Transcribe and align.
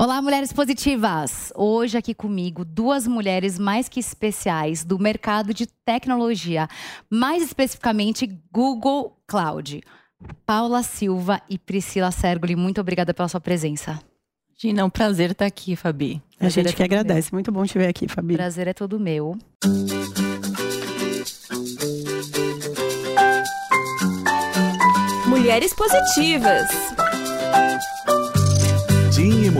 Olá, 0.00 0.22
mulheres 0.22 0.52
positivas! 0.52 1.52
Hoje 1.56 1.98
aqui 1.98 2.14
comigo 2.14 2.64
duas 2.64 3.04
mulheres 3.04 3.58
mais 3.58 3.88
que 3.88 3.98
especiais 3.98 4.84
do 4.84 4.96
mercado 4.96 5.52
de 5.52 5.66
tecnologia, 5.66 6.68
mais 7.10 7.42
especificamente 7.42 8.24
Google 8.52 9.18
Cloud. 9.26 9.82
Paula 10.46 10.84
Silva 10.84 11.42
e 11.50 11.58
Priscila 11.58 12.12
Sergoli, 12.12 12.54
muito 12.54 12.80
obrigada 12.80 13.12
pela 13.12 13.26
sua 13.26 13.40
presença. 13.40 13.98
Gina, 14.56 14.82
é 14.82 14.84
um 14.84 14.90
prazer 14.90 15.32
estar 15.32 15.46
aqui, 15.46 15.74
Fabi. 15.74 16.22
A 16.38 16.48
gente 16.48 16.68
é 16.68 16.72
que 16.72 16.82
agradece. 16.84 17.32
Meu. 17.32 17.38
Muito 17.38 17.50
bom 17.50 17.66
te 17.66 17.76
ver 17.76 17.88
aqui, 17.88 18.06
Fabi. 18.06 18.34
Prazer 18.34 18.68
é 18.68 18.72
todo 18.72 19.00
meu. 19.00 19.36
Mulheres 25.26 25.74
positivas. 25.74 26.68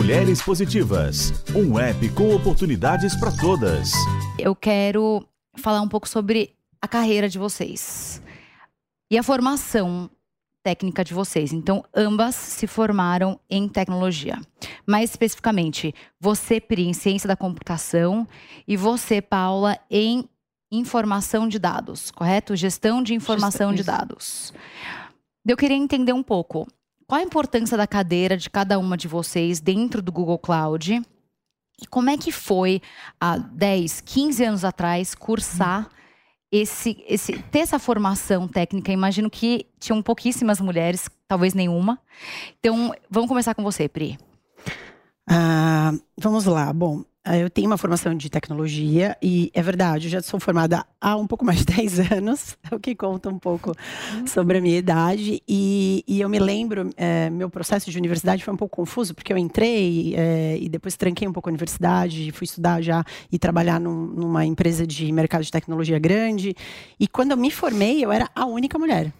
Mulheres 0.08 0.40
Positivas, 0.40 1.34
um 1.54 1.78
app 1.78 2.08
com 2.14 2.34
oportunidades 2.34 3.14
para 3.14 3.30
todas. 3.30 3.90
Eu 4.38 4.56
quero 4.56 5.28
falar 5.58 5.82
um 5.82 5.88
pouco 5.88 6.08
sobre 6.08 6.56
a 6.80 6.88
carreira 6.88 7.28
de 7.28 7.38
vocês 7.38 8.22
e 9.10 9.18
a 9.18 9.22
formação 9.22 10.10
técnica 10.64 11.04
de 11.04 11.12
vocês. 11.12 11.52
Então, 11.52 11.84
ambas 11.94 12.34
se 12.34 12.66
formaram 12.66 13.38
em 13.50 13.68
tecnologia. 13.68 14.40
Mais 14.86 15.10
especificamente, 15.10 15.94
você, 16.18 16.58
Pri, 16.58 16.88
em 16.88 16.94
ciência 16.94 17.28
da 17.28 17.36
computação 17.36 18.26
e 18.66 18.78
você, 18.78 19.20
Paula, 19.20 19.78
em 19.90 20.26
informação 20.72 21.46
de 21.46 21.58
dados, 21.58 22.10
correto? 22.10 22.56
Gestão 22.56 23.02
de 23.02 23.12
informação 23.12 23.72
Gestão, 23.72 23.74
de 23.74 23.82
dados. 23.82 24.54
Eu 25.46 25.54
queria 25.54 25.76
entender 25.76 26.14
um 26.14 26.22
pouco 26.22 26.66
qual 27.08 27.22
a 27.22 27.24
importância 27.24 27.74
da 27.74 27.86
cadeira 27.86 28.36
de 28.36 28.50
cada 28.50 28.78
uma 28.78 28.94
de 28.94 29.08
vocês 29.08 29.60
dentro 29.60 30.02
do 30.02 30.12
Google 30.12 30.38
Cloud? 30.38 31.02
E 31.80 31.86
como 31.86 32.10
é 32.10 32.18
que 32.18 32.30
foi 32.30 32.82
há 33.18 33.38
10, 33.38 34.02
15 34.02 34.44
anos 34.44 34.64
atrás 34.64 35.14
cursar 35.14 35.88
esse, 36.52 37.02
esse 37.08 37.32
ter 37.44 37.60
essa 37.60 37.78
formação 37.78 38.46
técnica? 38.46 38.92
Imagino 38.92 39.30
que 39.30 39.64
tinham 39.80 40.02
pouquíssimas 40.02 40.60
mulheres, 40.60 41.08
talvez 41.26 41.54
nenhuma. 41.54 41.98
Então, 42.58 42.94
vamos 43.08 43.28
começar 43.28 43.54
com 43.54 43.62
você, 43.62 43.88
Pri. 43.88 44.18
Ah, 45.26 45.94
vamos 46.18 46.44
lá. 46.44 46.70
Bom, 46.74 47.04
eu 47.36 47.50
tenho 47.50 47.66
uma 47.66 47.76
formação 47.76 48.14
de 48.14 48.30
tecnologia 48.30 49.16
e 49.22 49.50
é 49.52 49.62
verdade, 49.62 50.06
eu 50.06 50.10
já 50.10 50.22
sou 50.22 50.40
formada 50.40 50.84
há 51.00 51.16
um 51.16 51.26
pouco 51.26 51.44
mais 51.44 51.64
de 51.64 51.66
10 51.74 52.12
anos, 52.12 52.56
o 52.72 52.78
que 52.78 52.94
conta 52.94 53.28
um 53.28 53.38
pouco 53.38 53.74
sobre 54.26 54.58
a 54.58 54.60
minha 54.60 54.78
idade. 54.78 55.42
E, 55.48 56.04
e 56.06 56.20
eu 56.20 56.28
me 56.28 56.38
lembro, 56.38 56.90
é, 56.96 57.28
meu 57.30 57.50
processo 57.50 57.90
de 57.90 57.98
universidade 57.98 58.44
foi 58.44 58.54
um 58.54 58.56
pouco 58.56 58.76
confuso, 58.76 59.14
porque 59.14 59.32
eu 59.32 59.38
entrei 59.38 60.14
é, 60.16 60.58
e 60.60 60.68
depois 60.68 60.96
tranquei 60.96 61.26
um 61.26 61.32
pouco 61.32 61.48
a 61.48 61.52
universidade, 61.52 62.30
fui 62.32 62.44
estudar 62.44 62.80
já 62.80 63.04
e 63.30 63.38
trabalhar 63.38 63.80
num, 63.80 64.06
numa 64.06 64.44
empresa 64.44 64.86
de 64.86 65.10
mercado 65.12 65.42
de 65.42 65.50
tecnologia 65.50 65.98
grande. 65.98 66.54
E 66.98 67.06
quando 67.06 67.32
eu 67.32 67.36
me 67.36 67.50
formei, 67.50 68.04
eu 68.04 68.12
era 68.12 68.30
a 68.34 68.46
única 68.46 68.78
mulher. 68.78 69.12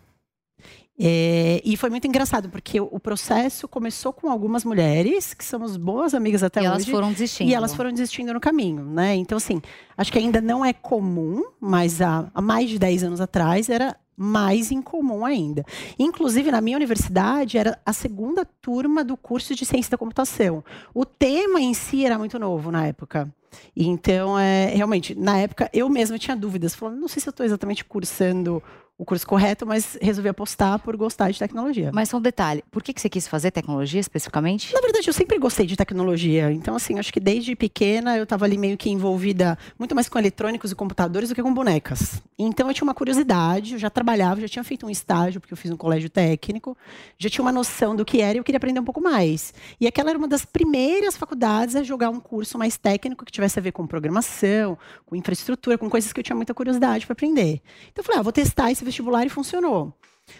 É, 1.01 1.63
e 1.65 1.77
foi 1.77 1.91
muito 1.91 2.09
engraçado, 2.09 2.49
porque 2.49 2.81
o, 2.81 2.99
processo 2.99 3.69
começou 3.69 4.13
com 4.13 4.29
algumas 4.29 4.65
mulheres, 4.65 5.33
que 5.33 5.45
somos 5.45 5.77
boas 5.77 6.13
amigas 6.13 6.43
até 6.43 6.61
e 6.61 6.69
hoje. 6.69 6.71
E 6.71 6.73
elas 6.73 6.85
foram 6.87 7.13
desistindo. 7.13 7.51
E 7.51 7.55
elas 7.55 7.75
foram 7.75 7.93
desistindo 7.93 8.35
no 8.35 8.41
caminho, 8.41 8.85
né? 8.85 9.15
Então, 9.15 9.39
assim, 9.39 9.63
acho 9.97 10.11
que 10.11 10.19
ainda 10.19 10.41
não 10.41 10.65
é 10.65 10.73
comum, 10.73 11.45
mas 11.61 12.03
há, 12.03 12.29
há 12.35 12.43
mais 12.43 12.69
de 12.69 12.81
10 12.81 13.05
anos 13.05 13.21
atrás 13.21 13.69
era 13.69 13.97
mais 14.17 14.73
incomum 14.73 15.25
ainda. 15.25 15.65
Inclusive, 15.97 16.51
na 16.51 16.61
minha 16.61 16.77
universidade, 16.77 17.57
era 17.57 17.79
a 17.87 17.93
segunda 17.93 18.45
turma 18.45 19.05
do 19.05 19.17
curso 19.17 19.55
de 19.55 19.65
ciência 19.65 19.93
da 19.93 19.99
computação. 19.99 20.65
O 20.93 21.05
tema 21.05 21.61
em 21.61 21.73
si 21.73 22.05
era 22.05 22.19
muito 22.19 22.37
novo 22.41 22.73
na 22.73 22.85
época. 22.89 23.33
Então, 23.77 24.37
é, 24.37 24.73
realmente, 24.75 25.15
na 25.15 25.39
época, 25.39 25.71
eu 25.73 25.89
mesma 25.89 26.19
tinha 26.19 26.37
dúvidas. 26.37 26.75
Falando, 26.75 26.99
não 26.99 27.07
sei 27.07 27.23
se 27.23 27.29
eu 27.29 27.31
estou 27.31 27.47
exatamente 27.47 27.85
cursando 27.85 28.61
o 28.99 29.05
curso 29.05 29.25
correto, 29.25 29.64
mas 29.64 29.97
resolvi 30.03 30.29
apostar 30.29 30.81
por 30.81 30.97
gostar 30.97 31.31
de 31.31 31.39
tecnologia. 31.39 31.92
Mas 31.95 32.09
só 32.09 32.17
um 32.17 32.20
detalhe, 32.20 32.64
por 32.69 32.83
que, 32.83 32.92
que 32.92 33.01
você 33.01 33.09
quis 33.09 33.29
fazer 33.29 33.53
tecnologia 33.53 34.01
especificamente? 34.01 34.75
Na 34.75 34.81
verdade, 34.81 35.09
eu 35.09 35.13
sempre 35.13 35.39
gostei 35.39 35.67
de 35.67 35.77
tecnologia. 35.77 36.51
Então, 36.51 36.75
assim, 36.75 36.98
acho 36.98 37.13
que 37.13 37.20
desde 37.20 37.55
pequena 37.55 38.17
eu 38.17 38.25
estava 38.25 38.45
ali 38.45 38.58
meio 38.58 38.77
que 38.77 38.91
envolvida 38.91 39.57
muito 39.79 39.95
mais 39.95 40.08
com 40.08 40.19
eletrônicos 40.19 40.73
e 40.73 40.75
computadores 40.75 41.29
do 41.29 41.35
que 41.37 41.42
com 41.42 41.55
bonecas. 41.55 42.20
Então, 42.37 42.67
eu 42.67 42.75
tinha 42.75 42.85
uma 42.85 42.95
curiosidade, 42.95 43.75
eu 43.75 43.79
já 43.79 43.89
trabalhava, 43.89 44.41
já 44.41 44.48
tinha 44.48 44.64
feito 44.64 44.85
um 44.85 44.91
estágio, 44.91 45.41
porque 45.41 45.53
eu 45.53 45.57
fiz 45.57 45.70
um 45.70 45.77
colégio 45.77 46.11
técnico, 46.11 46.77
já 47.17 47.31
tinha 47.31 47.42
uma 47.42 47.53
noção 47.53 47.95
do 47.95 48.05
que 48.05 48.20
era 48.20 48.37
e 48.37 48.41
eu 48.41 48.45
queria 48.45 48.57
aprender 48.57 48.81
um 48.81 48.85
pouco 48.85 49.01
mais. 49.01 49.55
E 49.81 49.87
aquela 49.87 50.11
era 50.11 50.19
uma 50.19 50.27
das 50.27 50.45
primeiras 50.45 51.17
faculdades 51.17 51.77
a 51.77 51.85
jogar 51.85 52.11
um 52.11 52.19
curso 52.19 52.58
mais 52.58 52.77
técnico 52.77 53.25
que 53.25 53.31
tivesse 53.31 53.61
a 53.61 53.63
ver 53.63 53.70
com 53.70 53.87
programação, 53.87 54.77
com 55.07 55.14
infraestrutura, 55.14 55.79
com 55.79 55.89
coisas 55.89 56.13
que 56.13 56.19
eu 56.19 56.25
tinha 56.25 56.35
muita 56.35 56.53
curiosidade 56.53 57.07
para 57.07 57.13
aprender. 57.13 57.63
Então, 57.92 57.98
eu 57.98 58.05
falei, 58.05 58.19
ah, 58.19 58.23
vou 58.23 58.33
testar 58.33 58.73
esse 58.73 58.88
vestibular 58.89 59.25
e 59.27 59.31
funcionou. 59.31 59.95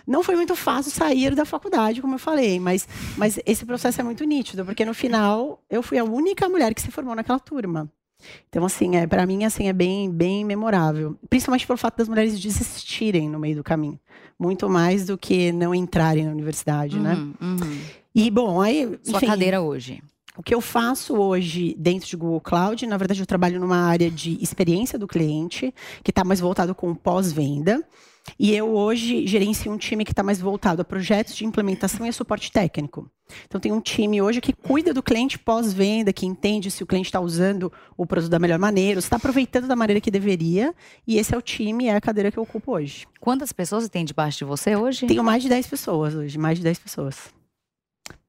Não 0.07 0.23
foi 0.23 0.37
muito 0.37 0.55
fácil 0.55 0.91
sair 0.91 1.35
da 1.35 1.45
faculdade, 1.45 2.03
como 2.03 2.15
eu 2.15 2.19
falei, 2.19 2.61
mas, 2.61 2.87
mas 3.17 3.39
esse 3.47 3.65
processo 3.65 4.01
é 4.01 4.05
muito 4.05 4.25
nítido, 4.25 4.65
porque 4.65 4.85
no 4.85 4.93
final 4.93 5.63
eu 5.71 5.83
fui 5.83 5.99
a 5.99 6.05
única 6.05 6.49
mulher 6.49 6.75
que 6.75 6.83
se 6.83 6.91
formou 6.91 7.15
naquela 7.15 7.39
turma. 7.39 7.91
Então, 8.49 8.65
assim, 8.65 8.97
é, 8.97 9.07
para 9.07 9.25
mim, 9.27 9.45
assim, 9.45 9.69
é 9.69 9.73
bem, 9.73 10.11
bem 10.11 10.45
memorável. 10.45 11.17
Principalmente 11.31 11.67
pelo 11.67 11.79
fato 11.79 11.99
das 11.99 12.09
mulheres 12.09 12.39
desistirem 12.39 13.29
no 13.29 13.39
meio 13.39 13.57
do 13.57 13.65
caminho. 13.65 13.99
Muito 14.39 14.69
mais 14.69 15.07
do 15.07 15.17
que 15.17 15.53
não 15.53 15.75
entrarem 15.75 16.25
na 16.25 16.33
universidade, 16.33 16.99
né? 16.99 17.15
uhum, 17.15 17.27
né? 17.27 17.35
Uhum. 17.41 17.79
E, 18.15 18.31
bom, 18.31 18.61
aí. 18.61 18.85
Enfim, 18.85 18.99
Sua 19.05 19.21
cadeira 19.21 19.61
hoje. 19.61 20.03
O 20.37 20.43
que 20.43 20.55
eu 20.55 20.61
faço 20.61 21.17
hoje 21.17 21.75
dentro 21.79 22.09
de 22.09 22.17
Google 22.17 22.41
Cloud, 22.41 22.87
na 22.87 22.97
verdade, 22.97 23.21
eu 23.21 23.27
trabalho 23.27 23.59
numa 23.59 23.79
área 23.79 24.09
de 24.11 24.39
experiência 24.41 24.99
do 24.99 25.07
cliente, 25.07 25.75
que 26.03 26.11
está 26.11 26.25
mais 26.25 26.39
voltado 26.39 26.75
com 26.75 26.95
pós-venda. 26.95 27.85
E 28.39 28.55
eu 28.55 28.75
hoje 28.75 29.27
gerencio 29.27 29.71
um 29.71 29.78
time 29.78 30.05
que 30.05 30.12
está 30.12 30.22
mais 30.22 30.41
voltado 30.41 30.83
a 30.83 30.84
projetos 30.84 31.37
de 31.37 31.44
implementação 31.44 32.05
e 32.05 32.09
a 32.09 32.12
suporte 32.12 32.50
técnico. 32.50 33.11
Então, 33.47 33.61
tem 33.61 33.71
um 33.71 33.81
time 33.81 34.22
hoje 34.22 34.41
que 34.41 34.53
cuida 34.53 34.94
do 34.94 35.03
cliente 35.03 35.39
pós-venda, 35.39 36.12
que 36.12 36.27
entende 36.27 36.71
se 36.71 36.83
o 36.83 36.87
cliente 36.87 37.09
está 37.09 37.21
usando 37.21 37.71
o 37.97 38.06
produto 38.06 38.31
da 38.31 38.38
melhor 38.38 38.59
maneira, 38.59 39.00
se 39.00 39.06
está 39.06 39.17
aproveitando 39.17 39.67
da 39.67 39.77
maneira 39.77 40.00
que 40.00 40.11
deveria. 40.11 40.75
E 41.06 41.19
esse 41.19 41.34
é 41.34 41.38
o 41.38 41.43
time, 41.43 41.87
é 41.87 41.97
a 41.97 42.00
cadeira 42.00 42.33
que 42.33 42.38
eu 42.38 42.43
ocupo 42.43 42.72
hoje. 42.72 43.06
Quantas 43.21 43.53
pessoas 43.53 43.88
tem 43.88 44.05
debaixo 44.05 44.38
de 44.38 44.44
você 44.44 44.75
hoje? 44.77 45.06
Tenho 45.06 45.25
mais 45.25 45.43
de 45.43 45.49
10 45.49 45.67
pessoas 45.67 46.15
hoje, 46.15 46.38
mais 46.38 46.59
de 46.59 46.65
10 46.65 46.78
pessoas. 46.78 47.34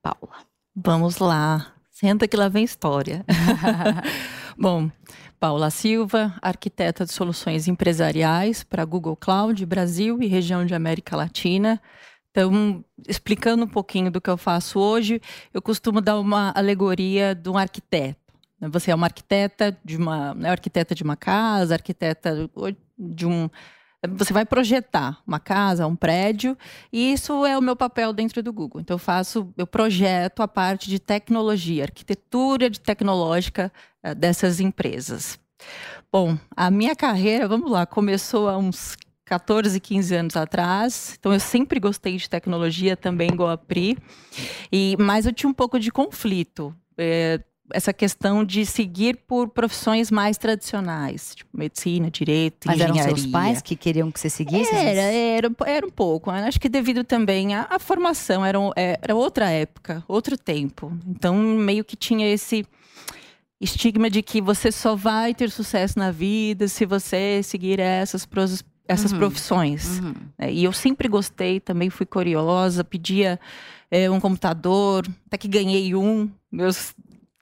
Paula. 0.02 0.36
Vamos 0.76 1.18
lá. 1.18 1.74
Senta 1.90 2.28
que 2.28 2.38
lá 2.38 2.48
vem 2.48 2.64
história. 2.64 3.26
Bom, 4.62 4.92
Paula 5.40 5.70
Silva, 5.70 6.36
arquiteta 6.42 7.06
de 7.06 7.14
soluções 7.14 7.70
empresariais 7.70 8.62
para 8.62 8.84
Google 8.84 9.16
Cloud, 9.16 9.66
Brasil 9.66 10.22
e 10.22 10.28
região 10.28 10.66
de 10.66 10.76
América 10.76 11.16
Latina. 11.16 11.82
Então, 12.30 12.84
explicando 13.08 13.64
um 13.64 13.68
pouquinho 13.70 14.12
do 14.12 14.20
que 14.20 14.30
eu 14.30 14.36
faço 14.36 14.78
hoje, 14.78 15.22
eu 15.54 15.62
costumo 15.62 16.02
dar 16.02 16.20
uma 16.20 16.52
alegoria 16.54 17.34
de 17.34 17.50
um 17.50 17.58
arquiteto. 17.58 18.20
Você 18.70 18.92
é 18.92 18.96
uma 18.96 19.08
arquiteta 19.08 19.78
de 19.82 19.96
uma, 19.96 20.34
né, 20.34 20.50
arquiteta 20.50 20.94
de 20.94 21.04
uma 21.04 21.16
casa, 21.16 21.76
arquiteta 21.76 22.50
de 22.98 23.26
um 23.26 23.50
você 24.08 24.32
vai 24.32 24.46
projetar 24.46 25.22
uma 25.28 25.40
casa, 25.40 25.86
um 25.86 25.96
prédio, 25.96 26.58
e 26.92 27.12
isso 27.12 27.46
é 27.46 27.58
o 27.58 27.62
meu 27.62 27.76
papel 27.76 28.14
dentro 28.14 28.42
do 28.42 28.54
Google. 28.54 28.80
Então 28.80 28.96
eu 28.96 29.00
faço, 29.00 29.54
eu 29.58 29.68
projeto 29.68 30.42
a 30.42 30.48
parte 30.48 30.90
de 30.90 31.00
tecnologia, 31.00 31.84
arquitetura 31.84 32.70
de 32.70 32.80
tecnológica 32.80 33.72
uh, 34.04 34.16
dessas 34.16 34.60
empresas. 34.60 35.38
Bom, 36.12 36.38
a 36.56 36.72
minha 36.72 36.96
carreira, 36.96 37.48
vamos 37.48 37.70
lá, 37.70 37.86
começou 37.86 38.48
há 38.48 38.58
uns 38.58 38.96
14, 39.26 39.80
15 39.80 40.16
anos 40.16 40.36
atrás. 40.38 41.16
Então 41.20 41.34
eu 41.34 41.40
sempre 41.40 41.80
gostei 41.80 42.18
de 42.18 42.30
tecnologia, 42.30 42.98
também 42.98 43.30
igual 43.30 43.50
a 43.50 43.58
Pri. 43.58 43.98
E, 44.72 44.96
mas 45.00 45.26
eu 45.26 45.34
tinha 45.34 45.50
um 45.50 45.54
pouco 45.54 45.80
de 45.80 45.92
conflito. 45.92 46.76
É, 46.98 47.40
essa 47.72 47.94
questão 47.94 48.44
de 48.44 48.66
seguir 48.66 49.18
por 49.28 49.50
profissões 49.50 50.10
mais 50.10 50.38
tradicionais, 50.38 51.36
tipo 51.36 51.58
medicina, 51.58 52.10
direito, 52.10 52.68
Mas 52.68 52.76
engenharia. 52.76 53.02
eram 53.02 53.16
seus 53.18 53.28
pais 53.28 53.62
que 53.62 53.76
queriam 53.76 54.12
que 54.12 54.20
você 54.20 54.30
seguisse? 54.30 54.74
Era, 54.74 55.02
era, 55.02 55.52
era 55.66 55.86
um 55.86 55.92
pouco. 55.92 56.32
Acho 56.32 56.60
que 56.60 56.70
devido 56.70 57.04
também 57.04 57.56
à, 57.56 57.68
à 57.70 57.80
formação, 57.80 58.46
era, 58.46 58.58
era 58.76 59.16
outra 59.16 59.50
época, 59.50 60.04
outro 60.08 60.38
tempo. 60.38 60.92
Então, 61.08 61.36
meio 61.36 61.84
que 61.84 61.96
tinha 61.96 62.28
esse 62.28 62.66
estigma 63.60 64.10
de 64.10 64.22
que 64.22 64.42
você 64.42 64.72
só 64.72 64.96
vai 64.96 65.34
ter 65.34 65.52
sucesso 65.52 66.00
na 66.00 66.12
vida 66.12 66.68
se 66.68 66.86
você 66.86 67.42
seguir 67.44 67.80
essas, 67.80 68.28
essas 68.88 69.12
uhum. 69.12 69.20
profissões. 69.20 70.00
Uhum. 70.00 70.14
É, 70.38 70.52
e 70.52 70.64
eu 70.64 70.72
sempre 70.72 71.08
gostei, 71.08 71.60
também 71.60 71.90
fui 71.90 72.06
curiosa, 72.06 72.84
pedia 72.84 73.40
é, 73.92 74.10
um 74.10 74.20
computador, 74.20 75.06
até 75.28 75.38
que 75.38 75.48
ganhei 75.48 75.94
um. 75.94 76.30
Meus 76.52 76.96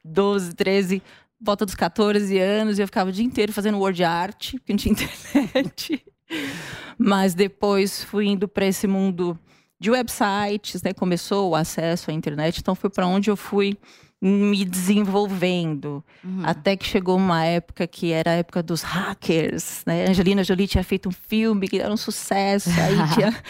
12, 0.07 0.53
13, 0.53 1.01
volta 1.39 1.65
dos 1.65 1.75
14 1.75 2.37
anos, 2.37 2.77
e 2.77 2.81
eu 2.81 2.87
ficava 2.87 3.09
o 3.09 3.13
dia 3.13 3.25
inteiro 3.25 3.53
fazendo 3.53 3.77
word 3.77 4.03
art, 4.03 4.53
porque 4.53 4.73
não 4.73 4.77
tinha 4.77 4.93
internet. 4.93 6.03
Mas 6.97 7.33
depois 7.33 8.03
fui 8.03 8.27
indo 8.27 8.47
para 8.47 8.65
esse 8.65 8.87
mundo 8.87 9.37
de 9.79 9.91
websites, 9.91 10.81
né? 10.81 10.93
Começou 10.93 11.51
o 11.51 11.55
acesso 11.55 12.09
à 12.09 12.13
internet, 12.13 12.59
então 12.59 12.73
foi 12.73 12.89
para 12.89 13.07
onde 13.07 13.29
eu 13.29 13.37
fui 13.37 13.77
me 14.19 14.65
desenvolvendo. 14.65 16.03
Uhum. 16.23 16.41
Até 16.43 16.75
que 16.75 16.85
chegou 16.85 17.17
uma 17.17 17.45
época 17.45 17.85
que 17.85 18.11
era 18.11 18.31
a 18.31 18.35
época 18.35 18.63
dos 18.63 18.81
hackers, 18.81 19.83
né? 19.85 20.09
Angelina 20.09 20.43
Jolie 20.43 20.67
tinha 20.67 20.83
feito 20.83 21.07
um 21.07 21.11
filme 21.11 21.67
que 21.67 21.79
era 21.79 21.93
um 21.93 21.97
sucesso, 21.97 22.69
aí 22.69 22.95
tinha 23.13 23.43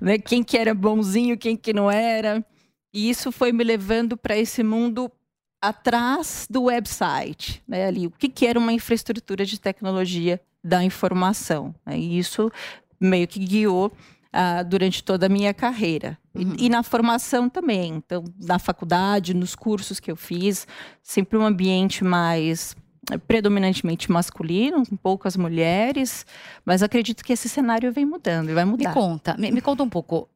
né, 0.00 0.18
quem 0.18 0.42
que 0.42 0.58
era 0.58 0.74
bonzinho, 0.74 1.38
quem 1.38 1.56
que 1.56 1.72
não 1.72 1.88
era. 1.90 2.44
E 2.92 3.08
isso 3.08 3.30
foi 3.30 3.52
me 3.52 3.62
levando 3.62 4.16
para 4.16 4.36
esse 4.36 4.64
mundo 4.64 5.10
atrás 5.60 6.46
do 6.48 6.64
website, 6.64 7.62
né? 7.66 7.86
Ali, 7.86 8.06
o 8.06 8.10
que, 8.10 8.28
que 8.28 8.46
era 8.46 8.58
uma 8.58 8.72
infraestrutura 8.72 9.44
de 9.44 9.60
tecnologia 9.60 10.40
da 10.62 10.82
informação. 10.84 11.74
Né? 11.84 11.98
E 11.98 12.18
isso 12.18 12.50
meio 13.00 13.26
que 13.26 13.38
guiou 13.38 13.86
uh, 13.86 14.64
durante 14.64 15.02
toda 15.02 15.26
a 15.26 15.28
minha 15.28 15.52
carreira. 15.52 16.18
Uhum. 16.34 16.54
E, 16.58 16.66
e, 16.66 16.68
na 16.68 16.82
formação 16.82 17.48
também. 17.48 17.94
Então, 17.94 18.24
na 18.38 18.58
faculdade, 18.58 19.34
nos 19.34 19.54
cursos 19.54 19.98
que 19.98 20.10
eu 20.10 20.16
fiz, 20.16 20.66
sempre 21.02 21.38
um 21.38 21.44
ambiente 21.44 22.04
mais 22.04 22.76
eh, 23.10 23.18
predominantemente 23.18 24.10
masculino, 24.10 24.86
com 24.86 24.96
poucas 24.96 25.36
mulheres, 25.36 26.24
mas 26.64 26.82
acredito 26.82 27.24
que 27.24 27.32
esse 27.32 27.48
cenário 27.48 27.92
vem 27.92 28.04
mudando 28.04 28.50
e 28.50 28.54
vai 28.54 28.64
mudar. 28.64 28.90
Me 28.90 28.94
conta, 28.94 29.36
me, 29.38 29.50
me 29.50 29.60
conta 29.60 29.82
um 29.82 29.88
pouco. 29.88 30.28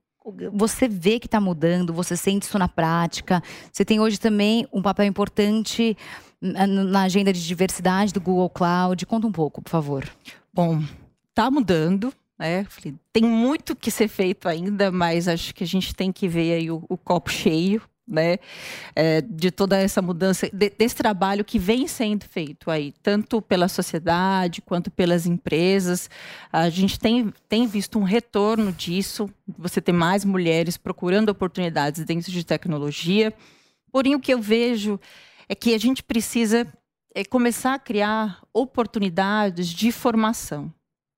Você 0.53 0.89
vê 0.89 1.19
que 1.19 1.27
está 1.27 1.41
mudando, 1.41 1.93
você 1.93 2.17
sente 2.17 2.45
isso 2.45 2.59
na 2.59 2.69
prática. 2.69 3.43
Você 3.71 3.85
tem 3.85 4.01
hoje 4.01 4.19
também 4.19 4.67
um 4.73 4.81
papel 4.81 5.05
importante 5.05 5.97
na 6.41 7.03
agenda 7.03 7.33
de 7.33 7.47
diversidade 7.47 8.13
do 8.13 8.21
Google 8.21 8.49
Cloud. 8.49 9.05
Conta 9.07 9.27
um 9.27 9.33
pouco, 9.33 9.61
por 9.61 9.71
favor. 9.71 10.09
Bom, 10.53 10.83
está 11.29 11.51
mudando. 11.51 12.13
Né? 12.39 12.67
Tem 13.13 13.23
muito 13.23 13.77
que 13.77 13.91
ser 13.91 14.09
feito 14.09 14.49
ainda, 14.49 14.91
mas 14.91 15.29
acho 15.29 15.55
que 15.55 15.63
a 15.63 15.67
gente 15.67 15.95
tem 15.95 16.11
que 16.11 16.27
ver 16.27 16.55
aí 16.55 16.71
o, 16.71 16.85
o 16.89 16.97
copo 16.97 17.31
cheio, 17.31 17.81
né? 18.07 18.39
É, 18.95 19.21
de 19.21 19.51
toda 19.51 19.79
essa 19.79 20.03
mudança, 20.03 20.49
de, 20.53 20.71
desse 20.71 20.95
trabalho 20.95 21.45
que 21.45 21.59
vem 21.59 21.87
sendo 21.87 22.25
feito 22.25 22.71
aí, 22.71 22.93
tanto 23.03 23.41
pela 23.41 23.69
sociedade 23.69 24.63
quanto 24.63 24.91
pelas 24.91 25.27
empresas. 25.27 26.11
A 26.53 26.69
gente 26.69 26.99
tem, 26.99 27.33
tem 27.49 27.67
visto 27.67 27.99
um 27.99 28.03
retorno 28.03 28.73
disso, 28.73 29.29
você 29.59 29.81
tem 29.81 29.95
mais 29.95 30.25
mulheres 30.25 30.77
procurando 30.77 31.31
oportunidades 31.31 32.05
dentro 32.05 32.31
de 32.31 32.45
tecnologia. 32.45 33.33
Porém, 33.91 34.15
o 34.15 34.21
que 34.21 34.35
eu 34.35 34.41
vejo 34.41 35.01
é 35.49 35.55
que 35.55 35.75
a 35.75 35.79
gente 35.79 36.03
precisa 36.03 36.67
é, 37.15 37.25
começar 37.25 37.75
a 37.75 37.79
criar 37.79 38.43
oportunidades 38.53 39.69
de 39.69 39.93
formação 39.93 40.73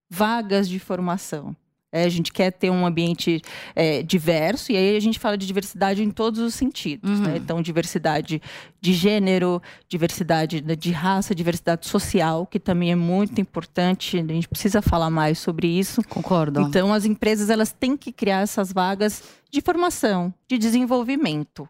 vagas 0.09 0.69
de 0.69 0.79
formação. 0.79 1.56
É, 1.97 2.05
a 2.05 2.09
gente 2.09 2.33
quer 2.33 2.51
ter 2.51 2.71
um 2.71 2.85
ambiente 2.85 3.41
é, 3.75 4.03
diverso, 4.03 4.71
e 4.71 4.77
aí 4.77 4.97
a 4.97 5.01
gente 5.01 5.19
fala 5.19 5.37
de 5.37 5.47
diversidade 5.47 6.03
em 6.03 6.11
todos 6.11 6.41
os 6.41 6.55
sentidos. 6.55 7.21
Né? 7.21 7.27
Uhum. 7.27 7.33
Né? 7.33 7.37
Então, 7.39 7.63
diversidade 7.63 8.43
de 8.81 8.93
gênero, 8.93 9.63
diversidade 9.89 10.61
de 10.61 10.91
raça, 10.93 11.35
diversidade 11.35 11.87
social, 11.87 12.47
que 12.47 12.61
também 12.61 12.93
é 12.93 12.95
muito 12.95 13.41
importante. 13.41 14.19
A 14.19 14.33
gente 14.33 14.49
precisa 14.49 14.83
falar 14.83 15.11
mais 15.11 15.39
sobre 15.39 15.67
isso. 15.67 16.03
Concordo. 16.09 16.61
Então, 16.61 16.93
as 16.93 17.05
empresas 17.05 17.51
elas 17.51 17.73
têm 17.73 17.97
que 17.97 18.13
criar 18.13 18.41
essas 18.41 18.73
vagas 18.73 19.23
de 19.51 19.61
formação, 19.61 20.33
de 20.47 20.59
desenvolvimento, 20.59 21.69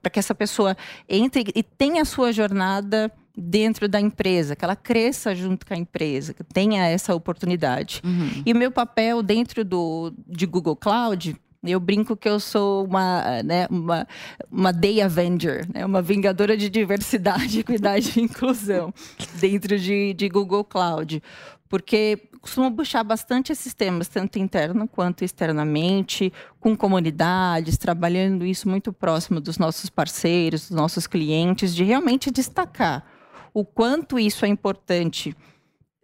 para 0.00 0.10
que 0.10 0.18
essa 0.18 0.34
pessoa 0.34 0.76
entre 1.08 1.44
e 1.54 1.62
tenha 1.62 2.02
a 2.02 2.04
sua 2.04 2.32
jornada 2.32 3.12
dentro 3.36 3.88
da 3.88 4.00
empresa, 4.00 4.54
que 4.54 4.64
ela 4.64 4.76
cresça 4.76 5.34
junto 5.34 5.66
com 5.66 5.74
a 5.74 5.76
empresa, 5.76 6.32
que 6.32 6.44
tenha 6.44 6.86
essa 6.86 7.14
oportunidade. 7.14 8.00
Uhum. 8.04 8.42
E 8.46 8.52
o 8.52 8.56
meu 8.56 8.70
papel 8.70 9.22
dentro 9.22 9.64
do 9.64 10.12
de 10.26 10.46
Google 10.46 10.76
Cloud 10.76 11.36
eu 11.66 11.80
brinco 11.80 12.16
que 12.16 12.28
eu 12.28 12.38
sou 12.38 12.84
uma, 12.84 13.42
né, 13.42 13.66
uma, 13.70 14.06
uma 14.50 14.72
Day 14.72 15.00
Avenger, 15.00 15.66
né, 15.72 15.84
uma 15.84 16.02
vingadora 16.02 16.56
de 16.56 16.68
diversidade, 16.68 17.60
equidade 17.60 18.18
e 18.18 18.22
inclusão 18.22 18.92
dentro 19.40 19.78
de, 19.78 20.12
de 20.12 20.28
Google 20.28 20.64
Cloud. 20.64 21.22
Porque 21.68 22.28
costumo 22.40 22.70
puxar 22.70 23.02
bastante 23.02 23.50
esses 23.50 23.72
temas, 23.72 24.06
tanto 24.06 24.38
interno 24.38 24.86
quanto 24.86 25.24
externamente, 25.24 26.30
com 26.60 26.76
comunidades, 26.76 27.78
trabalhando 27.78 28.44
isso 28.44 28.68
muito 28.68 28.92
próximo 28.92 29.40
dos 29.40 29.56
nossos 29.56 29.88
parceiros, 29.88 30.68
dos 30.68 30.76
nossos 30.76 31.06
clientes, 31.06 31.74
de 31.74 31.82
realmente 31.82 32.30
destacar 32.30 33.13
o 33.54 33.64
quanto 33.64 34.18
isso 34.18 34.44
é 34.44 34.48
importante 34.48 35.34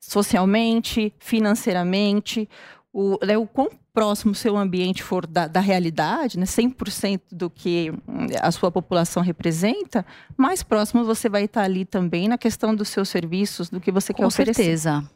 socialmente, 0.00 1.12
financeiramente, 1.18 2.48
o, 2.92 3.18
né, 3.24 3.36
o 3.36 3.46
quão 3.46 3.68
próximo 3.92 4.34
seu 4.34 4.56
ambiente 4.56 5.02
for 5.02 5.26
da, 5.26 5.46
da 5.46 5.60
realidade, 5.60 6.38
né, 6.38 6.46
100% 6.46 7.20
do 7.32 7.50
que 7.50 7.90
hum, 7.90 8.26
a 8.40 8.50
sua 8.50 8.70
população 8.70 9.22
representa, 9.22 10.06
mais 10.36 10.62
próximo 10.62 11.04
você 11.04 11.28
vai 11.28 11.44
estar 11.44 11.62
ali 11.62 11.84
também 11.84 12.28
na 12.28 12.38
questão 12.38 12.74
dos 12.74 12.88
seus 12.88 13.08
serviços, 13.08 13.68
do 13.68 13.80
que 13.80 13.90
você 13.90 14.12
Com 14.12 14.18
quer 14.22 14.26
oferecer. 14.26 14.62
Com 14.62 14.64
certeza. 14.64 15.10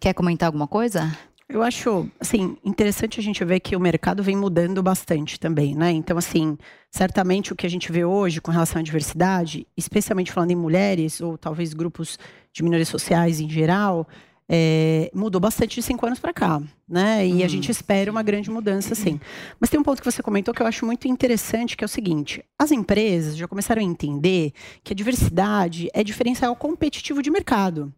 Quer 0.00 0.12
comentar 0.14 0.48
alguma 0.48 0.66
coisa? 0.66 1.16
Eu 1.48 1.62
acho, 1.62 2.06
assim, 2.20 2.58
interessante 2.62 3.18
a 3.18 3.22
gente 3.22 3.42
ver 3.42 3.60
que 3.60 3.74
o 3.74 3.80
mercado 3.80 4.22
vem 4.22 4.36
mudando 4.36 4.82
bastante 4.82 5.40
também, 5.40 5.74
né? 5.74 5.90
Então, 5.90 6.18
assim, 6.18 6.58
certamente 6.90 7.54
o 7.54 7.56
que 7.56 7.66
a 7.66 7.70
gente 7.70 7.90
vê 7.90 8.04
hoje 8.04 8.38
com 8.38 8.50
relação 8.50 8.80
à 8.80 8.82
diversidade, 8.82 9.66
especialmente 9.74 10.30
falando 10.30 10.50
em 10.50 10.56
mulheres 10.56 11.22
ou 11.22 11.38
talvez 11.38 11.72
grupos 11.72 12.18
de 12.52 12.62
minorias 12.62 12.88
sociais 12.88 13.40
em 13.40 13.48
geral, 13.48 14.06
é, 14.46 15.10
mudou 15.14 15.40
bastante 15.40 15.76
de 15.76 15.82
cinco 15.82 16.04
anos 16.04 16.18
para 16.18 16.34
cá, 16.34 16.60
né? 16.86 17.26
E 17.26 17.40
a 17.40 17.44
uhum. 17.44 17.48
gente 17.48 17.70
espera 17.70 18.10
uma 18.10 18.22
grande 18.22 18.50
mudança, 18.50 18.94
sim. 18.94 19.18
Mas 19.58 19.70
tem 19.70 19.80
um 19.80 19.82
ponto 19.82 20.02
que 20.02 20.10
você 20.10 20.22
comentou 20.22 20.52
que 20.52 20.60
eu 20.60 20.66
acho 20.66 20.84
muito 20.84 21.08
interessante, 21.08 21.78
que 21.78 21.84
é 21.84 21.86
o 21.86 21.88
seguinte: 21.88 22.44
as 22.58 22.70
empresas 22.70 23.36
já 23.36 23.48
começaram 23.48 23.80
a 23.80 23.84
entender 23.84 24.52
que 24.84 24.92
a 24.92 24.96
diversidade 24.96 25.88
é 25.94 26.04
diferencial 26.04 26.54
competitivo 26.56 27.22
de 27.22 27.30
mercado. 27.30 27.92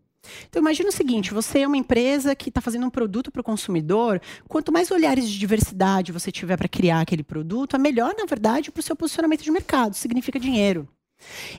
Então 0.48 0.60
imagina 0.60 0.88
o 0.88 0.92
seguinte: 0.92 1.32
você 1.32 1.60
é 1.60 1.66
uma 1.66 1.76
empresa 1.76 2.34
que 2.34 2.48
está 2.48 2.60
fazendo 2.60 2.86
um 2.86 2.90
produto 2.90 3.30
para 3.30 3.40
o 3.40 3.44
consumidor. 3.44 4.20
Quanto 4.48 4.72
mais 4.72 4.90
olhares 4.90 5.28
de 5.28 5.38
diversidade 5.38 6.12
você 6.12 6.30
tiver 6.30 6.56
para 6.56 6.68
criar 6.68 7.00
aquele 7.00 7.22
produto, 7.22 7.76
é 7.76 7.78
melhor, 7.78 8.14
na 8.16 8.26
verdade, 8.26 8.70
para 8.70 8.80
o 8.80 8.82
seu 8.82 8.96
posicionamento 8.96 9.42
de 9.42 9.50
mercado. 9.50 9.94
Significa 9.94 10.38
dinheiro. 10.38 10.88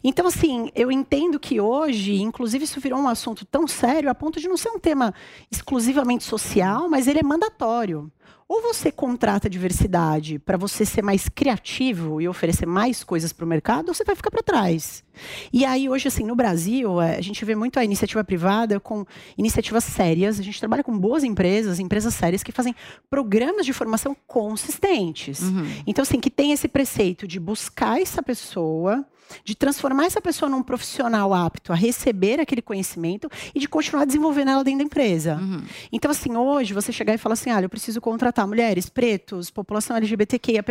Então, 0.04 0.28
assim, 0.28 0.70
eu 0.76 0.92
entendo 0.92 1.40
que 1.40 1.60
hoje, 1.60 2.22
inclusive, 2.22 2.64
isso 2.64 2.80
virou 2.80 3.00
um 3.00 3.08
assunto 3.08 3.46
tão 3.46 3.68
sério 3.68 4.10
a 4.10 4.16
ponto 4.16 4.40
de 4.40 4.48
não 4.48 4.58
ser 4.58 4.70
um 4.70 4.80
tema 4.80 5.14
exclusivamente 5.52 6.24
social, 6.24 6.90
mas 6.90 7.08
ele 7.08 7.20
é 7.20 7.24
mandatório. 7.24 8.12
Ou 8.52 8.62
você 8.62 8.92
contrata 8.92 9.50
diversidade 9.50 10.38
para 10.38 10.58
você 10.58 10.86
ser 10.86 11.02
mais 11.02 11.30
criativo 11.30 12.20
e 12.20 12.28
oferecer 12.28 12.66
mais 12.66 13.02
coisas 13.02 13.32
para 13.32 13.46
o 13.46 13.48
mercado, 13.48 13.88
ou 13.88 13.94
você 13.94 14.04
vai 14.04 14.14
ficar 14.14 14.30
para 14.30 14.44
trás. 14.44 15.06
E 15.54 15.64
aí, 15.64 15.88
hoje, 15.88 16.10
assim, 16.10 16.26
no 16.26 16.36
Brasil, 16.36 17.00
é, 17.00 17.16
a 17.16 17.22
gente 17.22 17.46
vê 17.46 17.56
muito 17.56 17.80
a 17.80 17.86
iniciativa 17.86 18.22
privada 18.26 18.78
com 18.78 19.06
iniciativas 19.38 19.86
sérias. 19.86 20.38
A 20.38 20.44
gente 20.44 20.60
trabalha 20.60 20.84
com 20.84 21.00
boas 21.00 21.24
empresas, 21.24 21.80
empresas 21.80 22.14
sérias 22.14 22.44
que 22.44 22.52
fazem 22.52 22.76
programas 23.10 23.66
de 23.66 23.72
formação 23.72 24.14
consistentes. 24.28 25.40
Uhum. 25.40 25.72
Então, 25.88 26.02
assim, 26.04 26.20
que 26.20 26.30
tem 26.30 26.52
esse 26.52 26.68
preceito 26.68 27.26
de 27.26 27.40
buscar 27.40 28.02
essa 28.02 28.22
pessoa 28.22 29.06
de 29.44 29.56
transformar 29.56 30.06
essa 30.06 30.22
pessoa 30.22 30.50
num 30.50 30.64
profissional 30.64 31.34
apto 31.34 31.72
a 31.72 31.76
receber 31.76 32.40
aquele 32.40 32.62
conhecimento 32.62 33.30
e 33.54 33.60
de 33.60 33.68
continuar 33.68 34.06
desenvolvendo 34.06 34.52
ela 34.52 34.64
dentro 34.64 34.80
da 34.80 34.86
empresa. 34.86 35.36
Uhum. 35.36 35.64
Então, 35.92 36.12
assim, 36.12 36.36
hoje 36.36 36.74
você 36.74 36.92
chegar 36.92 37.14
e 37.14 37.18
falar 37.18 37.34
assim: 37.34 37.52
olha, 37.52 37.66
eu 37.66 37.70
preciso 37.70 38.02
contratar 38.02 38.48
mulheres, 38.48 38.90
pretos, 38.90 39.50
população 39.50 39.96
LGBTQIA, 39.98 40.64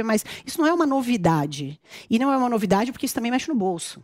isso 0.45 0.61
não 0.61 0.67
é 0.67 0.73
uma 0.73 0.87
novidade. 0.87 1.81
E 2.09 2.19
não 2.19 2.33
é 2.33 2.37
uma 2.37 2.49
novidade 2.49 2.93
porque 2.93 3.07
isso 3.07 3.15
também 3.15 3.31
mexe 3.31 3.49
no 3.49 3.55
bolso. 3.55 4.03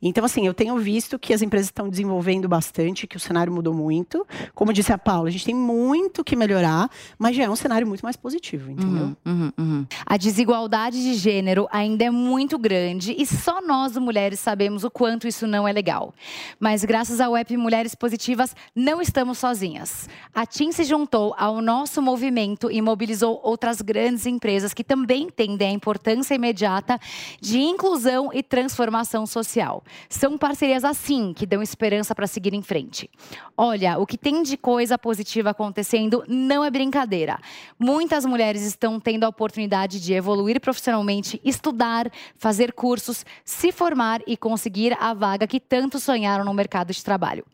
Então, 0.00 0.24
assim, 0.24 0.46
eu 0.46 0.54
tenho 0.54 0.76
visto 0.78 1.18
que 1.18 1.32
as 1.32 1.42
empresas 1.42 1.68
estão 1.68 1.88
desenvolvendo 1.88 2.48
bastante, 2.48 3.06
que 3.06 3.16
o 3.16 3.20
cenário 3.20 3.52
mudou 3.52 3.74
muito. 3.74 4.26
Como 4.54 4.72
disse 4.72 4.92
a 4.92 4.98
Paula, 4.98 5.28
a 5.28 5.32
gente 5.32 5.44
tem 5.44 5.54
muito 5.54 6.22
que 6.22 6.36
melhorar, 6.36 6.90
mas 7.18 7.36
já 7.36 7.44
é 7.44 7.50
um 7.50 7.56
cenário 7.56 7.86
muito 7.86 8.02
mais 8.02 8.16
positivo, 8.16 8.70
entendeu? 8.70 9.16
Uhum, 9.24 9.32
uhum, 9.32 9.52
uhum. 9.58 9.86
A 10.06 10.16
desigualdade 10.16 11.02
de 11.02 11.14
gênero 11.14 11.66
ainda 11.70 12.04
é 12.04 12.10
muito 12.10 12.58
grande 12.58 13.14
e 13.16 13.26
só 13.26 13.60
nós, 13.60 13.96
mulheres, 13.96 14.40
sabemos 14.40 14.84
o 14.84 14.90
quanto 14.90 15.26
isso 15.26 15.46
não 15.46 15.66
é 15.66 15.72
legal. 15.72 16.14
Mas 16.58 16.84
graças 16.84 17.20
ao 17.20 17.36
app 17.36 17.56
Mulheres 17.56 17.94
Positivas, 17.94 18.54
não 18.74 19.00
estamos 19.00 19.38
sozinhas. 19.38 20.08
A 20.34 20.44
TIM 20.46 20.72
se 20.72 20.84
juntou 20.84 21.34
ao 21.38 21.60
nosso 21.60 22.02
movimento 22.02 22.70
e 22.70 22.80
mobilizou 22.82 23.40
outras 23.42 23.80
grandes 23.80 24.26
empresas 24.26 24.74
que 24.74 24.84
também 24.84 25.24
entendem 25.24 25.68
a 25.68 25.72
importância 25.72 26.34
imediata 26.34 26.98
de 27.40 27.58
inclusão 27.58 28.30
e 28.32 28.42
transformação 28.42 29.26
social. 29.26 29.73
São 30.08 30.36
parcerias 30.36 30.84
assim 30.84 31.32
que 31.32 31.46
dão 31.46 31.62
esperança 31.62 32.14
para 32.14 32.26
seguir 32.26 32.54
em 32.54 32.62
frente. 32.62 33.10
Olha, 33.56 33.98
o 33.98 34.06
que 34.06 34.18
tem 34.18 34.42
de 34.42 34.56
coisa 34.56 34.98
positiva 34.98 35.50
acontecendo 35.50 36.24
não 36.28 36.64
é 36.64 36.70
brincadeira. 36.70 37.38
Muitas 37.78 38.24
mulheres 38.24 38.62
estão 38.62 39.00
tendo 39.00 39.24
a 39.24 39.28
oportunidade 39.28 40.00
de 40.00 40.12
evoluir 40.12 40.60
profissionalmente, 40.60 41.40
estudar, 41.44 42.10
fazer 42.36 42.72
cursos, 42.72 43.24
se 43.44 43.72
formar 43.72 44.20
e 44.26 44.36
conseguir 44.36 44.96
a 45.00 45.14
vaga 45.14 45.46
que 45.46 45.60
tanto 45.60 45.98
sonharam 45.98 46.44
no 46.44 46.54
mercado 46.54 46.92
de 46.92 47.02
trabalho. 47.02 47.44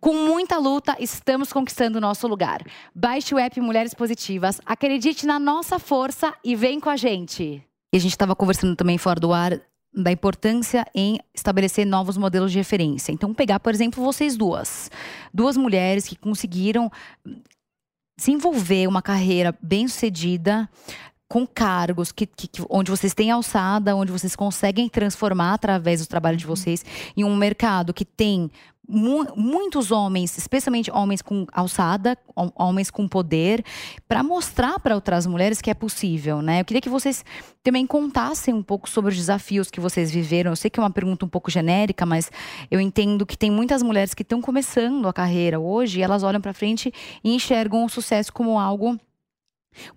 Com 0.00 0.14
muita 0.14 0.58
luta, 0.58 0.96
estamos 0.98 1.52
conquistando 1.52 1.98
o 1.98 2.00
nosso 2.00 2.26
lugar. 2.26 2.62
Baixe 2.94 3.34
o 3.34 3.38
app 3.38 3.60
Mulheres 3.60 3.94
Positivas, 3.94 4.60
acredite 4.64 5.26
na 5.26 5.38
nossa 5.38 5.78
força 5.78 6.34
e 6.44 6.56
vem 6.56 6.80
com 6.80 6.90
a 6.90 6.96
gente. 6.96 7.62
E 7.92 7.96
a 7.96 8.00
gente 8.00 8.12
estava 8.12 8.36
conversando 8.36 8.76
também 8.76 8.96
fora 8.98 9.18
do 9.18 9.32
ar 9.32 9.60
da 9.92 10.12
importância 10.12 10.86
em 10.94 11.18
estabelecer 11.34 11.84
novos 11.84 12.16
modelos 12.16 12.52
de 12.52 12.58
referência. 12.58 13.12
Então, 13.12 13.34
pegar, 13.34 13.60
por 13.60 13.74
exemplo, 13.74 14.02
vocês 14.02 14.36
duas. 14.36 14.90
Duas 15.34 15.56
mulheres 15.56 16.06
que 16.06 16.16
conseguiram 16.16 16.90
se 18.16 18.30
envolver 18.30 18.86
uma 18.86 19.02
carreira 19.02 19.56
bem 19.62 19.88
sucedida, 19.88 20.68
com 21.30 21.46
cargos 21.46 22.10
que, 22.10 22.26
que, 22.26 22.50
onde 22.68 22.90
vocês 22.90 23.14
têm 23.14 23.30
alçada, 23.30 23.94
onde 23.94 24.10
vocês 24.10 24.34
conseguem 24.34 24.88
transformar 24.88 25.54
através 25.54 26.00
do 26.00 26.08
trabalho 26.08 26.36
de 26.36 26.44
uhum. 26.44 26.54
vocês 26.54 26.84
em 27.16 27.22
um 27.22 27.36
mercado 27.36 27.94
que 27.94 28.04
tem 28.04 28.50
mu 28.90 29.26
muitos 29.36 29.90
homens, 29.90 30.36
especialmente 30.36 30.90
homens 30.90 31.22
com 31.22 31.46
alçada, 31.52 32.18
homens 32.56 32.90
com 32.90 33.06
poder, 33.06 33.64
para 34.08 34.22
mostrar 34.22 34.80
para 34.80 34.94
outras 34.94 35.26
mulheres 35.26 35.60
que 35.62 35.70
é 35.70 35.74
possível, 35.74 36.42
né? 36.42 36.60
Eu 36.60 36.64
queria 36.64 36.80
que 36.80 36.88
vocês 36.88 37.24
também 37.62 37.86
contassem 37.86 38.52
um 38.52 38.62
pouco 38.62 38.88
sobre 38.88 39.10
os 39.10 39.16
desafios 39.16 39.70
que 39.70 39.80
vocês 39.80 40.10
viveram. 40.10 40.50
Eu 40.50 40.56
sei 40.56 40.70
que 40.70 40.80
é 40.80 40.82
uma 40.82 40.90
pergunta 40.90 41.24
um 41.24 41.28
pouco 41.28 41.50
genérica, 41.50 42.04
mas 42.04 42.30
eu 42.70 42.80
entendo 42.80 43.24
que 43.24 43.36
tem 43.36 43.50
muitas 43.50 43.82
mulheres 43.82 44.12
que 44.14 44.22
estão 44.22 44.40
começando 44.40 45.06
a 45.06 45.12
carreira 45.12 45.60
hoje 45.60 46.02
elas 46.02 46.22
olham 46.22 46.40
para 46.40 46.52
frente 46.52 46.92
e 47.22 47.34
enxergam 47.34 47.84
o 47.84 47.88
sucesso 47.88 48.32
como 48.32 48.58
algo 48.58 48.98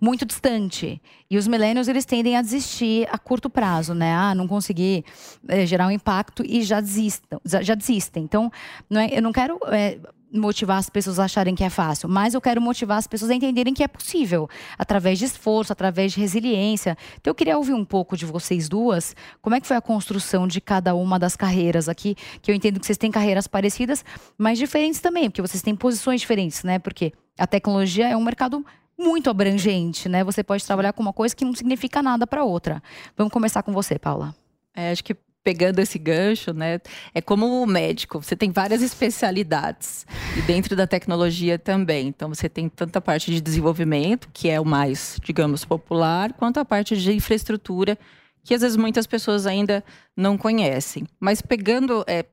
muito 0.00 0.24
distante. 0.24 1.00
E 1.30 1.36
os 1.36 1.46
millennials, 1.46 1.88
eles 1.88 2.04
tendem 2.04 2.36
a 2.36 2.42
desistir 2.42 3.08
a 3.10 3.18
curto 3.18 3.50
prazo, 3.50 3.94
né? 3.94 4.14
Ah, 4.14 4.34
não 4.34 4.46
consegui 4.46 5.04
é, 5.48 5.66
gerar 5.66 5.86
um 5.86 5.90
impacto 5.90 6.44
e 6.46 6.62
já 6.62 6.80
desistam, 6.80 7.40
já 7.44 7.74
desistem. 7.74 8.22
Então, 8.24 8.50
não 8.88 9.00
é, 9.00 9.08
eu 9.12 9.22
não 9.22 9.32
quero 9.32 9.58
é, 9.68 9.98
motivar 10.32 10.78
as 10.78 10.90
pessoas 10.90 11.18
a 11.18 11.24
acharem 11.24 11.54
que 11.54 11.62
é 11.62 11.70
fácil, 11.70 12.08
mas 12.08 12.34
eu 12.34 12.40
quero 12.40 12.60
motivar 12.60 12.98
as 12.98 13.06
pessoas 13.06 13.30
a 13.30 13.34
entenderem 13.34 13.72
que 13.72 13.82
é 13.82 13.88
possível, 13.88 14.48
através 14.76 15.18
de 15.18 15.24
esforço, 15.26 15.72
através 15.72 16.12
de 16.12 16.20
resiliência. 16.20 16.96
Então, 17.20 17.30
eu 17.30 17.34
queria 17.34 17.56
ouvir 17.56 17.72
um 17.72 17.84
pouco 17.84 18.16
de 18.16 18.26
vocês 18.26 18.68
duas, 18.68 19.14
como 19.40 19.54
é 19.54 19.60
que 19.60 19.66
foi 19.66 19.76
a 19.76 19.80
construção 19.80 20.46
de 20.46 20.60
cada 20.60 20.94
uma 20.94 21.18
das 21.18 21.36
carreiras 21.36 21.88
aqui, 21.88 22.16
que 22.42 22.50
eu 22.50 22.54
entendo 22.54 22.80
que 22.80 22.86
vocês 22.86 22.98
têm 22.98 23.10
carreiras 23.10 23.46
parecidas, 23.46 24.04
mas 24.36 24.58
diferentes 24.58 25.00
também, 25.00 25.30
porque 25.30 25.42
vocês 25.42 25.62
têm 25.62 25.76
posições 25.76 26.20
diferentes, 26.20 26.64
né? 26.64 26.78
Porque 26.78 27.12
a 27.38 27.46
tecnologia 27.46 28.08
é 28.08 28.16
um 28.16 28.22
mercado 28.22 28.64
muito 28.98 29.30
abrangente, 29.30 30.08
né? 30.08 30.22
Você 30.24 30.42
pode 30.42 30.64
trabalhar 30.64 30.92
com 30.92 31.02
uma 31.02 31.12
coisa 31.12 31.34
que 31.34 31.44
não 31.44 31.54
significa 31.54 32.02
nada 32.02 32.26
para 32.26 32.44
outra. 32.44 32.82
Vamos 33.16 33.32
começar 33.32 33.62
com 33.62 33.72
você, 33.72 33.98
Paula. 33.98 34.34
É, 34.74 34.90
acho 34.90 35.04
que 35.04 35.16
pegando 35.44 35.78
esse 35.78 35.98
gancho, 35.98 36.54
né? 36.54 36.80
É 37.14 37.20
como 37.20 37.62
o 37.62 37.66
médico, 37.66 38.20
você 38.20 38.34
tem 38.34 38.50
várias 38.50 38.80
especialidades 38.80 40.06
e 40.36 40.42
dentro 40.42 40.74
da 40.74 40.86
tecnologia 40.86 41.58
também. 41.58 42.08
Então 42.08 42.30
você 42.30 42.48
tem 42.48 42.68
tanta 42.68 43.00
parte 43.00 43.30
de 43.30 43.40
desenvolvimento, 43.42 44.28
que 44.32 44.48
é 44.48 44.58
o 44.58 44.64
mais, 44.64 45.18
digamos, 45.22 45.64
popular, 45.64 46.32
quanto 46.32 46.58
a 46.58 46.64
parte 46.64 46.96
de 46.96 47.12
infraestrutura, 47.12 47.98
que 48.42 48.54
às 48.54 48.62
vezes 48.62 48.76
muitas 48.76 49.06
pessoas 49.06 49.46
ainda 49.46 49.84
não 50.16 50.38
conhecem. 50.38 51.06
Mas 51.20 51.42
pegando 51.42 52.02
é, 52.06 52.24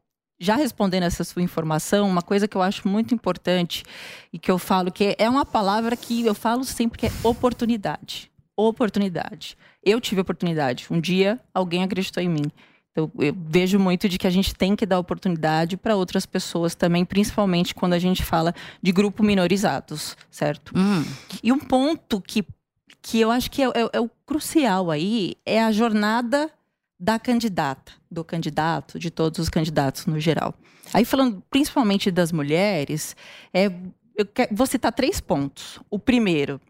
já 0.42 0.56
respondendo 0.56 1.04
essa 1.04 1.24
sua 1.24 1.44
informação, 1.44 2.10
uma 2.10 2.24
coisa 2.24 2.48
que 2.48 2.58
eu 2.58 2.64
acho 2.64 2.88
muito 2.88 3.14
importante 3.14 3.84
e 4.34 4.40
que 4.40 4.50
eu 4.50 4.58
falo 4.58 4.92
que 4.92 5.16
é 5.20 5.30
uma 5.30 5.46
palavra 5.46 5.96
que 5.96 6.26
eu 6.26 6.34
falo 6.34 6.64
sempre 6.64 6.98
que 6.98 7.06
é 7.06 7.12
oportunidade. 7.24 8.32
Oportunidade. 8.58 9.56
Eu 9.84 10.02
tive 10.02 10.22
oportunidade. 10.22 10.88
Um 10.90 11.00
dia 11.00 11.40
alguém 11.54 11.84
acreditou 11.84 12.24
em 12.24 12.28
mim. 12.28 12.52
Então, 12.92 13.10
eu 13.20 13.36
vejo 13.38 13.78
muito 13.78 14.10
de 14.10 14.18
que 14.18 14.26
a 14.26 14.32
gente 14.32 14.56
tem 14.56 14.76
que 14.76 14.86
dar 14.86 14.98
oportunidade 14.98 15.78
para 15.78 15.96
outras 15.96 16.26
pessoas 16.26 16.74
também, 16.74 17.06
principalmente 17.06 17.76
quando 17.76 17.94
a 17.94 18.00
gente 18.00 18.24
fala 18.24 18.54
de 18.82 18.92
grupo 18.92 19.24
minorizados, 19.24 20.18
certo? 20.30 20.74
Hum. 20.76 21.06
E 21.44 21.52
um 21.54 21.60
ponto 21.60 22.20
que, 22.20 22.44
que 23.00 23.22
eu 23.22 23.30
acho 23.30 23.50
que 23.50 23.62
é, 23.62 23.68
é, 23.68 23.90
é 23.94 24.02
o 24.02 24.10
crucial 24.26 24.90
aí 24.90 25.36
é 25.46 25.64
a 25.64 25.72
jornada 25.72 26.52
da 27.02 27.18
candidata, 27.18 27.94
do 28.12 28.24
candidato, 28.24 29.00
de 29.00 29.10
todos 29.10 29.40
os 29.40 29.50
candidatos 29.50 30.06
no 30.06 30.20
geral. 30.20 30.54
Aí 30.94 31.04
falando 31.04 31.42
principalmente 31.50 32.12
das 32.12 32.32
mulheres, 32.32 33.16
é, 33.52 33.72
eu 34.16 34.26
quero, 34.28 34.56
vou 34.56 34.68
citar 34.68 34.94
três 34.94 35.20
pontos. 35.20 35.80
O 35.90 35.98
primeiro, 35.98 36.62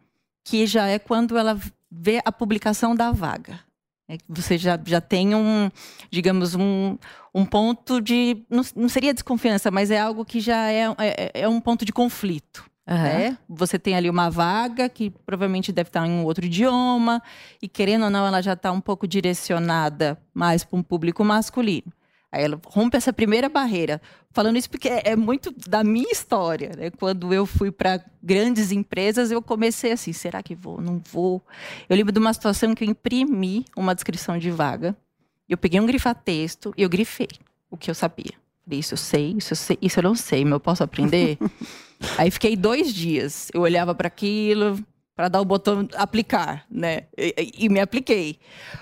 que 0.46 0.66
já 0.66 0.88
é 0.88 0.98
quando 0.98 1.38
ela 1.38 1.60
vê 1.92 2.22
a 2.24 2.32
publicação 2.32 2.96
da 2.96 3.12
vaga. 3.12 3.60
É, 4.08 4.18
você 4.28 4.58
já, 4.58 4.80
já 4.86 5.02
tem 5.02 5.36
um, 5.36 5.70
digamos, 6.10 6.56
um, 6.56 6.98
um 7.36 7.44
ponto 7.44 8.00
de. 8.00 8.42
Não, 8.50 8.64
não 8.74 8.88
seria 8.88 9.14
desconfiança, 9.14 9.70
mas 9.70 9.92
é 9.92 10.00
algo 10.00 10.24
que 10.24 10.40
já 10.40 10.72
é, 10.72 10.86
é, 10.98 11.42
é 11.42 11.50
um 11.50 11.60
ponto 11.60 11.84
de 11.84 11.92
conflito. 11.92 12.71
Uhum. 12.92 12.98
Né? 12.98 13.38
Você 13.48 13.80
tem 13.80 13.96
ali 13.96 14.10
uma 14.10 14.30
vaga 14.30 14.90
que 14.90 15.10
provavelmente 15.26 15.72
deve 15.72 15.88
estar 15.88 16.06
em 16.06 16.12
um 16.12 16.26
outro 16.26 16.46
idioma, 16.46 17.24
e 17.62 17.68
querendo 17.70 18.04
ou 18.04 18.10
não, 18.10 18.28
ela 18.28 18.42
já 18.42 18.52
está 18.52 18.70
um 18.70 18.82
pouco 18.82 19.08
direcionada 19.08 20.18
mais 20.34 20.66
para 20.66 20.78
um 20.78 20.84
público 20.84 21.24
masculino. 21.24 21.92
Aí 22.30 22.44
ela 22.44 22.60
rompe 22.66 22.98
essa 22.98 23.12
primeira 23.12 23.48
barreira. 23.50 24.02
Falando 24.32 24.58
isso 24.58 24.70
porque 24.70 24.88
é, 24.88 25.02
é 25.12 25.16
muito 25.16 25.54
da 25.68 25.84
minha 25.84 26.10
história. 26.12 26.72
Né? 26.78 26.90
Quando 26.90 27.34
eu 27.34 27.46
fui 27.46 27.72
para 27.72 28.04
grandes 28.24 28.72
empresas, 28.72 29.32
eu 29.32 29.42
comecei 29.42 29.92
assim: 29.92 30.14
será 30.14 30.42
que 30.42 30.56
vou? 30.56 30.80
Não 30.80 31.02
vou. 31.12 31.42
Eu 31.90 31.96
lembro 31.96 32.14
de 32.14 32.20
uma 32.20 32.34
situação 32.34 32.74
que 32.74 32.86
eu 32.86 32.90
imprimi 32.90 33.66
uma 33.76 33.94
descrição 33.94 34.38
de 34.38 34.50
vaga. 34.50 34.96
Eu 35.50 35.58
peguei 35.58 35.80
um 35.82 35.86
grifa-texto 35.86 36.74
e 36.78 36.84
eu 36.84 36.90
grifei 36.90 37.28
o 37.70 37.76
que 37.76 37.92
eu 37.92 37.96
sabia. 37.96 38.34
Isso 38.76 38.94
eu 38.94 38.98
sei, 38.98 39.36
isso 39.38 39.54
eu 39.54 39.58
sei, 39.58 39.78
isso 39.82 40.00
eu 40.00 40.04
não 40.04 40.16
sei, 40.16 40.44
mas 40.44 40.54
eu 40.54 40.60
posso 40.60 40.84
aprender. 40.84 41.38
Aí 42.18 42.32
fiquei 42.32 42.56
dois 42.56 42.94
dias. 42.94 43.50
Eu 43.54 43.62
olhava 43.62 43.94
para 43.94 44.08
aquilo 44.08 44.80
para 45.16 45.28
dar 45.28 45.42
o 45.42 45.46
botão 45.46 45.88
aplicar, 45.96 46.66
né? 46.70 47.04
E, 47.18 47.52
e, 47.60 47.70
me 47.70 47.80
apliquei. 47.80 48.40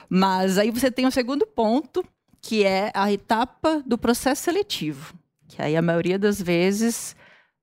Mas 0.07 0.57
aí 0.57 0.71
você 0.71 0.89
tem 0.89 1.05
o 1.05 1.11
segundo 1.11 1.45
ponto, 1.45 2.01
que 2.41 2.63
é 2.63 2.91
a 2.93 3.11
etapa 3.11 3.83
do 3.85 3.97
processo 3.97 4.43
seletivo. 4.43 5.13
Que 5.47 5.61
aí 5.61 5.75
a 5.75 5.81
maioria 5.81 6.17
das 6.17 6.41
vezes 6.41 7.15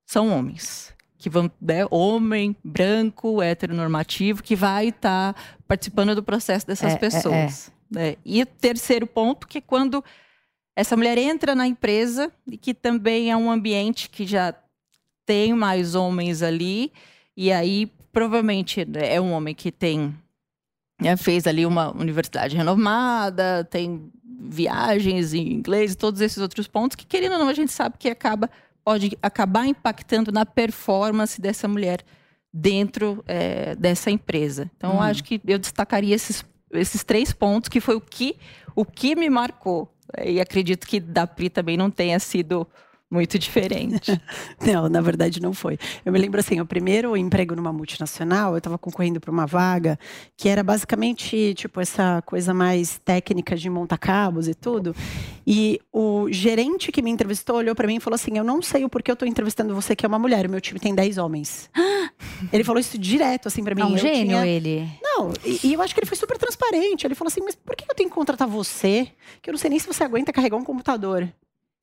são 0.05 0.29
homens. 0.29 0.95
Que 1.17 1.31
vão, 1.31 1.51
né, 1.61 1.87
homem, 1.91 2.55
branco, 2.63 3.41
heteronormativo, 3.41 4.43
que 4.43 4.55
vai 4.55 4.89
estar 4.89 5.33
tá 5.33 5.41
participando 5.67 6.15
do 6.15 6.23
processo 6.23 6.67
dessas 6.67 6.93
é, 6.93 6.99
pessoas. 6.99 7.73
É, 7.97 7.99
é. 7.99 8.11
Né? 8.11 8.17
E 8.25 8.43
o 8.43 8.47
terceiro 8.47 9.07
ponto, 9.07 9.47
que 9.47 9.59
é 9.59 9.63
quando 9.63 10.05
essa 10.77 10.95
mulher 10.95 11.17
entra 11.17 11.55
na 11.55 11.67
empresa 11.67 12.31
e 12.47 12.59
que 12.59 12.75
também 12.75 13.31
é 13.31 13.37
um 13.37 13.51
ambiente 13.51 14.11
que 14.11 14.27
já 14.27 14.55
tem 15.25 15.55
mais 15.55 15.95
homens 15.95 16.43
ali, 16.43 16.93
e 17.35 17.51
aí 17.51 17.91
provavelmente 18.13 18.85
né, 18.85 19.15
é 19.15 19.21
um 19.21 19.33
homem 19.33 19.55
que 19.55 19.73
tem 19.73 20.15
né, 21.01 21.17
fez 21.17 21.47
ali 21.47 21.65
uma 21.65 21.91
universidade 21.91 22.57
renomada, 22.57 23.65
tem 23.65 24.13
viagens 24.23 25.35
em 25.35 25.53
inglês 25.53 25.93
e 25.93 25.97
todos 25.97 26.21
esses 26.21 26.39
outros 26.39 26.69
pontos 26.69 26.95
que 26.95 27.07
querendo 27.07 27.33
ou 27.33 27.39
não 27.39 27.49
a 27.49 27.55
gente 27.55 27.73
sabe 27.73 27.97
que 27.99 28.09
acaba 28.09 28.51
pode 28.85 29.19
acabar 29.21 29.67
impactando 29.67 30.31
na 30.31 30.47
performance 30.47 31.41
dessa 31.41 31.67
mulher 31.67 32.05
dentro 32.53 33.25
é, 33.27 33.75
dessa 33.75 34.11
empresa. 34.11 34.71
Então 34.77 34.95
uhum. 34.95 35.03
acho 35.03 35.25
que 35.25 35.41
eu 35.45 35.59
destacaria 35.59 36.15
esses, 36.15 36.45
esses 36.71 37.03
três 37.03 37.33
pontos 37.33 37.69
que 37.69 37.81
foi 37.81 37.97
o 37.97 38.01
que 38.01 38.37
o 38.75 38.85
que 38.85 39.17
me 39.17 39.29
marcou 39.29 39.91
e 40.25 40.41
acredito 40.41 40.87
que 40.87 41.01
da 41.01 41.27
Pri 41.27 41.51
também 41.51 41.77
não 41.77 41.91
tenha 41.91 42.19
sido 42.19 42.67
muito 43.11 43.39
diferente. 43.39 44.21
não, 44.61 44.89
na 44.89 45.01
verdade 45.01 45.41
não 45.41 45.53
foi. 45.53 45.79
Eu 46.05 46.13
me 46.13 46.19
lembro 46.19 46.41
assim, 46.41 46.61
o 46.61 46.67
primeiro 46.67 47.17
emprego 47.17 47.55
numa 47.55 47.73
multinacional, 47.73 48.53
eu 48.53 48.59
estava 48.59 48.77
concorrendo 48.77 49.21
para 49.21 49.31
uma 49.31 49.47
vaga 49.47 49.99
que 50.37 50.49
era 50.49 50.63
basicamente 50.63 51.55
tipo 51.55 51.81
essa 51.81 52.23
coisa 52.27 52.53
mais 52.53 52.99
técnica 53.05 53.57
de 53.57 53.71
montar 53.71 53.99
cabos 53.99 54.49
e 54.49 54.55
tudo. 54.55 54.95
E 55.47 55.81
o 55.93 56.27
gerente 56.31 56.91
que 56.91 57.01
me 57.01 57.11
entrevistou 57.11 57.57
olhou 57.57 57.75
para 57.75 57.87
mim 57.87 57.97
e 57.97 58.01
falou 58.01 58.17
assim: 58.17 58.37
"Eu 58.37 58.45
não 58.45 58.61
sei 58.61 58.85
o 58.85 58.89
porquê 58.89 59.11
eu 59.11 59.15
estou 59.15 59.29
entrevistando 59.29 59.75
você 59.75 59.95
que 59.95 60.05
é 60.05 60.09
uma 60.09 60.19
mulher, 60.19 60.47
o 60.47 60.51
meu 60.51 60.61
time 60.61 60.81
tem 60.81 60.95
10 60.95 61.19
homens". 61.19 61.71
ele 62.53 62.65
falou 62.65 62.81
isso 62.81 62.99
direto 62.99 63.47
assim 63.47 63.63
para 63.63 63.75
mim. 63.75 63.83
É 63.83 63.87
um 63.87 63.97
gênio 63.97 64.39
tinha... 64.39 64.47
ele. 64.47 64.89
Não, 65.01 65.33
e, 65.45 65.61
e, 65.69 65.73
eu 65.75 65.81
acho 65.81 65.95
que 65.95 66.01
ele 66.01 66.07
foi 66.07 66.17
super 66.17 66.37
transparente. 66.37 67.07
Ele 67.07 67.15
falou 67.15 67.29
assim: 67.29 67.41
"Mas 67.45 67.55
por 67.55 67.77
que 67.77 67.85
eu 67.89 67.95
tenho 67.95 68.09
que 68.09 68.15
contratar 68.15 68.49
você? 68.49 69.09
Que 69.41 69.49
eu 69.49 69.53
não 69.53 69.59
sei 69.59 69.71
nem 69.71 69.79
se 69.79 69.87
você 69.87 70.03
aguenta 70.03 70.33
carregar 70.33 70.57
um 70.57 70.65
computador". 70.65 71.33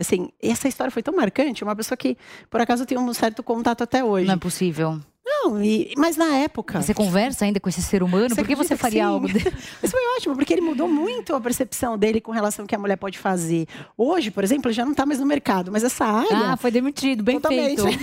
Assim, 0.04 0.30
essa 0.42 0.68
história 0.68 0.92
foi 0.92 1.02
tão 1.02 1.16
marcante, 1.16 1.64
uma 1.64 1.76
pessoa 1.76 1.98
que, 1.98 2.18
por 2.50 2.60
acaso, 2.60 2.86
tenho 2.86 3.00
um 3.00 3.14
certo 3.14 3.42
contato 3.42 3.82
até 3.84 4.04
hoje. 4.04 4.28
Não 4.28 4.34
é 4.34 4.38
possível. 4.38 5.00
Não, 5.26 5.64
e, 5.64 5.94
mas 5.98 6.18
na 6.18 6.36
época. 6.38 6.82
Você 6.82 6.94
conversa 6.94 7.46
ainda 7.46 7.60
com 7.60 7.70
esse 7.70 7.82
ser 7.82 8.04
humano? 8.04 8.30
Você 8.30 8.36
Por 8.36 8.48
que 8.48 8.56
você 8.56 8.76
faria 8.76 9.06
algo 9.06 9.28
dele? 9.28 9.54
Isso 9.82 9.92
foi 9.92 10.02
ótimo, 10.18 10.36
porque 10.36 10.54
ele 10.54 10.62
mudou 10.62 10.88
muito 10.88 11.34
a 11.34 11.40
percepção 11.40 11.98
dele 11.98 12.20
com 12.20 12.32
relação 12.32 12.64
ao 12.64 12.68
que 12.68 12.76
a 12.76 12.80
mulher 12.80 12.98
pode 12.98 13.18
fazer. 13.18 13.66
Hoje, 13.98 14.32
por 14.32 14.44
exemplo, 14.44 14.70
ele 14.70 14.76
já 14.76 14.84
não 14.84 14.92
está 14.92 15.06
mais 15.06 15.20
no 15.20 15.26
mercado, 15.26 15.72
mas 15.72 15.84
essa 15.84 16.06
área. 16.06 16.52
Ah, 16.52 16.58
foi 16.58 16.72
demitido, 16.72 17.24
bem 17.24 17.40
totalmente. 17.40 17.82
feito. 17.82 18.02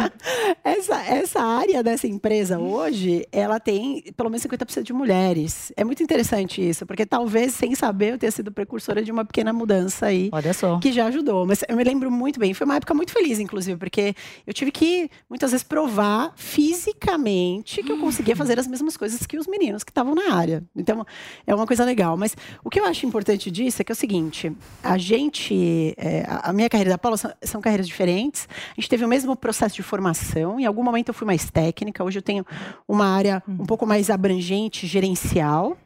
essa, 0.64 1.02
essa 1.02 1.42
área 1.42 1.82
dessa 1.82 2.06
empresa 2.06 2.58
hoje, 2.58 3.26
ela 3.30 3.60
tem 3.60 4.02
pelo 4.16 4.30
menos 4.30 4.44
50% 4.44 4.82
de 4.82 4.92
mulheres. 4.92 5.72
É 5.76 5.84
muito 5.84 6.02
interessante 6.02 6.66
isso, 6.66 6.86
porque 6.86 7.04
talvez, 7.04 7.54
sem 7.54 7.74
saber, 7.74 8.14
eu 8.14 8.18
tenha 8.18 8.32
sido 8.32 8.50
precursora 8.50 9.02
de 9.02 9.12
uma 9.12 9.24
pequena 9.24 9.52
mudança 9.52 10.06
aí. 10.06 10.30
Olha 10.32 10.54
só. 10.54 10.78
Que 10.78 10.92
já 10.92 11.06
ajudou. 11.06 11.46
Mas 11.46 11.62
eu 11.68 11.76
me 11.76 11.84
lembro 11.84 12.10
muito 12.10 12.40
bem. 12.40 12.54
Foi 12.54 12.64
uma 12.64 12.76
época 12.76 12.94
muito 12.94 13.12
feliz, 13.12 13.38
inclusive, 13.38 13.78
porque 13.78 14.14
eu 14.46 14.54
tive 14.54 14.70
que 14.70 15.10
muitas 15.28 15.50
vezes 15.50 15.64
provar 15.64 16.32
fisicamente 16.54 17.82
que 17.82 17.90
eu 17.90 17.98
conseguia 17.98 18.36
fazer 18.36 18.60
as 18.60 18.68
mesmas 18.68 18.96
coisas 18.96 19.26
que 19.26 19.36
os 19.36 19.48
meninos 19.48 19.82
que 19.82 19.90
estavam 19.90 20.14
na 20.14 20.32
área. 20.32 20.62
Então, 20.76 21.04
é 21.44 21.52
uma 21.52 21.66
coisa 21.66 21.84
legal. 21.84 22.16
Mas 22.16 22.36
o 22.62 22.70
que 22.70 22.78
eu 22.78 22.84
acho 22.84 23.04
importante 23.04 23.50
disso 23.50 23.82
é 23.82 23.84
que 23.84 23.90
é 23.90 23.94
o 23.94 23.96
seguinte: 23.96 24.52
a 24.80 24.96
gente, 24.96 25.94
é, 25.96 26.24
a 26.28 26.52
minha 26.52 26.68
carreira 26.68 26.90
da 26.90 26.98
Paula 26.98 27.16
são, 27.16 27.32
são, 27.42 27.60
carreiras 27.60 27.88
diferentes. 27.88 28.48
A 28.70 28.80
gente 28.80 28.88
teve 28.88 29.04
o 29.04 29.08
mesmo 29.08 29.34
processo 29.34 29.74
de 29.74 29.82
formação. 29.82 30.60
Em 30.60 30.64
algum 30.64 30.84
momento 30.84 31.08
eu 31.08 31.14
fui 31.14 31.26
mais 31.26 31.50
técnica. 31.50 32.04
Hoje 32.04 32.18
eu 32.18 32.22
tenho 32.22 32.46
uma 32.86 33.06
área 33.06 33.42
um 33.48 33.66
pouco 33.66 33.84
mais 33.84 34.08
abrangente, 34.08 34.86
gerencial 34.86 35.76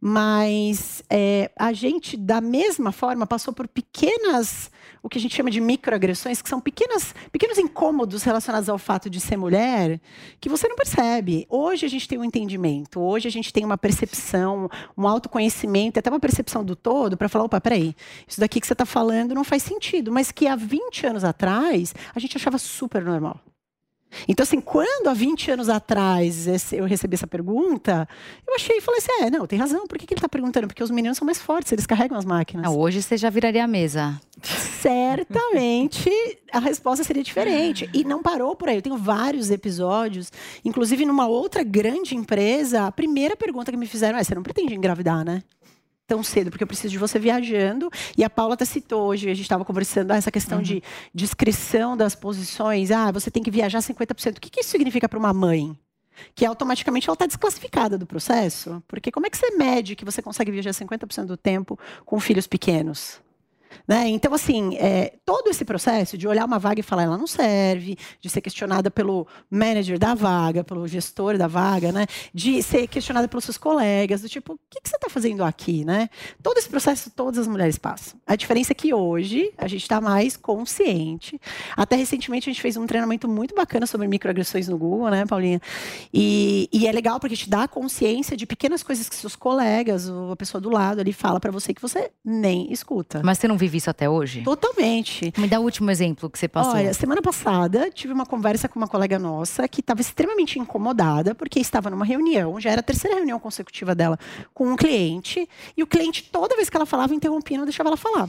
mas 0.00 1.02
é, 1.10 1.50
a 1.56 1.72
gente, 1.72 2.16
da 2.16 2.40
mesma 2.40 2.92
forma, 2.92 3.26
passou 3.26 3.52
por 3.52 3.66
pequenas, 3.66 4.70
o 5.02 5.08
que 5.08 5.18
a 5.18 5.20
gente 5.20 5.34
chama 5.34 5.50
de 5.50 5.60
microagressões, 5.60 6.42
que 6.42 6.48
são 6.48 6.60
pequenas, 6.60 7.14
pequenos 7.30 7.58
incômodos 7.58 8.22
relacionados 8.22 8.68
ao 8.68 8.78
fato 8.78 9.08
de 9.08 9.20
ser 9.20 9.36
mulher, 9.36 10.00
que 10.40 10.48
você 10.48 10.68
não 10.68 10.76
percebe. 10.76 11.46
Hoje 11.48 11.86
a 11.86 11.88
gente 11.88 12.08
tem 12.08 12.18
um 12.18 12.24
entendimento, 12.24 13.00
hoje 13.00 13.28
a 13.28 13.30
gente 13.30 13.52
tem 13.52 13.64
uma 13.64 13.78
percepção, 13.78 14.68
um 14.96 15.06
autoconhecimento, 15.06 15.98
até 15.98 16.10
uma 16.10 16.20
percepção 16.20 16.64
do 16.64 16.76
todo, 16.76 17.16
para 17.16 17.28
falar: 17.28 17.44
opa, 17.44 17.60
peraí, 17.60 17.94
isso 18.26 18.40
daqui 18.40 18.60
que 18.60 18.66
você 18.66 18.72
está 18.72 18.86
falando 18.86 19.34
não 19.34 19.44
faz 19.44 19.62
sentido, 19.62 20.12
mas 20.12 20.32
que 20.32 20.46
há 20.46 20.56
20 20.56 21.06
anos 21.06 21.24
atrás 21.24 21.94
a 22.14 22.18
gente 22.18 22.36
achava 22.36 22.58
super 22.58 23.04
normal. 23.04 23.40
Então, 24.28 24.44
assim, 24.44 24.60
quando 24.60 25.08
há 25.08 25.14
20 25.14 25.50
anos 25.52 25.68
atrás 25.68 26.46
eu 26.72 26.84
recebi 26.84 27.14
essa 27.14 27.26
pergunta, 27.26 28.08
eu 28.46 28.54
achei 28.54 28.78
e 28.78 28.80
falei 28.80 28.98
assim: 28.98 29.24
é, 29.24 29.30
não, 29.30 29.46
tem 29.46 29.58
razão. 29.58 29.86
Por 29.86 29.98
que, 29.98 30.06
que 30.06 30.14
ele 30.14 30.18
está 30.18 30.28
perguntando? 30.28 30.66
Porque 30.66 30.82
os 30.82 30.90
meninos 30.90 31.18
são 31.18 31.26
mais 31.26 31.40
fortes, 31.40 31.72
eles 31.72 31.86
carregam 31.86 32.16
as 32.16 32.24
máquinas. 32.24 32.66
Não, 32.66 32.78
hoje 32.78 33.02
você 33.02 33.16
já 33.16 33.30
viraria 33.30 33.64
a 33.64 33.66
mesa. 33.66 34.20
Certamente 34.42 36.10
a 36.52 36.58
resposta 36.58 37.02
seria 37.02 37.22
diferente. 37.22 37.88
E 37.92 38.04
não 38.04 38.22
parou 38.22 38.54
por 38.54 38.68
aí. 38.68 38.76
Eu 38.76 38.82
tenho 38.82 38.96
vários 38.96 39.50
episódios, 39.50 40.32
inclusive 40.64 41.04
numa 41.04 41.26
outra 41.26 41.62
grande 41.62 42.14
empresa, 42.14 42.86
a 42.86 42.92
primeira 42.92 43.36
pergunta 43.36 43.70
que 43.70 43.76
me 43.78 43.86
fizeram 43.86 44.18
é: 44.18 44.24
você 44.24 44.34
não 44.34 44.42
pretende 44.42 44.74
engravidar, 44.74 45.24
né? 45.24 45.42
Tão 46.06 46.22
cedo, 46.22 46.50
porque 46.50 46.62
eu 46.62 46.68
preciso 46.68 46.92
de 46.92 46.98
você 46.98 47.18
viajando. 47.18 47.90
E 48.16 48.22
a 48.22 48.30
Paula 48.30 48.54
até 48.54 48.64
citou 48.64 49.08
hoje, 49.08 49.28
a 49.28 49.34
gente 49.34 49.42
estava 49.42 49.64
conversando, 49.64 50.12
ah, 50.12 50.16
essa 50.16 50.30
questão 50.30 50.58
uhum. 50.58 50.64
de 50.64 50.82
descrição 51.12 51.96
das 51.96 52.14
posições. 52.14 52.90
Ah, 52.90 53.10
você 53.10 53.30
tem 53.30 53.42
que 53.42 53.50
viajar 53.50 53.80
50%. 53.80 54.38
O 54.38 54.40
que, 54.40 54.50
que 54.50 54.60
isso 54.60 54.70
significa 54.70 55.08
para 55.08 55.18
uma 55.18 55.32
mãe? 55.32 55.76
Que 56.34 56.46
automaticamente 56.46 57.08
ela 57.08 57.14
está 57.14 57.26
desclassificada 57.26 57.98
do 57.98 58.06
processo? 58.06 58.82
Porque 58.88 59.10
como 59.10 59.26
é 59.26 59.30
que 59.30 59.36
você 59.36 59.50
mede 59.50 59.96
que 59.96 60.04
você 60.04 60.22
consegue 60.22 60.50
viajar 60.50 60.70
50% 60.70 61.26
do 61.26 61.36
tempo 61.36 61.78
com 62.04 62.18
filhos 62.18 62.46
pequenos? 62.46 63.20
Né? 63.86 64.08
Então, 64.08 64.34
assim, 64.34 64.76
é, 64.76 65.14
todo 65.24 65.48
esse 65.48 65.64
processo 65.64 66.18
de 66.18 66.26
olhar 66.26 66.44
uma 66.44 66.58
vaga 66.58 66.80
e 66.80 66.82
falar 66.82 67.04
ela 67.04 67.18
não 67.18 67.26
serve, 67.26 67.96
de 68.20 68.28
ser 68.28 68.40
questionada 68.40 68.90
pelo 68.90 69.26
manager 69.50 69.98
da 69.98 70.14
vaga, 70.14 70.64
pelo 70.64 70.86
gestor 70.88 71.38
da 71.38 71.46
vaga, 71.46 71.92
né? 71.92 72.06
de 72.32 72.62
ser 72.62 72.86
questionada 72.86 73.28
pelos 73.28 73.44
seus 73.44 73.58
colegas, 73.58 74.22
do 74.22 74.28
tipo, 74.28 74.54
o 74.54 74.58
que, 74.68 74.80
que 74.80 74.88
você 74.88 74.96
está 74.96 75.08
fazendo 75.08 75.44
aqui? 75.44 75.84
Né? 75.84 76.08
Todo 76.42 76.58
esse 76.58 76.68
processo 76.68 77.10
todas 77.10 77.38
as 77.38 77.46
mulheres 77.46 77.78
passam. 77.78 78.18
A 78.26 78.36
diferença 78.36 78.72
é 78.72 78.74
que 78.74 78.92
hoje 78.92 79.52
a 79.56 79.68
gente 79.68 79.82
está 79.82 80.00
mais 80.00 80.36
consciente. 80.36 81.40
Até 81.76 81.96
recentemente 81.96 82.48
a 82.48 82.52
gente 82.52 82.62
fez 82.62 82.76
um 82.76 82.86
treinamento 82.86 83.28
muito 83.28 83.54
bacana 83.54 83.86
sobre 83.86 84.08
microagressões 84.08 84.68
no 84.68 84.76
Google, 84.76 85.10
né, 85.10 85.24
Paulinha? 85.26 85.60
E, 86.12 86.68
e 86.72 86.86
é 86.86 86.92
legal 86.92 87.20
porque 87.20 87.36
te 87.36 87.48
dá 87.48 87.68
consciência 87.68 88.36
de 88.36 88.46
pequenas 88.46 88.82
coisas 88.82 89.08
que 89.08 89.14
seus 89.14 89.36
colegas, 89.36 90.08
a 90.08 90.36
pessoa 90.36 90.60
do 90.60 90.70
lado 90.70 91.00
ali 91.00 91.12
fala 91.12 91.40
para 91.40 91.50
você 91.50 91.72
que 91.72 91.80
você 91.80 92.10
nem 92.24 92.72
escuta. 92.72 93.22
Mas 93.24 93.38
você 93.38 93.48
não 93.48 93.55
vive 93.56 93.78
isso 93.78 93.90
até 93.90 94.08
hoje? 94.08 94.42
Totalmente. 94.42 95.32
Me 95.36 95.46
dá 95.48 95.58
o 95.58 95.62
último 95.62 95.90
exemplo 95.90 96.28
que 96.30 96.38
você 96.38 96.48
passou. 96.48 96.74
Olha, 96.74 96.92
semana 96.94 97.22
passada 97.22 97.90
tive 97.90 98.12
uma 98.12 98.26
conversa 98.26 98.68
com 98.68 98.78
uma 98.78 98.88
colega 98.88 99.18
nossa 99.18 99.66
que 99.68 99.80
estava 99.80 100.00
extremamente 100.00 100.58
incomodada 100.58 101.34
porque 101.34 101.58
estava 101.60 101.90
numa 101.90 102.04
reunião, 102.04 102.60
já 102.60 102.70
era 102.70 102.80
a 102.80 102.82
terceira 102.82 103.16
reunião 103.16 103.38
consecutiva 103.38 103.94
dela 103.94 104.18
com 104.54 104.68
um 104.72 104.76
cliente, 104.76 105.48
e 105.76 105.82
o 105.82 105.86
cliente, 105.86 106.24
toda 106.24 106.56
vez 106.56 106.68
que 106.68 106.76
ela 106.76 106.86
falava, 106.86 107.14
interrompia, 107.14 107.58
não 107.58 107.64
deixava 107.64 107.88
ela 107.88 107.96
falar. 107.96 108.28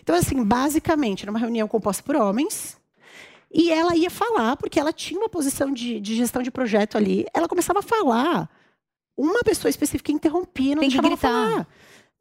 Então, 0.00 0.14
assim, 0.14 0.42
basicamente, 0.44 1.24
era 1.24 1.30
uma 1.30 1.40
reunião 1.40 1.66
composta 1.66 2.02
por 2.02 2.14
homens, 2.16 2.76
e 3.52 3.70
ela 3.70 3.94
ia 3.96 4.08
falar, 4.10 4.56
porque 4.56 4.80
ela 4.80 4.92
tinha 4.92 5.20
uma 5.20 5.28
posição 5.28 5.72
de, 5.72 6.00
de 6.00 6.14
gestão 6.16 6.42
de 6.42 6.50
projeto 6.50 6.96
ali, 6.96 7.26
ela 7.34 7.48
começava 7.48 7.80
a 7.80 7.82
falar. 7.82 8.48
Uma 9.16 9.40
pessoa 9.44 9.68
específica 9.68 10.10
interrompia, 10.10 10.74
não 10.74 10.80
Tem 10.80 10.88
deixava 10.88 11.08
que 11.08 11.14
gritar. 11.14 11.28
ela 11.28 11.50
falar. 11.50 11.68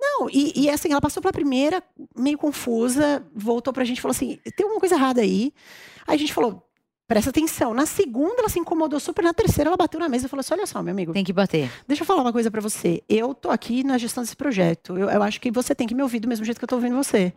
Não, 0.01 0.27
e, 0.31 0.63
e, 0.63 0.69
assim, 0.69 0.91
ela 0.91 0.99
passou 0.99 1.21
pela 1.21 1.31
primeira, 1.31 1.83
meio 2.17 2.35
confusa, 2.35 3.23
voltou 3.35 3.71
pra 3.71 3.83
gente 3.83 3.99
e 3.99 4.01
falou 4.01 4.13
assim: 4.13 4.39
tem 4.55 4.63
alguma 4.63 4.79
coisa 4.79 4.95
errada 4.95 5.21
aí. 5.21 5.53
Aí 6.07 6.15
a 6.15 6.17
gente 6.17 6.33
falou: 6.33 6.67
presta 7.07 7.29
atenção. 7.29 7.71
Na 7.73 7.85
segunda, 7.85 8.39
ela 8.39 8.49
se 8.49 8.57
incomodou 8.57 8.99
super. 8.99 9.23
Na 9.23 9.33
terceira, 9.33 9.69
ela 9.69 9.77
bateu 9.77 9.99
na 9.99 10.09
mesa 10.09 10.25
e 10.25 10.29
falou 10.29 10.41
assim: 10.41 10.55
olha 10.55 10.65
só, 10.65 10.81
meu 10.81 10.91
amigo. 10.91 11.13
Tem 11.13 11.23
que 11.23 11.31
bater. 11.31 11.69
Deixa 11.87 12.01
eu 12.01 12.07
falar 12.07 12.21
uma 12.21 12.33
coisa 12.33 12.49
para 12.49 12.59
você. 12.59 13.03
Eu 13.07 13.35
tô 13.35 13.51
aqui 13.51 13.83
na 13.83 13.97
gestão 13.99 14.23
desse 14.23 14.35
projeto. 14.35 14.97
Eu, 14.97 15.07
eu 15.07 15.21
acho 15.21 15.39
que 15.39 15.51
você 15.51 15.75
tem 15.75 15.85
que 15.85 15.93
me 15.93 16.01
ouvir 16.01 16.19
do 16.19 16.27
mesmo 16.27 16.43
jeito 16.43 16.57
que 16.57 16.63
eu 16.63 16.69
tô 16.69 16.75
ouvindo 16.75 16.95
você. 16.95 17.31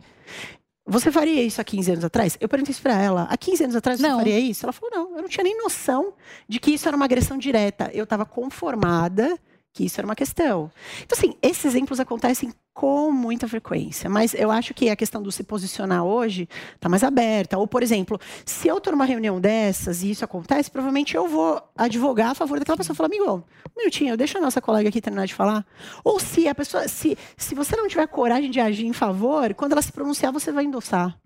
Você 0.87 1.11
faria 1.11 1.43
isso 1.43 1.59
há 1.59 1.63
15 1.63 1.91
anos 1.91 2.05
atrás? 2.05 2.37
Eu 2.39 2.49
perguntei 2.49 2.71
isso 2.71 2.81
pra 2.81 2.99
ela. 2.99 3.27
Há 3.29 3.37
15 3.37 3.63
anos 3.63 3.75
atrás 3.75 3.99
você 3.99 4.07
não. 4.07 4.17
faria 4.17 4.39
isso? 4.39 4.65
Ela 4.65 4.73
falou: 4.73 4.89
não, 4.91 5.17
eu 5.17 5.21
não 5.21 5.29
tinha 5.29 5.43
nem 5.43 5.55
noção 5.55 6.13
de 6.47 6.59
que 6.59 6.71
isso 6.71 6.87
era 6.87 6.97
uma 6.97 7.05
agressão 7.05 7.37
direta. 7.37 7.91
Eu 7.93 8.05
estava 8.05 8.25
conformada 8.25 9.37
que 9.75 9.83
isso 9.83 9.99
era 9.99 10.07
uma 10.07 10.15
questão. 10.15 10.71
Então, 11.03 11.17
assim, 11.17 11.35
esses 11.41 11.65
exemplos 11.65 11.99
acontecem 11.99 12.53
com 12.73 13.11
muita 13.11 13.45
frequência, 13.45 14.09
mas 14.09 14.33
eu 14.33 14.49
acho 14.49 14.73
que 14.73 14.89
a 14.89 14.95
questão 14.95 15.21
do 15.21 15.31
se 15.33 15.43
posicionar 15.43 16.05
hoje 16.05 16.47
está 16.73 16.87
mais 16.87 17.03
aberta. 17.03 17.57
Ou, 17.57 17.67
por 17.67 17.83
exemplo, 17.83 18.17
se 18.45 18.69
eu 18.69 18.77
estou 18.77 18.93
numa 18.93 19.03
reunião 19.03 19.39
dessas 19.39 20.01
e 20.01 20.11
isso 20.11 20.23
acontece, 20.23 20.71
provavelmente 20.71 21.15
eu 21.15 21.27
vou 21.27 21.61
advogar 21.75 22.31
a 22.31 22.35
favor 22.35 22.57
daquela 22.57 22.77
pessoa. 22.77 22.95
Falar, 22.95 23.07
amigo, 23.07 23.43
um 23.75 23.77
minutinho, 23.77 24.15
deixa 24.15 24.37
a 24.37 24.41
nossa 24.41 24.61
colega 24.61 24.87
aqui 24.87 25.01
terminar 25.01 25.25
de 25.25 25.33
falar. 25.33 25.65
Ou 26.05 26.21
se 26.21 26.47
a 26.47 26.55
pessoa, 26.55 26.87
se, 26.87 27.17
se 27.35 27.53
você 27.53 27.75
não 27.75 27.89
tiver 27.89 28.07
coragem 28.07 28.49
de 28.49 28.61
agir 28.61 28.85
em 28.85 28.93
favor, 28.93 29.53
quando 29.53 29.73
ela 29.73 29.81
se 29.81 29.91
pronunciar, 29.91 30.31
você 30.31 30.53
vai 30.53 30.63
endossar. 30.63 31.19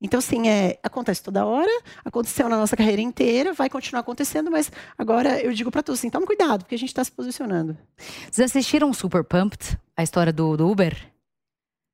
Então, 0.00 0.18
assim, 0.18 0.46
é, 0.46 0.78
acontece 0.82 1.22
toda 1.22 1.46
hora, 1.46 1.70
aconteceu 2.04 2.48
na 2.48 2.56
nossa 2.56 2.76
carreira 2.76 3.00
inteira, 3.00 3.52
vai 3.54 3.70
continuar 3.70 4.00
acontecendo, 4.00 4.50
mas 4.50 4.70
agora 4.96 5.40
eu 5.40 5.52
digo 5.54 5.70
para 5.70 5.82
todos 5.82 6.00
assim, 6.00 6.10
toma 6.10 6.26
cuidado, 6.26 6.64
porque 6.64 6.74
a 6.74 6.78
gente 6.78 6.90
está 6.90 7.02
se 7.02 7.10
posicionando. 7.10 7.76
Vocês 8.30 8.50
assistiram 8.50 8.92
Super 8.92 9.24
Pumped, 9.24 9.78
a 9.96 10.02
história 10.02 10.32
do, 10.32 10.56
do 10.56 10.68
Uber? 10.68 10.94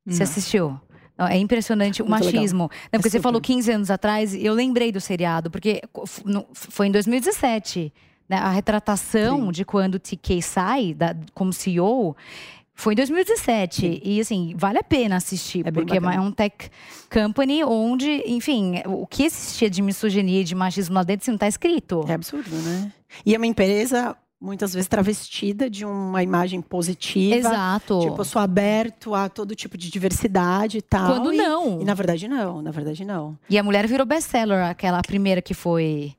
Você 0.04 0.24
assistiu? 0.24 0.80
É 1.16 1.38
impressionante 1.38 2.02
o 2.02 2.06
Muito 2.06 2.24
machismo. 2.24 2.62
Não, 2.62 2.68
porque 2.68 2.96
é 2.96 2.98
você 2.98 3.10
super. 3.10 3.22
falou 3.22 3.40
15 3.40 3.70
anos 3.70 3.90
atrás, 3.90 4.34
eu 4.34 4.54
lembrei 4.54 4.90
do 4.90 5.00
seriado, 5.00 5.50
porque 5.50 5.80
foi 6.54 6.88
em 6.88 6.90
2017. 6.90 7.92
Né? 8.28 8.36
A 8.36 8.50
retratação 8.50 9.46
Sim. 9.46 9.52
de 9.52 9.64
quando 9.64 9.96
o 9.96 9.98
TK 10.00 10.42
sai 10.42 10.94
da, 10.94 11.14
como 11.34 11.52
CEO 11.52 12.16
foi 12.74 12.94
em 12.94 12.96
2017. 12.96 13.80
Sim. 13.80 14.00
E 14.02 14.20
assim, 14.20 14.54
vale 14.56 14.78
a 14.78 14.82
pena 14.82 15.16
assistir, 15.16 15.66
é 15.66 15.70
porque 15.70 15.96
é 15.96 16.20
um 16.20 16.32
tech 16.32 16.70
company 17.10 17.62
onde, 17.64 18.22
enfim, 18.26 18.82
o 18.86 19.06
que 19.06 19.24
existia 19.24 19.68
de 19.68 19.82
misoginia 19.82 20.40
e 20.40 20.44
de 20.44 20.54
machismo 20.54 20.94
lá 20.94 21.02
dentro 21.02 21.24
assim, 21.24 21.30
não 21.30 21.36
está 21.36 21.48
escrito. 21.48 22.04
É 22.08 22.14
absurdo, 22.14 22.50
né? 22.50 22.92
E 23.24 23.34
é 23.34 23.38
uma 23.38 23.46
empresa 23.46 24.16
muitas 24.40 24.74
vezes 24.74 24.88
travestida 24.88 25.70
de 25.70 25.84
uma 25.84 26.22
imagem 26.22 26.60
positiva. 26.60 27.36
Exato. 27.36 28.00
Tipo, 28.00 28.20
eu 28.20 28.24
sou 28.24 28.42
aberto 28.42 29.14
a 29.14 29.28
todo 29.28 29.54
tipo 29.54 29.78
de 29.78 29.88
diversidade 29.88 30.78
e 30.78 30.82
tal. 30.82 31.14
Quando 31.14 31.32
e, 31.32 31.36
não. 31.36 31.80
E 31.80 31.84
na 31.84 31.94
verdade 31.94 32.26
não, 32.26 32.60
na 32.60 32.72
verdade 32.72 33.04
não. 33.04 33.38
E 33.48 33.56
a 33.56 33.62
mulher 33.62 33.86
virou 33.86 34.04
best-seller, 34.04 34.64
aquela 34.66 35.00
primeira 35.02 35.40
que 35.40 35.54
foi 35.54 36.16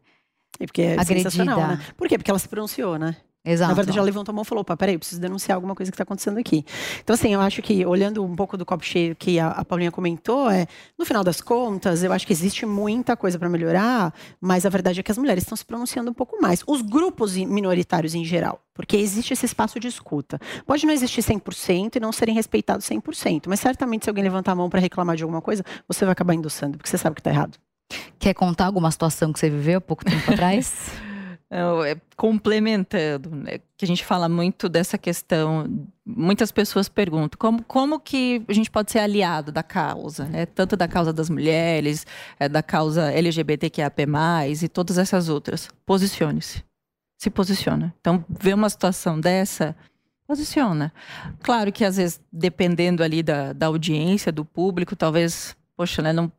e 0.60 0.66
porque 0.66 0.82
é 0.82 1.00
agredida. 1.00 1.44
Né? 1.44 1.82
Por 1.98 2.08
quê? 2.08 2.18
Porque 2.18 2.32
ela 2.32 2.40
se 2.40 2.48
pronunciou, 2.48 2.98
né? 2.98 3.16
Exato. 3.46 3.70
Na 3.70 3.76
verdade, 3.76 3.98
ela 3.98 4.06
levantou 4.06 4.32
a 4.32 4.36
mão 4.36 4.44
e 4.44 4.46
falou: 4.46 4.62
opa, 4.62 4.78
peraí, 4.78 4.96
eu 4.96 5.00
preciso 5.00 5.20
denunciar 5.20 5.56
alguma 5.56 5.76
coisa 5.76 5.92
que 5.92 5.96
está 5.96 6.04
acontecendo 6.04 6.38
aqui. 6.38 6.66
Então, 7.04 7.14
assim, 7.14 7.34
eu 7.34 7.42
acho 7.42 7.62
que, 7.62 7.86
olhando 7.86 8.24
um 8.24 8.36
pouco 8.36 8.56
do 8.56 8.66
copo 8.66 8.86
cheio 8.86 9.16
que 9.16 9.38
a, 9.38 9.50
a 9.50 9.66
Paulinha 9.66 9.92
comentou, 9.92 10.50
é, 10.50 10.66
no 10.98 11.06
final 11.06 11.26
das 11.26 11.42
contas, 11.42 12.04
eu 12.04 12.14
acho 12.14 12.26
que 12.26 12.32
existe 12.32 12.66
muita 12.66 13.18
coisa 13.18 13.38
para 13.38 13.50
melhorar, 13.50 14.14
mas 14.40 14.66
a 14.66 14.70
verdade 14.70 15.02
é 15.02 15.04
que 15.04 15.12
as 15.12 15.18
mulheres 15.18 15.44
estão 15.44 15.58
se 15.58 15.66
pronunciando 15.66 16.10
um 16.10 16.14
pouco 16.14 16.42
mais. 16.42 16.64
Os 16.66 16.82
grupos 16.82 17.36
minoritários 17.36 18.16
em 18.16 18.24
geral, 18.24 18.62
porque 18.74 18.96
existe 18.96 19.34
esse 19.34 19.46
espaço 19.46 19.78
de 19.78 19.90
escuta. 19.90 20.40
Pode 20.66 20.86
não 20.86 20.94
existir 20.94 21.22
100% 21.22 21.98
e 21.98 22.00
não 22.00 22.14
serem 22.14 22.34
respeitados 22.34 22.88
100%, 22.88 23.44
mas 23.48 23.60
certamente 23.60 24.06
se 24.06 24.10
alguém 24.10 24.24
levantar 24.24 24.54
a 24.54 24.56
mão 24.56 24.70
para 24.70 24.80
reclamar 24.80 25.18
de 25.18 25.24
alguma 25.24 25.42
coisa, 25.42 25.66
você 25.86 26.06
vai 26.06 26.14
acabar 26.14 26.34
endossando, 26.34 26.78
porque 26.78 26.90
você 26.90 26.98
sabe 26.98 27.16
que 27.16 27.20
está 27.20 27.30
errado. 27.30 27.58
Quer 28.18 28.34
contar 28.34 28.68
alguma 28.68 28.90
situação 28.90 29.34
que 29.34 29.40
você 29.40 29.50
viveu 29.50 29.80
há 29.80 29.82
pouco 29.82 30.06
tempo 30.06 30.24
atrás? 30.32 30.94
É, 31.56 31.96
complementando, 32.18 33.30
né, 33.30 33.60
que 33.78 33.86
a 33.86 33.88
gente 33.88 34.04
fala 34.04 34.28
muito 34.28 34.68
dessa 34.68 34.98
questão, 34.98 35.88
muitas 36.04 36.52
pessoas 36.52 36.90
perguntam 36.90 37.38
como, 37.38 37.64
como 37.64 38.00
que 38.00 38.44
a 38.48 38.54
gente 38.54 38.72
pode 38.72 38.92
ser 38.92 38.98
aliado 38.98 39.52
da 39.52 39.62
causa, 39.62 40.26
né? 40.26 40.48
tanto 40.48 40.76
da 40.76 40.88
causa 40.88 41.14
das 41.14 41.30
mulheres, 41.30 42.08
é, 42.40 42.50
da 42.50 42.64
causa 42.64 43.12
LGBTQAP+, 43.12 44.04
e 44.64 44.68
todas 44.68 44.98
essas 44.98 45.30
outras. 45.30 45.70
Posicione-se. 45.86 46.64
Se 47.20 47.30
posiciona. 47.30 47.94
Então, 48.00 48.26
ver 48.28 48.56
uma 48.56 48.70
situação 48.70 49.20
dessa, 49.20 49.76
posiciona. 50.26 50.92
Claro 51.44 51.72
que 51.72 51.86
às 51.86 51.98
vezes, 51.98 52.20
dependendo 52.32 53.04
ali 53.04 53.22
da, 53.22 53.54
da 53.54 53.68
audiência, 53.68 54.32
do 54.32 54.44
público, 54.44 54.96
talvez, 54.96 55.56
poxa, 55.78 56.02
né, 56.02 56.12
não 56.12 56.32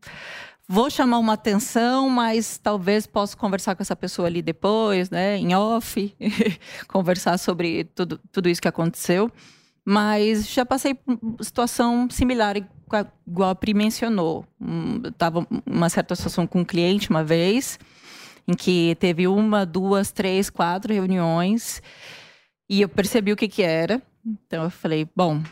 vou 0.69 0.89
chamar 0.91 1.19
uma 1.19 1.35
atenção, 1.35 2.09
mas 2.09 2.59
talvez 2.59 3.07
possa 3.07 3.37
conversar 3.37 3.75
com 3.75 3.83
essa 3.83 3.97
pessoa 3.97 4.29
ali 4.29 4.43
depois, 4.43 5.11
né, 5.11 5.37
em 5.37 5.55
off, 5.55 6.15
conversar 6.89 7.39
sobre 7.39 7.85
tudo, 7.85 8.21
tudo 8.33 8.49
isso 8.49 8.63
que 8.63 8.69
aconteceu. 8.69 9.31
Mas 9.85 10.49
já 10.49 10.65
passei 10.65 10.95
por 10.95 11.19
situação 11.43 12.09
similar, 12.11 12.57
igual 12.57 13.51
a 13.51 13.55
Pri 13.55 13.75
mencionou. 13.75 14.47
Estava 15.07 15.41
hum, 15.41 15.61
uma 15.67 15.91
certa 15.91 16.17
situação 16.17 16.47
com 16.47 16.61
um 16.61 16.65
cliente 16.65 17.11
uma 17.11 17.23
vez, 17.23 17.79
em 18.49 18.55
que 18.55 18.97
teve 18.99 19.29
uma, 19.29 19.67
duas, 19.67 20.11
três, 20.11 20.49
quatro 20.49 20.93
reuniões, 20.93 21.83
e 22.69 22.81
eu 22.81 22.89
percebi 22.89 23.33
o 23.33 23.37
que, 23.37 23.47
que 23.47 23.63
era. 23.63 24.03
Então 24.25 24.65
eu 24.65 24.71
falei, 24.71 25.07
bom, 25.15 25.43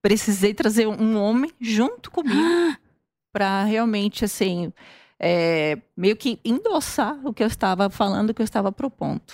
precisei 0.00 0.54
trazer 0.54 0.86
um 0.86 1.16
homem 1.16 1.50
junto 1.60 2.12
comigo 2.12 2.38
para 3.34 3.64
realmente, 3.64 4.24
assim, 4.24 4.72
é, 5.18 5.76
meio 5.96 6.16
que 6.16 6.38
endossar 6.44 7.18
o 7.26 7.34
que 7.34 7.42
eu 7.42 7.48
estava 7.48 7.90
falando, 7.90 8.30
o 8.30 8.34
que 8.34 8.40
eu 8.40 8.44
estava 8.44 8.70
propondo. 8.70 9.32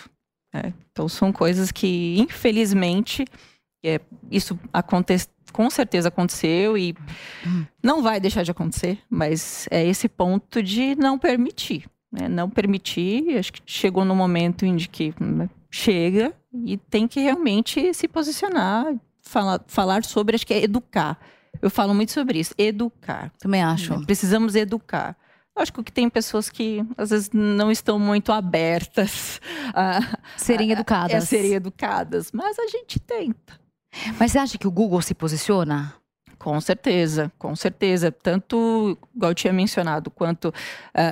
É, 0.55 0.73
então, 0.91 1.07
são 1.07 1.31
coisas 1.31 1.71
que, 1.71 2.19
infelizmente, 2.19 3.27
é, 3.85 4.01
isso 4.31 4.59
acontece, 4.73 5.29
com 5.53 5.69
certeza 5.69 6.09
aconteceu 6.09 6.79
e 6.79 6.97
não 7.83 8.03
vai 8.03 8.19
deixar 8.19 8.43
de 8.43 8.51
acontecer, 8.51 8.99
mas 9.11 9.69
é 9.71 9.87
esse 9.87 10.09
ponto 10.09 10.63
de 10.63 10.95
não 10.97 11.19
permitir. 11.19 11.85
Né? 12.11 12.27
Não 12.27 12.49
permitir, 12.49 13.37
acho 13.37 13.53
que 13.53 13.61
chegou 13.67 14.05
no 14.05 14.17
momento 14.17 14.65
em 14.65 14.79
que 14.79 15.13
né, 15.21 15.49
chega 15.71 16.35
e 16.65 16.79
tem 16.79 17.07
que 17.07 17.21
realmente 17.21 17.93
se 17.93 18.09
posicionar, 18.09 18.95
falar, 19.21 19.63
falar 19.67 20.05
sobre, 20.05 20.37
acho 20.37 20.47
que 20.47 20.55
é 20.55 20.65
educar. 20.65 21.19
Eu 21.63 21.71
falo 21.71 21.95
muito 21.95 22.13
sobre 22.13 22.39
isso, 22.39 22.55
educar. 22.57 23.33
Também 23.39 23.63
acho. 23.63 24.05
Precisamos 24.07 24.55
educar. 24.55 25.17
Acho 25.55 25.73
que 25.73 25.93
tem 25.93 26.09
pessoas 26.09 26.49
que 26.49 26.83
às 26.97 27.11
vezes 27.11 27.31
não 27.33 27.71
estão 27.71 27.99
muito 27.99 28.33
abertas 28.33 29.41
a 29.75 30.01
serem 30.37 30.71
educadas. 30.73 31.15
A, 31.15 31.19
a 31.19 31.21
serem 31.21 31.53
educadas, 31.53 32.31
mas 32.33 32.59
a 32.59 32.67
gente 32.67 32.99
tenta. 32.99 33.61
Mas 34.19 34.33
você 34.33 34.39
acha 34.39 34.57
que 34.57 34.67
o 34.67 34.71
Google 34.71 35.03
se 35.03 35.15
posiciona? 35.15 35.93
Com 36.41 36.59
certeza, 36.59 37.31
com 37.39 37.55
certeza. 37.55 38.11
Tanto, 38.11 38.97
igual 39.15 39.31
eu 39.31 39.35
tinha 39.35 39.53
mencionado, 39.53 40.11
quanto 40.11 40.49
uh, 40.49 40.53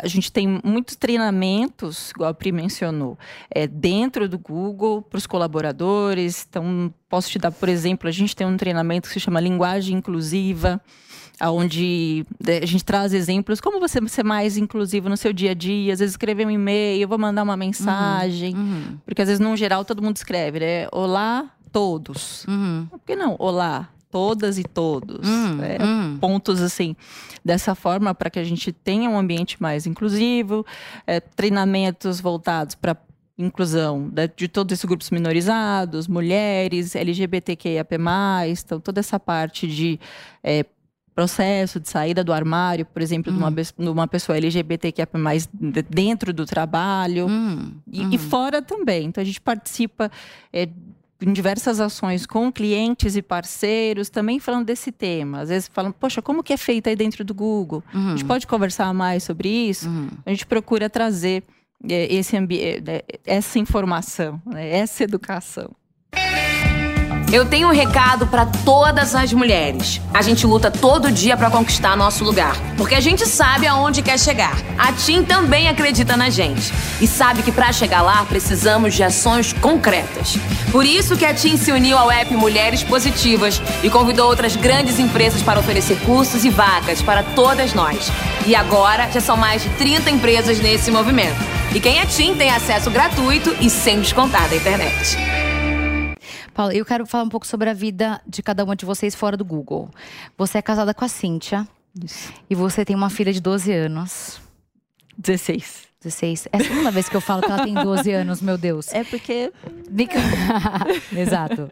a 0.02 0.08
gente 0.08 0.32
tem 0.32 0.58
muitos 0.64 0.96
treinamentos, 0.96 2.10
igual 2.12 2.30
a 2.30 2.34
Pri 2.34 2.50
mencionou, 2.50 3.18
é, 3.50 3.66
dentro 3.66 4.26
do 4.26 4.38
Google 4.38 5.02
para 5.02 5.18
os 5.18 5.26
colaboradores. 5.26 6.46
Então, 6.48 6.92
posso 7.10 7.28
te 7.28 7.38
dar, 7.38 7.52
por 7.52 7.68
exemplo, 7.68 8.08
a 8.08 8.10
gente 8.10 8.34
tem 8.34 8.46
um 8.46 8.56
treinamento 8.56 9.06
que 9.06 9.12
se 9.12 9.20
chama 9.20 9.38
Linguagem 9.38 9.98
Inclusiva, 9.98 10.80
onde 11.42 12.24
né, 12.42 12.60
a 12.62 12.66
gente 12.66 12.82
traz 12.82 13.12
exemplos 13.12 13.60
como 13.60 13.78
você 13.78 14.00
ser 14.08 14.24
mais 14.24 14.56
inclusivo 14.56 15.10
no 15.10 15.16
seu 15.16 15.32
dia 15.34 15.50
a 15.50 15.54
dia, 15.54 15.92
às 15.92 15.98
vezes 15.98 16.14
escrever 16.14 16.46
um 16.46 16.50
e-mail, 16.50 17.06
vou 17.06 17.18
mandar 17.18 17.42
uma 17.42 17.56
mensagem, 17.56 18.54
uhum, 18.54 18.60
uhum. 18.60 18.98
porque 19.04 19.20
às 19.20 19.28
vezes 19.28 19.40
no 19.40 19.54
geral 19.56 19.84
todo 19.84 20.02
mundo 20.02 20.16
escreve, 20.16 20.58
né? 20.58 20.88
Olá, 20.90 21.50
todos. 21.70 22.46
Uhum. 22.48 22.86
Por 22.90 23.00
que 23.00 23.14
não? 23.14 23.36
Olá, 23.38 23.88
todas 24.10 24.58
e 24.58 24.64
todos. 24.64 25.26
Uhum. 25.26 25.62
É, 25.62 25.82
uhum. 25.82 26.18
Pontos 26.18 26.60
assim, 26.60 26.96
dessa 27.44 27.74
forma, 27.74 28.14
para 28.14 28.30
que 28.30 28.38
a 28.38 28.44
gente 28.44 28.72
tenha 28.72 29.08
um 29.08 29.18
ambiente 29.18 29.60
mais 29.60 29.86
inclusivo, 29.86 30.64
é, 31.06 31.20
treinamentos 31.20 32.20
voltados 32.20 32.74
para 32.74 32.96
inclusão 33.38 34.08
de, 34.08 34.28
de 34.36 34.48
todos 34.48 34.72
esses 34.72 34.84
grupos 34.84 35.10
minorizados, 35.10 36.08
mulheres, 36.08 36.96
LGBTQIAP+, 36.96 37.96
então 38.64 38.80
toda 38.80 38.98
essa 38.98 39.20
parte 39.20 39.68
de 39.68 40.00
é, 40.42 40.64
processo 41.18 41.80
de 41.80 41.88
saída 41.88 42.22
do 42.22 42.32
armário, 42.32 42.86
por 42.86 43.02
exemplo, 43.02 43.32
de, 43.32 43.38
uma, 43.38 43.50
de 43.50 43.88
uma 43.88 44.06
pessoa 44.06 44.38
LGBTQIA+, 44.38 45.08
dentro 45.90 46.32
do 46.32 46.46
trabalho 46.46 47.26
e, 47.90 48.14
e, 48.14 48.18
fora 48.18 48.62
também. 48.62 49.06
Então 49.06 49.20
a 49.20 49.24
gente 49.24 49.40
participa 49.40 50.10
é, 50.52 50.68
em 51.20 51.32
diversas 51.32 51.80
ações 51.80 52.26
com 52.26 52.50
clientes 52.52 53.16
e 53.16 53.22
parceiros, 53.22 54.08
também 54.08 54.38
falando 54.38 54.66
desse 54.66 54.92
tema. 54.92 55.40
Às 55.40 55.48
vezes 55.48 55.70
falam, 55.72 55.90
poxa, 55.90 56.22
como 56.22 56.42
que 56.42 56.52
é 56.52 56.56
feito 56.56 56.88
aí 56.88 56.96
dentro 56.96 57.24
do 57.24 57.34
Google? 57.34 57.82
Uhum. 57.92 58.08
A 58.08 58.10
gente 58.10 58.24
pode 58.24 58.46
conversar 58.46 58.92
mais 58.94 59.24
sobre 59.24 59.48
isso? 59.48 59.88
Uhum. 59.88 60.08
A 60.24 60.30
gente 60.30 60.46
procura 60.46 60.88
trazer 60.88 61.42
é, 61.88 62.12
esse 62.14 62.36
ambiente, 62.36 62.88
é, 62.88 63.04
essa 63.26 63.58
informação, 63.58 64.40
né? 64.46 64.68
essa 64.68 65.02
educação. 65.02 65.70
Eu 67.30 67.44
tenho 67.44 67.68
um 67.68 67.72
recado 67.72 68.26
para 68.26 68.46
todas 68.46 69.14
as 69.14 69.34
mulheres. 69.34 70.00
A 70.14 70.22
gente 70.22 70.46
luta 70.46 70.70
todo 70.70 71.12
dia 71.12 71.36
para 71.36 71.50
conquistar 71.50 71.94
nosso 71.94 72.24
lugar, 72.24 72.56
porque 72.74 72.94
a 72.94 73.00
gente 73.00 73.26
sabe 73.26 73.66
aonde 73.66 74.00
quer 74.00 74.18
chegar. 74.18 74.56
A 74.78 74.92
Tim 74.92 75.22
também 75.22 75.68
acredita 75.68 76.16
na 76.16 76.30
gente 76.30 76.72
e 77.02 77.06
sabe 77.06 77.42
que 77.42 77.52
para 77.52 77.70
chegar 77.70 78.00
lá 78.00 78.24
precisamos 78.24 78.94
de 78.94 79.02
ações 79.02 79.52
concretas. 79.52 80.38
Por 80.72 80.86
isso 80.86 81.18
que 81.18 81.26
a 81.26 81.34
Tim 81.34 81.58
se 81.58 81.70
uniu 81.70 81.98
ao 81.98 82.10
app 82.10 82.34
Mulheres 82.34 82.82
Positivas 82.82 83.60
e 83.82 83.90
convidou 83.90 84.26
outras 84.26 84.56
grandes 84.56 84.98
empresas 84.98 85.42
para 85.42 85.60
oferecer 85.60 86.00
cursos 86.06 86.46
e 86.46 86.50
vagas 86.50 87.02
para 87.02 87.22
todas 87.22 87.74
nós. 87.74 88.10
E 88.46 88.54
agora 88.54 89.06
já 89.12 89.20
são 89.20 89.36
mais 89.36 89.62
de 89.62 89.68
30 89.70 90.08
empresas 90.08 90.60
nesse 90.60 90.90
movimento. 90.90 91.36
E 91.74 91.78
quem 91.78 91.98
é 91.98 92.06
Tim 92.06 92.34
tem 92.34 92.50
acesso 92.50 92.90
gratuito 92.90 93.54
e 93.60 93.68
sem 93.68 94.00
descontar 94.00 94.48
da 94.48 94.56
internet. 94.56 95.47
Paula, 96.58 96.74
eu 96.74 96.84
quero 96.84 97.06
falar 97.06 97.22
um 97.22 97.28
pouco 97.28 97.46
sobre 97.46 97.70
a 97.70 97.72
vida 97.72 98.20
de 98.26 98.42
cada 98.42 98.64
uma 98.64 98.74
de 98.74 98.84
vocês 98.84 99.14
fora 99.14 99.36
do 99.36 99.44
Google. 99.44 99.88
Você 100.36 100.58
é 100.58 100.62
casada 100.62 100.92
com 100.92 101.04
a 101.04 101.08
Cíntia. 101.08 101.64
Isso. 102.04 102.32
E 102.50 102.54
você 102.56 102.84
tem 102.84 102.96
uma 102.96 103.08
filha 103.08 103.32
de 103.32 103.40
12 103.40 103.72
anos. 103.72 104.40
16. 105.16 105.86
16. 106.02 106.48
É 106.50 106.56
a 106.56 106.60
segunda 106.60 106.90
vez 106.90 107.08
que 107.08 107.14
eu 107.14 107.20
falo 107.20 107.42
que 107.42 107.48
ela 107.52 107.62
tem 107.62 107.74
12 107.74 108.10
anos, 108.10 108.42
meu 108.42 108.58
Deus. 108.58 108.92
É 108.92 109.04
porque. 109.04 109.52
Exato. 111.16 111.70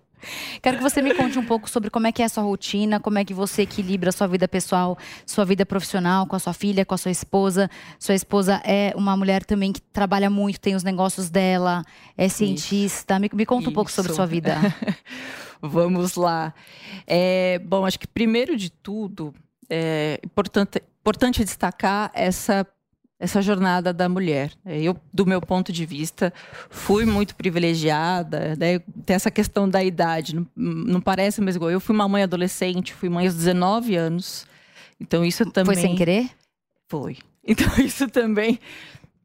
Quero 0.62 0.78
que 0.78 0.82
você 0.82 1.02
me 1.02 1.14
conte 1.14 1.38
um 1.38 1.44
pouco 1.44 1.68
sobre 1.68 1.90
como 1.90 2.06
é 2.06 2.12
que 2.12 2.22
é 2.22 2.24
a 2.24 2.28
sua 2.28 2.42
rotina, 2.42 2.98
como 2.98 3.18
é 3.18 3.24
que 3.24 3.34
você 3.34 3.62
equilibra 3.62 4.10
a 4.10 4.12
sua 4.12 4.26
vida 4.26 4.48
pessoal, 4.48 4.98
sua 5.24 5.44
vida 5.44 5.64
profissional, 5.64 6.26
com 6.26 6.36
a 6.36 6.38
sua 6.38 6.52
filha, 6.52 6.84
com 6.84 6.94
a 6.94 6.98
sua 6.98 7.10
esposa. 7.10 7.70
Sua 7.98 8.14
esposa 8.14 8.60
é 8.64 8.92
uma 8.96 9.16
mulher 9.16 9.44
também 9.44 9.72
que 9.72 9.80
trabalha 9.80 10.30
muito, 10.30 10.60
tem 10.60 10.74
os 10.74 10.82
negócios 10.82 11.30
dela, 11.30 11.84
é 12.16 12.28
cientista. 12.28 13.18
Me, 13.18 13.30
me 13.32 13.46
conta 13.46 13.62
Isso. 13.62 13.70
um 13.70 13.74
pouco 13.74 13.90
sobre 13.90 14.12
sua 14.12 14.26
vida. 14.26 14.56
Vamos 15.60 16.16
lá. 16.16 16.54
É, 17.06 17.58
bom, 17.64 17.86
acho 17.86 17.98
que 17.98 18.06
primeiro 18.06 18.56
de 18.56 18.70
tudo, 18.70 19.34
é 19.68 20.20
importante, 20.24 20.82
importante 21.00 21.44
destacar 21.44 22.10
essa 22.14 22.66
essa 23.18 23.40
jornada 23.40 23.92
da 23.92 24.08
mulher. 24.08 24.52
Eu, 24.64 24.96
do 25.12 25.24
meu 25.24 25.40
ponto 25.40 25.72
de 25.72 25.86
vista, 25.86 26.32
fui 26.68 27.06
muito 27.06 27.34
privilegiada. 27.34 28.54
Né? 28.56 28.78
Tem 29.04 29.16
essa 29.16 29.30
questão 29.30 29.68
da 29.68 29.82
idade, 29.82 30.34
não, 30.34 30.46
não 30.54 31.00
parece, 31.00 31.40
mas 31.40 31.56
igual 31.56 31.70
eu 31.70 31.80
fui 31.80 31.94
uma 31.94 32.08
mãe 32.08 32.22
adolescente, 32.22 32.92
fui 32.92 33.08
mãe 33.08 33.26
aos 33.26 33.34
19 33.34 33.96
anos. 33.96 34.46
Então 35.00 35.24
isso 35.24 35.44
também. 35.50 35.74
Foi 35.74 35.82
sem 35.82 35.96
querer? 35.96 36.30
Foi. 36.88 37.16
Então 37.48 37.68
isso 37.78 38.08
também 38.08 38.58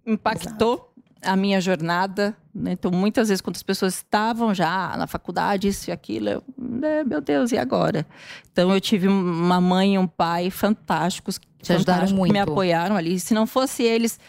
impactou 0.05 0.73
Exato. 0.75 1.31
a 1.33 1.35
minha 1.35 1.59
jornada. 1.59 2.37
Né? 2.53 2.73
Então 2.73 2.91
muitas 2.91 3.29
vezes, 3.29 3.41
quando 3.41 3.55
as 3.55 3.63
pessoas 3.63 3.95
estavam 3.95 4.53
já 4.53 4.95
na 4.97 5.07
faculdade, 5.07 5.67
isso 5.67 5.89
e 5.89 5.91
aquilo, 5.91 6.29
eu, 6.29 6.43
né, 6.57 7.03
meu 7.03 7.21
Deus, 7.21 7.51
e 7.51 7.57
agora? 7.57 8.05
Então 8.51 8.73
eu 8.73 8.81
tive 8.81 9.07
uma 9.07 9.61
mãe 9.61 9.95
e 9.95 9.97
um 9.97 10.07
pai 10.07 10.49
fantásticos 10.49 11.39
te 11.61 11.73
ajudaram 11.73 12.09
muito. 12.09 12.33
Me 12.33 12.39
apoiaram 12.39 12.95
ali. 12.95 13.19
Se 13.19 13.33
não 13.33 13.45
fosse 13.45 13.83
eles, 13.83 14.19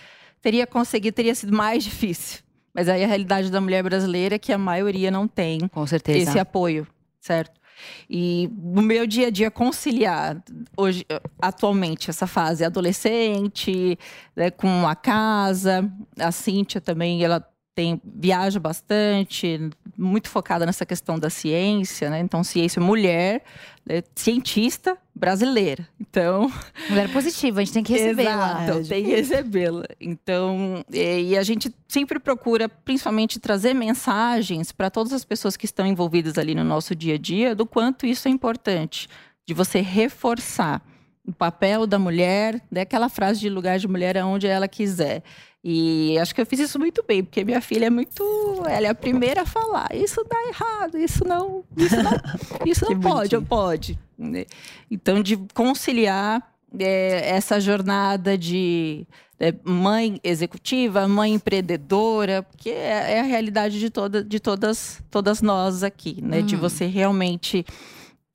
teria 0.40 0.66
conseguido, 0.66 1.14
teria 1.14 1.34
sido 1.34 1.54
mais 1.56 1.82
difícil. 1.84 2.40
Mas 2.74 2.88
aí 2.88 3.04
a 3.04 3.06
realidade 3.06 3.50
da 3.50 3.60
mulher 3.60 3.82
brasileira 3.82 4.36
é 4.36 4.38
que 4.38 4.52
a 4.52 4.58
maioria 4.58 5.10
não 5.10 5.28
tem 5.28 5.68
Com 5.68 5.86
certeza. 5.86 6.30
esse 6.30 6.38
apoio, 6.38 6.86
certo? 7.20 7.60
E 8.08 8.48
no 8.54 8.80
meu 8.80 9.06
dia 9.06 9.26
a 9.26 9.30
dia 9.30 9.50
conciliar 9.50 10.42
hoje, 10.76 11.04
atualmente, 11.40 12.08
essa 12.10 12.26
fase 12.26 12.64
adolescente, 12.64 13.98
né, 14.36 14.50
com 14.50 14.86
a 14.86 14.94
casa, 14.94 15.90
a 16.18 16.30
Cíntia 16.30 16.80
também, 16.80 17.24
ela 17.24 17.46
tem 17.74 18.00
viaja 18.04 18.60
bastante, 18.60 19.70
muito 19.96 20.28
focada 20.28 20.66
nessa 20.66 20.84
questão 20.84 21.18
da 21.18 21.30
ciência, 21.30 22.10
né? 22.10 22.20
Então, 22.20 22.44
ciência 22.44 22.82
mulher, 22.82 23.42
né? 23.84 24.02
cientista 24.14 24.96
brasileira. 25.14 25.88
Então, 25.98 26.52
mulher 26.90 27.10
positiva, 27.10 27.60
a 27.60 27.64
gente 27.64 27.72
tem 27.72 27.82
que 27.82 27.92
recebê-la. 27.92 28.64
Exato, 28.64 28.88
tem 28.88 29.04
que 29.04 29.10
recebê-la. 29.10 29.84
Então, 30.00 30.84
e, 30.92 31.30
e, 31.30 31.38
a 31.38 31.42
gente 31.42 31.74
sempre 31.88 32.18
procura, 32.18 32.68
principalmente, 32.68 33.40
trazer 33.40 33.74
mensagens 33.74 34.70
para 34.70 34.90
todas 34.90 35.12
as 35.12 35.24
pessoas 35.24 35.56
que 35.56 35.64
estão 35.64 35.86
envolvidas 35.86 36.36
ali 36.36 36.54
no 36.54 36.64
nosso 36.64 36.94
dia 36.94 37.14
a 37.14 37.18
dia 37.18 37.54
do 37.54 37.64
quanto 37.64 38.04
isso 38.04 38.28
é 38.28 38.30
importante, 38.30 39.08
de 39.46 39.54
você 39.54 39.80
reforçar 39.80 40.82
o 41.24 41.32
papel 41.32 41.86
da 41.86 41.98
mulher, 41.98 42.60
daquela 42.70 43.08
frase 43.08 43.40
de 43.40 43.48
lugar 43.48 43.78
de 43.78 43.86
mulher 43.86 44.18
aonde 44.18 44.46
ela 44.46 44.66
quiser. 44.66 45.22
E 45.64 46.18
acho 46.18 46.34
que 46.34 46.40
eu 46.40 46.46
fiz 46.46 46.58
isso 46.58 46.78
muito 46.78 47.04
bem, 47.06 47.22
porque 47.22 47.44
minha 47.44 47.60
filha 47.60 47.86
é 47.86 47.90
muito. 47.90 48.22
Ela 48.68 48.88
é 48.88 48.90
a 48.90 48.94
primeira 48.94 49.42
a 49.42 49.46
falar. 49.46 49.88
Isso 49.94 50.24
dá 50.28 50.36
errado, 50.48 50.98
isso 50.98 51.24
não. 51.24 51.64
Isso 51.76 52.02
não, 52.02 52.12
isso 52.66 52.84
não 52.84 52.98
pode, 52.98 53.36
ou 53.36 53.42
pode. 53.42 53.98
Né? 54.18 54.44
Então, 54.90 55.22
de 55.22 55.36
conciliar 55.54 56.42
é, 56.78 57.30
essa 57.30 57.60
jornada 57.60 58.36
de 58.36 59.06
é, 59.38 59.54
mãe 59.64 60.20
executiva, 60.24 61.06
mãe 61.06 61.34
empreendedora, 61.34 62.42
porque 62.42 62.70
é, 62.70 63.14
é, 63.14 63.20
a 63.20 63.24
realidade 63.24 63.78
de, 63.78 63.88
toda, 63.88 64.24
de 64.24 64.40
todas, 64.40 65.00
todas 65.10 65.40
nós 65.42 65.84
aqui, 65.84 66.20
né? 66.22 66.40
Hum. 66.40 66.46
De 66.46 66.56
você 66.56 66.86
realmente 66.86 67.64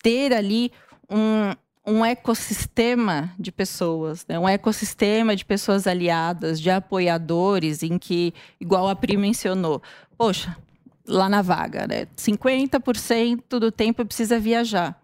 ter 0.02 0.34
ali 0.34 0.72
um, 1.10 1.54
um 1.88 2.04
ecossistema 2.04 3.34
de 3.39 3.50
pessoas, 3.50 4.26
né? 4.28 4.38
um 4.38 4.47
ecossistema 4.47 5.34
de 5.34 5.45
pessoas 5.45 5.88
aliadas, 5.88 6.60
de 6.60 6.69
apoiadores, 6.69 7.82
em 7.82 7.97
que, 7.97 8.34
igual 8.60 8.89
a 8.89 8.95
Pri 8.95 9.15
mencionou, 9.15 9.82
poxa, 10.17 10.58
lá 11.08 11.30
na 11.30 11.41
vaga, 11.41 11.88
né? 11.88 12.06
50% 12.17 13.58
do 13.58 13.71
tempo 13.71 14.06
precisa 14.06 14.38
viajar. 14.38 15.02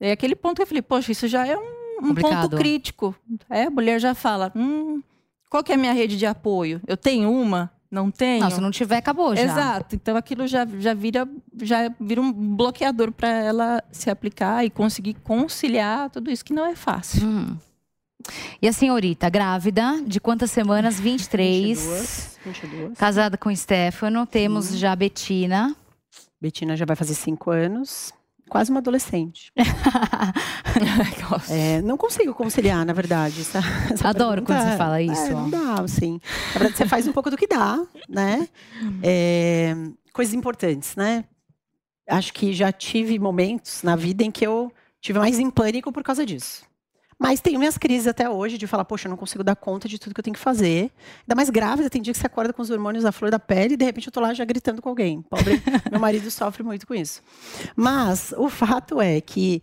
É 0.00 0.12
aquele 0.12 0.34
ponto 0.34 0.56
que 0.56 0.62
eu 0.62 0.66
falei, 0.66 0.80
poxa, 0.80 1.12
isso 1.12 1.28
já 1.28 1.46
é 1.46 1.56
um, 1.58 1.62
um 2.02 2.14
ponto 2.14 2.56
crítico. 2.56 3.14
É, 3.50 3.64
a 3.64 3.70
mulher 3.70 4.00
já 4.00 4.14
fala, 4.14 4.50
hum, 4.56 5.02
qual 5.50 5.62
que 5.62 5.72
é 5.72 5.74
a 5.74 5.78
minha 5.78 5.92
rede 5.92 6.16
de 6.16 6.24
apoio? 6.24 6.80
Eu 6.86 6.96
tenho 6.96 7.30
uma? 7.30 7.70
Não 7.94 8.10
tenho? 8.10 8.40
Não, 8.40 8.50
se 8.50 8.60
não 8.60 8.70
tiver, 8.70 8.96
acabou 8.96 9.36
já. 9.36 9.42
Exato. 9.42 9.94
Então 9.94 10.16
aquilo 10.16 10.46
já, 10.46 10.66
já, 10.78 10.92
vira, 10.92 11.28
já 11.62 11.88
vira 12.00 12.20
um 12.20 12.32
bloqueador 12.32 13.12
para 13.12 13.28
ela 13.28 13.82
se 13.92 14.10
aplicar 14.10 14.64
e 14.64 14.70
conseguir 14.70 15.14
conciliar 15.22 16.10
tudo 16.10 16.30
isso 16.30 16.44
que 16.44 16.52
não 16.52 16.66
é 16.66 16.74
fácil. 16.74 17.24
Hum. 17.24 17.56
E 18.60 18.66
a 18.66 18.72
senhorita, 18.72 19.28
grávida, 19.30 20.02
de 20.04 20.18
quantas 20.18 20.50
semanas? 20.50 20.98
23. 20.98 21.78
22. 21.78 22.38
22. 22.44 22.98
Casada 22.98 23.38
com 23.38 23.54
Stefano. 23.54 24.26
Temos 24.26 24.66
Sim. 24.66 24.78
já 24.78 24.92
a 24.92 24.96
Betina. 24.96 25.76
Betina 26.40 26.76
já 26.76 26.84
vai 26.84 26.96
fazer 26.96 27.14
cinco 27.14 27.50
anos 27.50 28.12
quase 28.48 28.70
uma 28.70 28.80
adolescente. 28.80 29.52
é, 31.50 31.82
não 31.82 31.96
consigo 31.96 32.34
conciliar, 32.34 32.84
na 32.84 32.92
verdade. 32.92 33.40
Essa, 33.40 33.60
essa 33.90 34.08
Adoro 34.08 34.42
pergunta, 34.42 34.54
quando 34.54 34.70
você 34.70 34.76
fala 34.76 35.02
isso. 35.02 35.26
É, 35.26 35.30
não 35.30 35.50
dá, 35.50 35.80
assim. 35.82 36.20
Na 36.52 36.60
verdade, 36.60 36.76
você 36.76 36.86
faz 36.86 37.06
um 37.06 37.12
pouco 37.12 37.30
do 37.30 37.36
que 37.36 37.46
dá, 37.46 37.82
né? 38.08 38.48
É, 39.02 39.74
coisas 40.12 40.34
importantes, 40.34 40.96
né? 40.96 41.24
Acho 42.08 42.32
que 42.32 42.52
já 42.52 42.70
tive 42.70 43.18
momentos 43.18 43.82
na 43.82 43.96
vida 43.96 44.22
em 44.22 44.30
que 44.30 44.46
eu 44.46 44.70
tive 45.00 45.18
mais 45.18 45.38
em 45.38 45.50
pânico 45.50 45.92
por 45.92 46.02
causa 46.02 46.24
disso. 46.24 46.62
Mas 47.18 47.40
tenho 47.40 47.58
minhas 47.58 47.78
crises 47.78 48.06
até 48.06 48.28
hoje 48.28 48.58
de 48.58 48.66
falar, 48.66 48.84
poxa, 48.84 49.06
eu 49.06 49.10
não 49.10 49.16
consigo 49.16 49.44
dar 49.44 49.56
conta 49.56 49.88
de 49.88 49.98
tudo 49.98 50.14
que 50.14 50.20
eu 50.20 50.24
tenho 50.24 50.34
que 50.34 50.40
fazer. 50.40 50.90
Ainda 51.22 51.34
mais 51.34 51.50
grávida, 51.50 51.88
tem 51.88 52.02
dia 52.02 52.12
que 52.12 52.18
você 52.18 52.26
acorda 52.26 52.52
com 52.52 52.62
os 52.62 52.70
hormônios 52.70 53.04
à 53.04 53.12
flor 53.12 53.30
da 53.30 53.38
pele 53.38 53.74
e 53.74 53.76
de 53.76 53.84
repente 53.84 54.08
eu 54.08 54.12
tô 54.12 54.20
lá 54.20 54.34
já 54.34 54.44
gritando 54.44 54.82
com 54.82 54.88
alguém. 54.88 55.22
Pobre, 55.22 55.62
meu 55.90 56.00
marido 56.00 56.30
sofre 56.30 56.62
muito 56.62 56.86
com 56.86 56.94
isso. 56.94 57.22
Mas 57.76 58.34
o 58.36 58.48
fato 58.48 59.00
é 59.00 59.20
que 59.20 59.62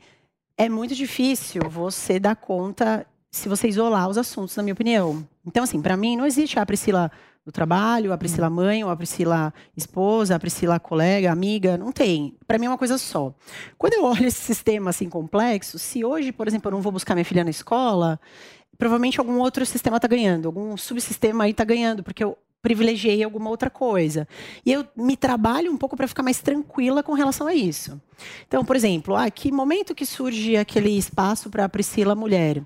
é 0.58 0.70
muito 0.70 0.96
difícil 0.96 1.62
você 1.70 2.20
dar 2.20 2.36
conta 2.36 3.06
se 3.32 3.48
você 3.48 3.68
isolar 3.68 4.10
os 4.10 4.18
assuntos, 4.18 4.56
na 4.56 4.64
minha 4.64 4.74
opinião. 4.74 5.28
Então, 5.46 5.64
assim, 5.64 5.82
para 5.82 5.96
mim 5.96 6.18
não 6.18 6.26
existe 6.26 6.60
a 6.60 6.62
ah, 6.62 6.66
Priscila 6.66 7.12
do 7.46 7.52
trabalho, 7.52 8.14
a 8.14 8.18
Priscila 8.18 8.48
hum. 8.48 8.52
mãe, 8.52 8.84
ou 8.84 8.90
a 8.90 8.96
Priscila 8.96 9.54
esposa, 9.76 10.36
a 10.36 10.40
Priscila 10.40 10.80
colega, 10.80 11.32
amiga, 11.32 11.78
não 11.78 11.92
tem. 11.92 12.36
Para 12.48 12.58
mim 12.58 12.66
é 12.66 12.70
uma 12.70 12.78
coisa 12.78 12.98
só. 12.98 13.34
Quando 13.78 13.94
eu 13.94 14.04
olho 14.06 14.26
esse 14.28 14.42
sistema 14.42 14.92
assim 14.92 15.10
complexo, 15.10 15.80
se 15.80 16.04
hoje, 16.06 16.32
por 16.32 16.48
exemplo, 16.48 16.70
eu 16.70 16.74
não 16.74 16.82
vou 16.82 16.92
buscar 16.92 17.16
minha 17.16 17.26
filha 17.26 17.44
na 17.44 17.50
escola, 17.50 18.20
provavelmente 18.78 19.20
algum 19.20 19.40
outro 19.40 19.66
sistema 19.66 19.98
está 19.98 20.08
ganhando, 20.08 20.48
algum 20.48 20.78
subsistema 20.78 21.46
aí 21.46 21.52
está 21.52 21.64
ganhando, 21.64 22.04
porque 22.04 22.24
eu 22.24 22.38
privilegiei 22.62 23.24
alguma 23.24 23.50
outra 23.50 23.70
coisa. 23.70 24.28
E 24.64 24.72
eu 24.72 24.86
me 24.96 25.18
trabalho 25.18 25.72
um 25.72 25.78
pouco 25.78 25.98
para 25.98 26.08
ficar 26.08 26.24
mais 26.24 26.40
tranquila 26.40 27.02
com 27.02 27.14
relação 27.14 27.48
a 27.48 27.56
isso. 27.56 28.00
Então, 28.48 28.64
por 28.64 28.76
exemplo, 28.76 29.16
ah, 29.16 29.30
que 29.32 29.52
momento 29.52 29.96
que 29.96 30.06
surge 30.06 30.56
aquele 30.56 30.92
espaço 30.92 31.50
para 31.50 31.66
a 31.66 31.70
Priscila 31.70 32.14
mulher? 32.14 32.62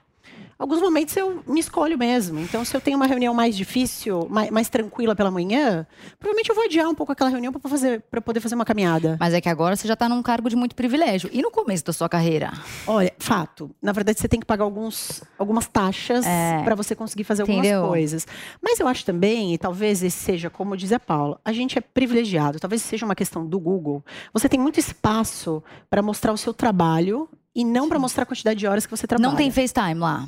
Alguns 0.58 0.82
momentos 0.82 1.16
eu 1.16 1.44
me 1.48 1.60
escolho 1.60 1.98
mesmo. 1.98 2.40
Então, 2.40 2.64
se 2.64 2.76
eu 2.76 2.82
tenho 2.82 2.98
uma 2.98 3.06
reunião 3.06 3.34
mais 3.34 3.56
difícil, 3.56 4.28
mais, 4.30 4.50
mais 4.50 4.70
tranquila 4.70 5.16
pela 5.16 5.30
manhã, 5.30 5.86
provavelmente 6.20 6.50
eu 6.50 6.56
vou 6.56 6.66
adiar 6.66 6.88
um 6.88 6.96
pouco 6.96 7.12
aquela 7.12 7.30
reunião 7.30 7.52
para 7.52 7.70
fazer 7.70 8.04
para 8.10 8.22
poder 8.22 8.40
fazer 8.40 8.56
uma 8.56 8.66
caminhada. 8.66 9.18
Mas 9.20 9.34
é 9.34 9.42
que 9.42 9.50
agora 9.50 9.76
você 9.76 9.88
já 9.88 9.94
está 9.94 10.08
num 10.08 10.22
cargo 10.22 10.50
de 10.50 10.56
muito 10.56 10.76
privilégio. 10.76 11.30
E 11.32 11.42
no 11.42 11.52
começo 11.52 11.86
da 11.86 11.94
sua 11.94 12.10
carreira? 12.10 12.54
Olha, 12.88 13.14
fato. 13.20 13.70
Na 13.82 13.92
verdade, 13.92 14.20
você 14.20 14.28
tem 14.28 14.40
que 14.40 14.46
pagar 14.46 14.64
alguns, 14.64 15.24
algumas 15.38 15.68
taxas 15.68 16.26
é. 16.26 16.62
para 16.64 16.76
você 16.76 16.96
conseguir 16.96 17.24
fazer 17.24 17.44
algumas 17.44 17.66
Entendeu? 17.66 17.88
coisas. 17.88 18.28
Mas 18.62 18.80
eu 18.80 18.88
acho 18.88 19.06
também, 19.06 19.54
e 19.54 19.58
talvez 19.58 20.04
esse 20.04 20.18
seja, 20.18 20.50
como 20.50 20.76
diz 20.78 20.92
a 20.92 21.00
Paula, 21.00 21.40
a 21.44 21.52
gente 21.52 21.78
é 21.78 21.82
privilegiado. 21.82 22.60
Talvez 22.60 22.82
seja 22.82 23.06
uma 23.06 23.16
questão 23.16 23.46
do 23.46 23.60
Google. 23.60 24.04
Você 24.34 24.50
tem 24.50 24.60
muito 24.60 24.80
espaço 24.80 25.64
para 25.90 26.02
mostrar 26.02 26.34
o 26.34 26.38
seu 26.38 26.54
trabalho 26.54 27.30
e 27.56 27.64
não 27.64 27.88
para 27.88 27.98
mostrar 27.98 28.24
a 28.24 28.26
quantidade 28.26 28.60
de 28.60 28.68
horas 28.68 28.86
que 28.86 28.92
você 28.92 29.08
trabalha. 29.08 29.30
Não 29.30 29.36
tem 29.36 29.50
FaceTime 29.50 29.96
lá? 30.00 30.28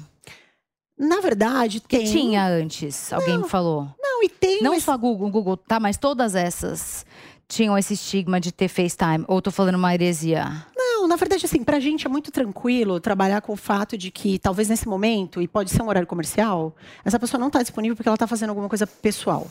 Na 0.98 1.20
verdade, 1.20 1.80
tem. 1.80 2.06
Que 2.06 2.12
tinha 2.12 2.48
antes, 2.48 3.14
alguém 3.14 3.36
não, 3.36 3.44
me 3.44 3.50
falou. 3.50 3.88
Não, 4.02 4.24
e 4.24 4.30
tem. 4.30 4.62
Não 4.62 4.72
mas... 4.72 4.84
só 4.84 4.98
Google, 4.98 5.30
Google, 5.30 5.58
tá, 5.58 5.80
mas 5.80 5.98
todas 5.98 6.34
essas 6.34 7.06
tinham 7.48 7.78
esse 7.78 7.94
estigma 7.94 8.40
de 8.40 8.52
ter 8.52 8.68
FaceTime. 8.68 9.24
Ou 9.28 9.42
tô 9.42 9.52
falando 9.52 9.76
uma 9.76 9.94
heresia? 9.94 10.66
Não, 10.76 11.08
na 11.08 11.16
verdade, 11.16 11.46
assim, 11.46 11.64
pra 11.64 11.80
gente 11.80 12.06
é 12.06 12.10
muito 12.10 12.32
tranquilo 12.32 13.00
trabalhar 13.00 13.42
com 13.42 13.54
o 13.54 13.56
fato 13.56 13.98
de 13.98 14.12
que 14.12 14.40
talvez 14.40 14.68
nesse 14.68 14.88
momento, 14.88 15.42
e 15.42 15.48
pode 15.48 15.70
ser 15.70 15.82
um 15.82 15.88
horário 15.88 16.08
comercial, 16.08 16.76
essa 17.06 17.20
pessoa 17.20 17.40
não 17.40 17.48
está 17.48 17.62
disponível 17.62 17.96
porque 17.96 18.10
ela 18.10 18.16
está 18.16 18.28
fazendo 18.28 18.50
alguma 18.50 18.68
coisa 18.68 18.86
pessoal. 18.86 19.48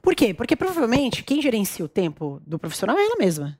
Por 0.00 0.14
quê? 0.14 0.32
Porque 0.32 0.54
provavelmente 0.54 1.22
quem 1.22 1.42
gerencia 1.42 1.84
o 1.84 1.88
tempo 1.88 2.40
do 2.46 2.58
profissional 2.58 2.96
é 2.96 3.04
ela 3.04 3.16
mesma. 3.18 3.58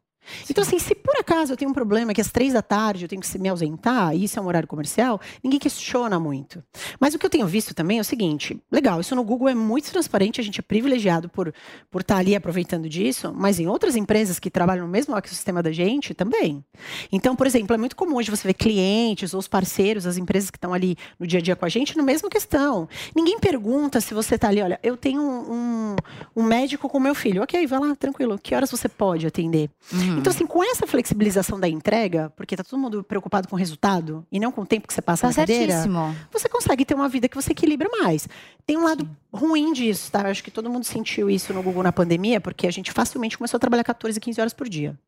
Então, 0.49 0.63
assim, 0.63 0.79
se 0.79 0.95
por 0.95 1.17
acaso 1.17 1.53
eu 1.53 1.57
tenho 1.57 1.71
um 1.71 1.75
problema 1.75 2.13
que 2.13 2.21
às 2.21 2.31
três 2.31 2.53
da 2.53 2.63
tarde 2.63 3.05
eu 3.05 3.09
tenho 3.09 3.23
que 3.23 3.39
me 3.39 3.49
ausentar, 3.49 4.15
e 4.15 4.25
isso 4.25 4.39
é 4.39 4.43
um 4.43 4.47
horário 4.47 4.69
comercial, 4.69 5.21
ninguém 5.43 5.59
questiona 5.59 6.19
muito. 6.19 6.63
Mas 6.99 7.15
o 7.15 7.19
que 7.19 7.27
eu 7.27 7.31
tenho 7.31 7.47
visto 7.47 7.75
também 7.75 7.99
é 7.99 8.01
o 8.01 8.05
seguinte: 8.05 8.61
legal, 8.71 9.01
isso 9.01 9.15
no 9.15 9.25
Google 9.25 9.49
é 9.49 9.55
muito 9.55 9.91
transparente, 9.91 10.41
a 10.41 10.45
gente 10.45 10.61
é 10.61 10.63
privilegiado 10.63 11.29
por, 11.29 11.53
por 11.91 12.01
estar 12.01 12.17
ali 12.17 12.35
aproveitando 12.35 12.89
disso, 12.89 13.33
mas 13.35 13.59
em 13.59 13.67
outras 13.67 13.97
empresas 13.97 14.39
que 14.39 14.51
trabalham 14.51 14.87
no 14.87 14.93
mesmo 14.93 15.17
ecossistema 15.17 15.63
da 15.63 15.73
gente 15.73 16.15
também. 16.15 16.65
Então, 17.11 17.35
por 17.37 17.47
exemplo, 17.47 17.75
é 17.75 17.79
muito 17.79 17.97
comum 17.97 18.17
hoje 18.17 18.31
você 18.31 18.49
ver 18.49 18.55
clientes 18.55 19.35
ou 19.35 19.41
os 19.41 19.49
parceiros, 19.49 20.07
as 20.07 20.17
empresas 20.17 20.51
que 20.51 20.57
estão 20.57 20.73
ali 20.73 20.97
no 21.19 21.27
dia 21.27 21.39
a 21.39 21.43
dia 21.43 21.57
com 21.57 21.65
a 21.65 21.69
gente, 21.69 21.97
no 21.97 22.03
mesmo 22.03 22.29
questão. 22.29 22.89
Ninguém 23.15 23.39
pergunta 23.39 24.01
se 24.01 24.15
você 24.15 24.35
está 24.35 24.49
ali, 24.49 24.63
olha, 24.63 24.79
eu 24.83 24.97
tenho 24.97 25.21
um, 25.21 25.53
um, 25.53 25.97
um 26.37 26.43
médico 26.43 26.89
com 26.89 26.99
meu 26.99 27.15
filho. 27.15 27.43
Ok, 27.43 27.67
vai 27.67 27.81
lá, 27.81 27.97
tranquilo. 27.97 28.39
Que 28.43 28.55
horas 28.55 28.71
você 28.71 28.89
pode 28.89 29.27
atender? 29.27 29.71
Uhum. 29.93 30.16
Então, 30.19 30.33
assim, 30.33 30.47
com 30.47 30.63
essa 30.63 30.87
flexibilização 30.87 31.59
da 31.59 31.69
entrega, 31.69 32.33
porque 32.37 32.57
tá 32.57 32.65
todo 32.65 32.79
mundo 32.79 33.03
preocupado 33.03 33.49
com 33.49 33.57
o 33.57 33.59
resultado 33.59 34.27
e 34.31 34.41
não 34.41 34.51
com 34.53 34.63
o 34.63 34.67
tempo 34.67 34.87
que 34.87 34.95
você 34.95 35.03
passa 35.03 35.23
tá 35.23 35.29
na 35.29 35.35
cadeira, 35.35 35.73
certíssimo. 35.73 36.17
você 36.33 36.49
consegue 36.49 36.85
ter 36.85 36.95
uma 36.95 37.09
vida 37.09 37.29
que 37.29 37.35
você 37.35 37.53
equilibra 37.53 37.89
mais. 38.01 38.29
Tem 38.67 38.77
um 38.77 38.85
lado 38.85 39.05
Sim. 39.05 39.11
ruim 39.33 39.73
disso, 39.73 40.11
tá? 40.11 40.23
Eu 40.23 40.31
acho 40.31 40.43
que 40.43 40.51
todo 40.51 40.71
mundo 40.71 40.85
sentiu 40.85 41.31
isso 41.31 41.53
no 41.53 41.63
Google 41.63 41.83
na 41.83 41.93
pandemia, 41.93 42.41
porque 42.41 42.67
a 42.67 42.71
gente 42.71 42.93
facilmente 42.93 43.37
começou 43.37 43.59
a 43.59 43.61
trabalhar 43.61 43.85
14, 43.85 44.19
15 44.21 44.41
horas 44.41 44.55
por 44.55 44.69
dia. 44.69 44.99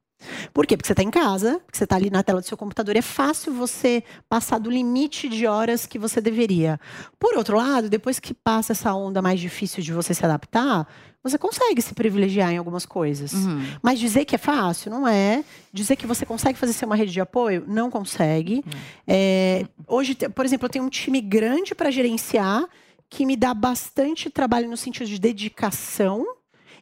Por 0.53 0.67
quê? 0.67 0.77
Porque 0.77 0.87
você 0.87 0.93
está 0.93 1.03
em 1.03 1.11
casa, 1.11 1.61
porque 1.65 1.79
você 1.79 1.85
está 1.85 1.97
ali 1.97 2.11
na 2.11 2.23
tela 2.23 2.41
do 2.41 2.47
seu 2.47 2.57
computador, 2.57 2.97
é 2.97 3.03
fácil 3.03 3.53
você 3.53 4.03
passar 4.29 4.59
do 4.59 4.71
limite 4.71 5.29
de 5.29 5.47
horas 5.47 5.87
que 5.87 5.99
você 5.99 6.21
deveria. 6.21 6.81
Por 7.19 7.37
outro 7.37 7.57
lado, 7.57 7.89
depois 7.89 8.19
que 8.19 8.35
passa 8.35 8.73
essa 8.73 8.93
onda 8.95 9.23
mais 9.23 9.39
difícil 9.39 9.83
de 9.83 9.93
você 9.93 10.13
se 10.13 10.25
adaptar, 10.25 10.89
você 11.23 11.37
consegue 11.37 11.83
se 11.83 11.95
privilegiar 11.95 12.53
em 12.53 12.59
algumas 12.59 12.87
coisas. 12.87 13.33
Uhum. 13.33 13.65
Mas 13.83 13.99
dizer 13.99 14.25
que 14.25 14.35
é 14.35 14.39
fácil, 14.39 14.91
não 14.91 15.07
é. 15.07 15.45
Dizer 15.73 15.97
que 15.97 16.07
você 16.07 16.25
consegue 16.25 16.59
fazer 16.59 16.73
ser 16.73 16.85
uma 16.85 16.97
rede 16.97 17.13
de 17.13 17.21
apoio, 17.21 17.65
não 17.67 17.91
consegue. 17.91 18.57
Uhum. 18.57 18.81
É, 19.07 19.67
hoje, 19.87 20.15
por 20.15 20.45
exemplo, 20.45 20.67
eu 20.67 20.71
tenho 20.71 20.85
um 20.85 20.91
time 20.91 21.21
grande 21.21 21.75
para 21.75 21.91
gerenciar 21.91 22.65
que 23.11 23.25
me 23.27 23.37
dá 23.37 23.55
bastante 23.55 24.31
trabalho 24.31 24.69
no 24.69 24.77
sentido 24.77 25.07
de 25.07 25.19
dedicação 25.19 26.25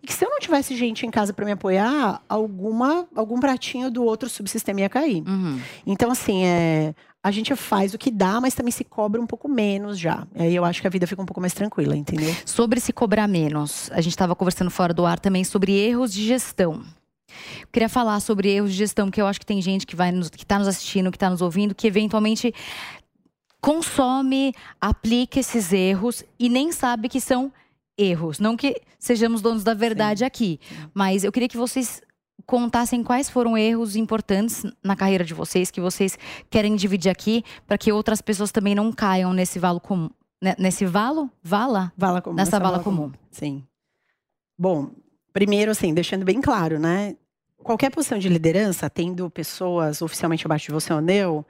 que 0.07 0.15
se 0.15 0.25
eu 0.25 0.31
não 0.31 0.39
tivesse 0.39 0.77
gente 0.77 1.05
em 1.05 1.11
casa 1.11 1.33
para 1.33 1.45
me 1.45 1.53
apoiar, 1.53 2.23
alguma, 2.29 3.07
algum 3.15 3.39
pratinho 3.39 3.91
do 3.91 4.05
outro 4.05 4.29
subsistema 4.29 4.81
ia 4.81 4.89
cair. 4.89 5.23
Uhum. 5.27 5.61
Então, 5.87 6.11
assim, 6.11 6.45
é, 6.45 6.95
a 7.23 7.31
gente 7.33 7.55
faz 7.57 7.93
o 7.93 7.99
que 7.99 8.11
dá, 8.11 8.41
mas 8.41 8.55
também 8.55 8.71
se 8.71 8.85
cobra 8.85 9.21
um 9.21 9.27
pouco 9.27 9.49
menos 9.49 9.99
já. 9.99 10.27
Aí 10.35 10.55
eu 10.55 10.65
acho 10.65 10.81
que 10.81 10.87
a 10.87 10.91
vida 10.91 11.07
fica 11.07 11.21
um 11.21 11.27
pouco 11.27 11.41
mais 11.41 11.53
tranquila, 11.53 11.97
entendeu? 11.97 12.33
Sobre 12.45 12.79
se 12.79 12.93
cobrar 12.93 13.27
menos, 13.27 13.91
a 13.93 14.01
gente 14.01 14.13
estava 14.13 14.37
conversando 14.37 14.71
fora 14.71 14.95
do 14.95 15.05
ar 15.05 15.19
também 15.19 15.43
sobre 15.43 15.73
erros 15.73 16.13
de 16.13 16.25
gestão. 16.25 16.85
Eu 17.61 17.67
queria 17.73 17.89
falar 17.89 18.21
sobre 18.21 18.51
erros 18.51 18.71
de 18.71 18.77
gestão, 18.77 19.07
porque 19.07 19.21
eu 19.21 19.27
acho 19.27 19.41
que 19.41 19.47
tem 19.47 19.61
gente 19.61 19.87
que 19.87 19.97
vai 19.97 20.13
nos, 20.13 20.31
que 20.31 20.45
está 20.45 20.59
nos 20.59 20.69
assistindo, 20.69 21.11
que 21.11 21.17
está 21.17 21.29
nos 21.29 21.43
ouvindo, 21.43 21.75
que 21.75 21.89
eventualmente 21.89 22.55
consome, 23.61 24.55
aplica 24.81 25.41
esses 25.41 25.73
erros 25.73 26.23
e 26.39 26.49
nem 26.49 26.71
sabe 26.71 27.09
que 27.09 27.21
são 27.21 27.45
erros. 27.45 27.66
Não 28.41 28.57
que 28.57 28.81
sejamos 28.99 29.41
donos 29.41 29.65
da 29.65 29.75
verdade 29.75 30.21
Sim. 30.21 30.25
aqui, 30.25 30.61
mas 30.93 31.25
eu 31.25 31.33
queria 31.33 31.49
que 31.49 31.57
vocês 31.57 32.03
contassem 32.45 33.03
quais 33.03 33.29
foram 33.29 33.57
erros 33.59 33.97
importantes 33.97 34.65
na 34.83 34.95
carreira 34.95 35.25
de 35.25 35.35
vocês 35.35 35.71
que 35.71 35.81
vocês 35.81 36.19
querem 36.49 36.77
dividir 36.77 37.11
aqui 37.11 37.43
para 37.67 37.77
que 37.77 37.91
outras 37.91 38.23
pessoas 38.23 38.53
também 38.53 38.75
não 38.75 38.93
caiam 38.93 39.33
nesse 39.33 39.59
valo 39.59 39.81
comum. 39.81 40.09
Né, 40.41 40.55
nesse 40.59 40.85
valo? 40.85 41.31
Vala? 41.43 41.93
Vala 41.97 42.21
comum. 42.21 42.37
Nessa, 42.37 42.59
vala, 42.59 42.73
vala 42.73 42.85
comum. 42.85 42.97
comum. 42.97 43.13
Sim. 43.31 43.65
Bom, 44.59 44.91
primeiro, 45.33 45.71
assim, 45.71 45.93
deixando 45.93 46.25
bem 46.25 46.41
claro, 46.41 46.79
né? 46.79 47.17
Qualquer 47.63 47.91
posição 47.91 48.19
de 48.19 48.29
liderança, 48.29 48.89
tendo 48.89 49.29
pessoas 49.31 50.03
oficialmente 50.03 50.47
abaixo 50.47 50.67
de 50.67 50.73
você 50.73 50.93
ou 50.93 51.01
não, 51.01 51.45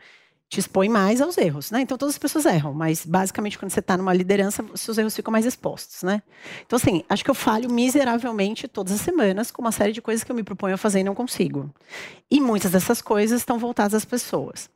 te 0.48 0.60
expõe 0.60 0.88
mais 0.88 1.20
aos 1.20 1.36
erros, 1.36 1.70
né? 1.70 1.80
Então 1.80 1.98
todas 1.98 2.14
as 2.14 2.18
pessoas 2.18 2.46
erram, 2.46 2.72
mas 2.72 3.04
basicamente 3.04 3.58
quando 3.58 3.70
você 3.70 3.80
está 3.80 3.96
numa 3.96 4.12
liderança, 4.12 4.64
seus 4.74 4.96
erros 4.96 5.14
ficam 5.16 5.32
mais 5.32 5.44
expostos, 5.44 6.02
né? 6.02 6.22
Então 6.64 6.76
assim, 6.76 7.02
acho 7.08 7.24
que 7.24 7.30
eu 7.30 7.34
falho 7.34 7.70
miseravelmente 7.70 8.68
todas 8.68 8.92
as 8.92 9.00
semanas 9.00 9.50
com 9.50 9.60
uma 9.60 9.72
série 9.72 9.92
de 9.92 10.00
coisas 10.00 10.22
que 10.22 10.30
eu 10.30 10.36
me 10.36 10.44
proponho 10.44 10.74
a 10.74 10.78
fazer 10.78 11.00
e 11.00 11.04
não 11.04 11.14
consigo. 11.14 11.68
E 12.30 12.40
muitas 12.40 12.70
dessas 12.70 13.02
coisas 13.02 13.40
estão 13.40 13.58
voltadas 13.58 13.94
às 13.94 14.04
pessoas. 14.04 14.70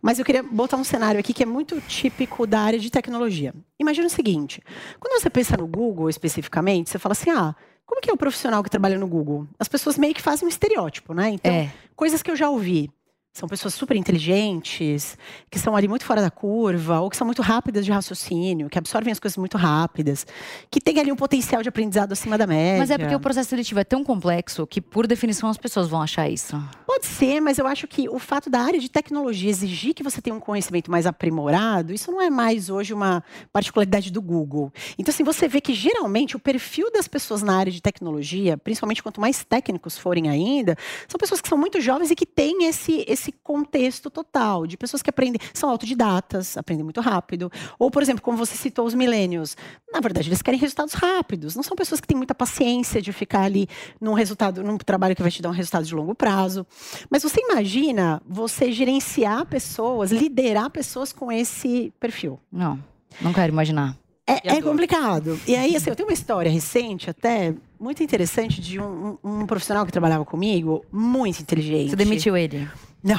Mas 0.00 0.18
eu 0.18 0.24
queria 0.24 0.42
botar 0.42 0.76
um 0.76 0.84
cenário 0.84 1.18
aqui 1.20 1.32
que 1.32 1.42
é 1.42 1.46
muito 1.46 1.80
típico 1.82 2.46
da 2.46 2.60
área 2.60 2.78
de 2.78 2.90
tecnologia. 2.90 3.52
Imagina 3.78 4.06
o 4.06 4.10
seguinte: 4.10 4.62
quando 4.98 5.20
você 5.20 5.28
pensa 5.28 5.56
no 5.56 5.66
Google 5.66 6.08
especificamente, 6.08 6.90
você 6.90 6.98
fala 6.98 7.12
assim, 7.12 7.30
ah, 7.30 7.54
como 7.84 8.00
que 8.00 8.08
é 8.08 8.12
o 8.12 8.16
profissional 8.16 8.62
que 8.62 8.70
trabalha 8.70 8.98
no 8.98 9.06
Google? 9.08 9.46
As 9.58 9.68
pessoas 9.68 9.98
meio 9.98 10.14
que 10.14 10.22
fazem 10.22 10.46
um 10.46 10.48
estereótipo, 10.48 11.12
né? 11.12 11.30
Então, 11.30 11.52
É. 11.52 11.72
coisas 11.96 12.22
que 12.22 12.30
eu 12.30 12.36
já 12.36 12.48
ouvi. 12.48 12.90
São 13.32 13.48
pessoas 13.48 13.72
super 13.72 13.96
inteligentes, 13.96 15.16
que 15.50 15.56
estão 15.56 15.74
ali 15.74 15.88
muito 15.88 16.04
fora 16.04 16.20
da 16.20 16.30
curva, 16.30 17.00
ou 17.00 17.08
que 17.08 17.16
são 17.16 17.26
muito 17.26 17.40
rápidas 17.40 17.82
de 17.82 17.90
raciocínio, 17.90 18.68
que 18.68 18.78
absorvem 18.78 19.10
as 19.10 19.18
coisas 19.18 19.38
muito 19.38 19.56
rápidas, 19.56 20.26
que 20.70 20.78
têm 20.78 20.98
ali 21.00 21.10
um 21.10 21.16
potencial 21.16 21.62
de 21.62 21.68
aprendizado 21.70 22.12
acima 22.12 22.36
da 22.36 22.46
média. 22.46 22.78
Mas 22.78 22.90
é 22.90 22.98
porque 22.98 23.14
o 23.14 23.20
processo 23.20 23.48
seletivo 23.48 23.80
é 23.80 23.84
tão 23.84 24.04
complexo 24.04 24.66
que, 24.66 24.82
por 24.82 25.06
definição, 25.06 25.48
as 25.48 25.56
pessoas 25.56 25.88
vão 25.88 26.02
achar 26.02 26.28
isso. 26.28 26.62
Pode 26.86 27.06
ser, 27.06 27.40
mas 27.40 27.56
eu 27.56 27.66
acho 27.66 27.88
que 27.88 28.06
o 28.06 28.18
fato 28.18 28.50
da 28.50 28.60
área 28.60 28.78
de 28.78 28.90
tecnologia 28.90 29.48
exigir 29.48 29.94
que 29.94 30.02
você 30.02 30.20
tenha 30.20 30.36
um 30.36 30.40
conhecimento 30.40 30.90
mais 30.90 31.06
aprimorado, 31.06 31.94
isso 31.94 32.12
não 32.12 32.20
é 32.20 32.28
mais 32.28 32.68
hoje 32.68 32.92
uma 32.92 33.24
particularidade 33.50 34.12
do 34.12 34.20
Google. 34.20 34.70
Então, 34.98 35.10
assim, 35.10 35.24
você 35.24 35.48
vê 35.48 35.58
que 35.58 35.72
geralmente 35.72 36.36
o 36.36 36.38
perfil 36.38 36.92
das 36.92 37.08
pessoas 37.08 37.42
na 37.42 37.56
área 37.56 37.72
de 37.72 37.80
tecnologia, 37.80 38.58
principalmente 38.58 39.02
quanto 39.02 39.22
mais 39.22 39.42
técnicos 39.42 39.96
forem 39.96 40.28
ainda, 40.28 40.76
são 41.08 41.18
pessoas 41.18 41.40
que 41.40 41.48
são 41.48 41.56
muito 41.56 41.80
jovens 41.80 42.10
e 42.10 42.14
que 42.14 42.26
têm 42.26 42.66
esse, 42.66 43.06
esse 43.08 43.21
contexto 43.30 44.10
total, 44.10 44.66
de 44.66 44.76
pessoas 44.76 45.02
que 45.02 45.10
aprendem, 45.10 45.38
são 45.54 45.68
autodidatas, 45.70 46.56
aprendem 46.56 46.82
muito 46.82 47.00
rápido. 47.00 47.52
Ou, 47.78 47.90
por 47.90 48.02
exemplo, 48.02 48.22
como 48.22 48.36
você 48.36 48.56
citou 48.56 48.86
os 48.86 48.94
milênios, 48.94 49.56
na 49.92 50.00
verdade, 50.00 50.28
eles 50.30 50.40
querem 50.42 50.58
resultados 50.58 50.94
rápidos, 50.94 51.54
não 51.54 51.62
são 51.62 51.76
pessoas 51.76 52.00
que 52.00 52.06
têm 52.08 52.16
muita 52.16 52.34
paciência 52.34 53.00
de 53.02 53.12
ficar 53.12 53.42
ali 53.42 53.68
num 54.00 54.14
resultado, 54.14 54.64
num 54.64 54.78
trabalho 54.78 55.14
que 55.14 55.22
vai 55.22 55.30
te 55.30 55.42
dar 55.42 55.50
um 55.50 55.52
resultado 55.52 55.84
de 55.84 55.94
longo 55.94 56.14
prazo. 56.14 56.66
Mas 57.10 57.22
você 57.22 57.40
imagina 57.40 58.20
você 58.26 58.72
gerenciar 58.72 59.44
pessoas, 59.46 60.10
liderar 60.10 60.70
pessoas 60.70 61.12
com 61.12 61.30
esse 61.30 61.92
perfil. 62.00 62.40
Não, 62.50 62.82
não 63.20 63.32
quero 63.32 63.52
imaginar. 63.52 63.96
É, 64.24 64.54
é 64.56 64.62
complicado. 64.62 65.38
E 65.48 65.56
aí, 65.56 65.74
assim, 65.74 65.90
eu 65.90 65.96
tenho 65.96 66.08
uma 66.08 66.14
história 66.14 66.48
recente, 66.50 67.10
até 67.10 67.52
muito 67.78 68.04
interessante, 68.04 68.60
de 68.60 68.78
um, 68.80 69.18
um- 69.24 69.40
um 69.42 69.46
profissional 69.46 69.84
que 69.84 69.90
trabalhava 69.90 70.24
comigo, 70.24 70.84
muito 70.92 71.40
inteligente. 71.42 71.90
Você 71.90 71.96
demitiu 71.96 72.36
ele. 72.36 72.68
Não. 73.04 73.18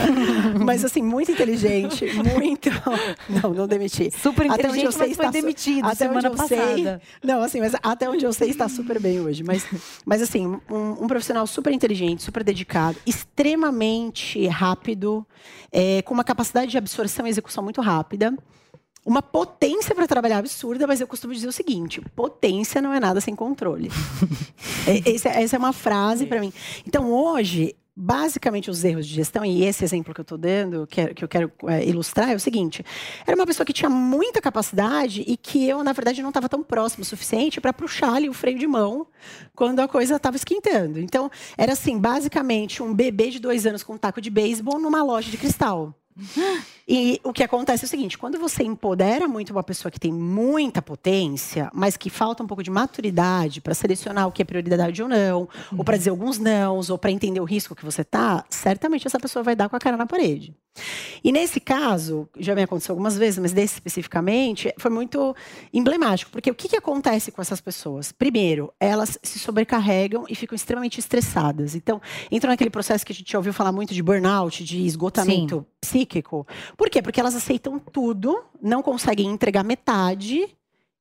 mas 0.64 0.82
assim, 0.84 1.02
muito 1.02 1.30
inteligente, 1.30 2.06
muito. 2.14 2.70
Não, 3.28 3.52
não 3.52 3.66
demiti. 3.68 4.10
Super 4.10 4.50
Até 4.50 4.66
onde 4.68 4.80
eu 4.82 4.90
inteligente, 4.90 4.92
sei, 4.92 5.08
mas 5.08 5.16
foi 5.16 5.26
está 5.26 5.30
demitido 5.30 5.84
até 5.86 5.94
semana 5.96 6.30
onde 6.30 6.40
eu 6.42 6.48
sei- 6.48 6.58
passada. 6.58 7.02
Não, 7.22 7.42
assim, 7.42 7.60
mas 7.60 7.72
até 7.82 8.08
onde 8.08 8.24
eu 8.24 8.32
sei 8.32 8.48
está 8.50 8.68
super 8.68 8.98
bem 8.98 9.20
hoje. 9.20 9.42
Mas, 9.42 9.66
mas 10.06 10.22
assim, 10.22 10.46
um, 10.70 11.04
um 11.04 11.06
profissional 11.06 11.46
super 11.46 11.72
inteligente, 11.72 12.22
super 12.22 12.42
dedicado, 12.42 12.96
extremamente 13.06 14.46
rápido, 14.46 15.26
é, 15.70 16.02
com 16.02 16.14
uma 16.14 16.24
capacidade 16.24 16.70
de 16.70 16.78
absorção 16.78 17.26
e 17.26 17.30
execução 17.30 17.62
muito 17.62 17.80
rápida. 17.80 18.34
Uma 19.04 19.22
potência 19.22 19.94
para 19.94 20.06
trabalhar 20.06 20.38
absurda, 20.38 20.86
mas 20.86 21.00
eu 21.00 21.06
costumo 21.06 21.32
dizer 21.32 21.48
o 21.48 21.52
seguinte: 21.52 22.00
potência 22.14 22.80
não 22.82 22.92
é 22.92 23.00
nada 23.00 23.20
sem 23.20 23.34
controle. 23.34 23.90
É, 24.86 25.10
esse- 25.10 25.28
essa 25.28 25.56
é 25.56 25.58
uma 25.58 25.74
frase 25.74 26.24
para 26.26 26.40
mim. 26.40 26.50
Então, 26.86 27.12
hoje, 27.12 27.74
basicamente, 28.00 28.70
os 28.70 28.82
erros 28.82 29.06
de 29.06 29.14
gestão, 29.14 29.44
e 29.44 29.62
esse 29.64 29.84
exemplo 29.84 30.14
que 30.14 30.20
eu 30.20 30.22
estou 30.22 30.38
dando, 30.38 30.86
que, 30.86 31.00
é- 31.00 31.14
que 31.14 31.22
eu 31.22 31.28
quero 31.28 31.52
é, 31.68 31.84
ilustrar, 31.86 32.30
é 32.30 32.34
o 32.34 32.40
seguinte: 32.40 32.84
era 33.26 33.36
uma 33.36 33.46
pessoa 33.46 33.64
que 33.66 33.72
tinha 33.72 33.90
muita 33.90 34.40
capacidade 34.40 35.22
e 35.26 35.36
que 35.36 35.68
eu, 35.68 35.84
na 35.84 35.92
verdade, 35.92 36.22
não 36.22 36.30
estava 36.30 36.48
tão 36.48 36.62
próximo 36.62 37.02
o 37.02 37.06
suficiente 37.06 37.60
para 37.60 37.72
puxar 37.72 38.14
ali 38.14 38.28
o 38.28 38.32
freio 38.32 38.58
de 38.58 38.66
mão 38.66 39.06
quando 39.54 39.80
a 39.80 39.88
coisa 39.88 40.16
estava 40.16 40.36
esquentando. 40.36 40.98
Então, 40.98 41.30
era 41.56 41.72
assim, 41.72 41.98
basicamente, 41.98 42.82
um 42.82 42.94
bebê 42.94 43.30
de 43.30 43.38
dois 43.38 43.66
anos 43.66 43.82
com 43.82 43.94
um 43.94 43.98
taco 43.98 44.20
de 44.20 44.30
beisebol 44.30 44.78
numa 44.78 45.02
loja 45.02 45.30
de 45.30 45.36
cristal. 45.36 45.94
E 46.88 47.20
o 47.22 47.32
que 47.32 47.42
acontece 47.42 47.84
é 47.84 47.86
o 47.86 47.88
seguinte: 47.88 48.18
quando 48.18 48.38
você 48.38 48.62
empodera 48.62 49.28
muito 49.28 49.50
uma 49.50 49.62
pessoa 49.62 49.92
que 49.92 50.00
tem 50.00 50.12
muita 50.12 50.82
potência, 50.82 51.70
mas 51.72 51.96
que 51.96 52.10
falta 52.10 52.42
um 52.42 52.46
pouco 52.46 52.62
de 52.62 52.70
maturidade 52.70 53.60
para 53.60 53.74
selecionar 53.74 54.26
o 54.26 54.32
que 54.32 54.42
é 54.42 54.44
prioridade 54.44 55.02
ou 55.02 55.08
não, 55.08 55.48
ou 55.76 55.84
para 55.84 55.96
dizer 55.96 56.10
alguns 56.10 56.38
nãos, 56.38 56.90
ou 56.90 56.98
para 56.98 57.10
entender 57.10 57.40
o 57.40 57.44
risco 57.44 57.74
que 57.74 57.84
você 57.84 58.02
tá, 58.02 58.44
certamente 58.50 59.06
essa 59.06 59.20
pessoa 59.20 59.42
vai 59.42 59.54
dar 59.54 59.68
com 59.68 59.76
a 59.76 59.80
cara 59.80 59.96
na 59.96 60.06
parede. 60.06 60.54
E 61.22 61.32
nesse 61.32 61.60
caso, 61.60 62.28
já 62.38 62.54
me 62.54 62.62
aconteceu 62.62 62.92
algumas 62.92 63.16
vezes, 63.16 63.38
mas 63.38 63.52
desse 63.52 63.74
especificamente, 63.74 64.72
foi 64.78 64.90
muito 64.90 65.34
emblemático, 65.72 66.30
porque 66.30 66.50
o 66.50 66.54
que, 66.54 66.68
que 66.68 66.76
acontece 66.76 67.30
com 67.30 67.42
essas 67.42 67.60
pessoas? 67.60 68.12
Primeiro, 68.12 68.72
elas 68.80 69.18
se 69.22 69.38
sobrecarregam 69.38 70.24
e 70.28 70.34
ficam 70.34 70.56
extremamente 70.56 70.98
estressadas. 70.98 71.74
Então, 71.74 72.00
entram 72.30 72.50
naquele 72.50 72.70
processo 72.70 73.04
que 73.04 73.12
a 73.12 73.14
gente 73.14 73.30
já 73.30 73.38
ouviu 73.38 73.52
falar 73.52 73.72
muito 73.72 73.92
de 73.92 74.02
burnout, 74.02 74.64
de 74.64 74.84
esgotamento 74.86 75.66
psíquico. 75.80 75.99
Por 76.76 76.90
quê? 76.90 77.02
Porque 77.02 77.20
elas 77.20 77.34
aceitam 77.34 77.78
tudo, 77.78 78.42
não 78.60 78.82
conseguem 78.82 79.26
entregar 79.26 79.64
metade 79.64 80.48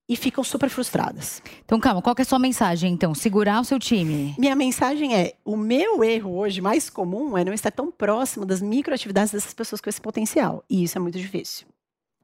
e 0.10 0.16
ficam 0.16 0.44
super 0.44 0.70
frustradas. 0.70 1.42
Então, 1.64 1.80
calma, 1.80 2.02
qual 2.02 2.16
que 2.16 2.24
é 2.24 2.24
a 2.24 2.26
sua 2.26 2.40
mensagem, 2.40 2.92
então? 2.92 3.14
Segurar 3.14 3.62
o 3.62 3.64
seu 3.64 3.78
time. 3.78 4.34
Minha 4.40 4.56
mensagem 4.56 5.16
é: 5.16 5.36
o 5.46 5.56
meu 5.56 6.04
erro 6.04 6.36
hoje 6.36 6.60
mais 6.60 6.90
comum 6.90 7.38
é 7.38 7.46
não 7.46 7.54
estar 7.54 7.70
tão 7.70 7.92
próximo 7.92 8.44
das 8.44 8.60
microatividades 8.60 9.32
dessas 9.32 9.54
pessoas 9.54 9.80
com 9.80 9.90
esse 9.90 10.02
potencial. 10.02 10.64
E 10.68 10.84
isso 10.84 10.98
é 10.98 11.02
muito 11.02 11.20
difícil. 11.20 11.68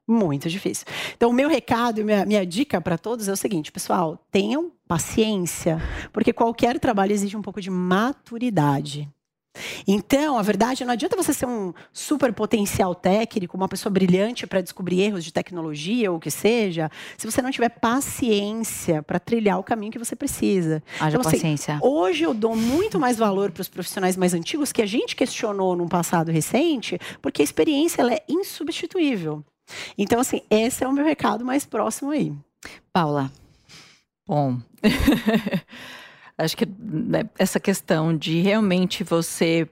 Muito 0.08 0.48
difícil. 0.48 0.84
Então, 1.16 1.30
o 1.30 1.32
meu 1.32 1.48
recado 1.48 2.00
e 2.00 2.04
minha, 2.04 2.26
minha 2.26 2.46
dica 2.46 2.80
para 2.80 2.98
todos 2.98 3.28
é 3.28 3.32
o 3.32 3.36
seguinte, 3.36 3.70
pessoal: 3.70 4.18
tenham 4.32 4.72
paciência, 4.88 5.80
porque 6.12 6.32
qualquer 6.32 6.80
trabalho 6.80 7.12
exige 7.12 7.36
um 7.36 7.42
pouco 7.42 7.60
de 7.60 7.70
maturidade. 7.70 9.08
Então, 9.86 10.38
a 10.38 10.42
verdade, 10.42 10.84
não 10.84 10.92
adianta 10.92 11.16
você 11.16 11.32
ser 11.32 11.46
um 11.46 11.72
super 11.92 12.32
potencial 12.32 12.94
técnico, 12.94 13.56
uma 13.56 13.68
pessoa 13.68 13.92
brilhante 13.92 14.46
para 14.46 14.60
descobrir 14.60 15.00
erros 15.00 15.24
de 15.24 15.32
tecnologia 15.32 16.10
ou 16.10 16.18
o 16.18 16.20
que 16.20 16.30
seja, 16.30 16.90
se 17.16 17.26
você 17.26 17.40
não 17.42 17.50
tiver 17.50 17.68
paciência 17.68 19.02
para 19.02 19.18
trilhar 19.18 19.58
o 19.58 19.62
caminho 19.62 19.92
que 19.92 19.98
você 19.98 20.16
precisa. 20.16 20.82
Haja 21.00 21.16
Então, 21.16 21.28
assim, 21.28 21.38
paciência. 21.38 21.78
Hoje 21.82 22.24
eu 22.24 22.34
dou 22.34 22.56
muito 22.56 22.98
mais 22.98 23.16
valor 23.16 23.50
para 23.50 23.60
os 23.60 23.68
profissionais 23.68 24.16
mais 24.16 24.34
antigos 24.34 24.72
que 24.72 24.82
a 24.82 24.86
gente 24.86 25.16
questionou 25.16 25.76
num 25.76 25.88
passado 25.88 26.30
recente, 26.30 26.98
porque 27.20 27.42
a 27.42 27.44
experiência 27.44 28.00
ela 28.02 28.12
é 28.12 28.22
insubstituível. 28.28 29.44
Então, 29.98 30.20
assim, 30.20 30.42
esse 30.50 30.84
é 30.84 30.88
o 30.88 30.92
meu 30.92 31.04
recado 31.04 31.44
mais 31.44 31.64
próximo 31.64 32.10
aí. 32.10 32.32
Paula. 32.92 33.30
Bom, 34.26 34.58
acho 36.38 36.56
que 36.56 36.66
né, 36.66 37.28
essa 37.38 37.58
questão 37.58 38.16
de 38.16 38.40
realmente 38.40 39.02
você. 39.04 39.68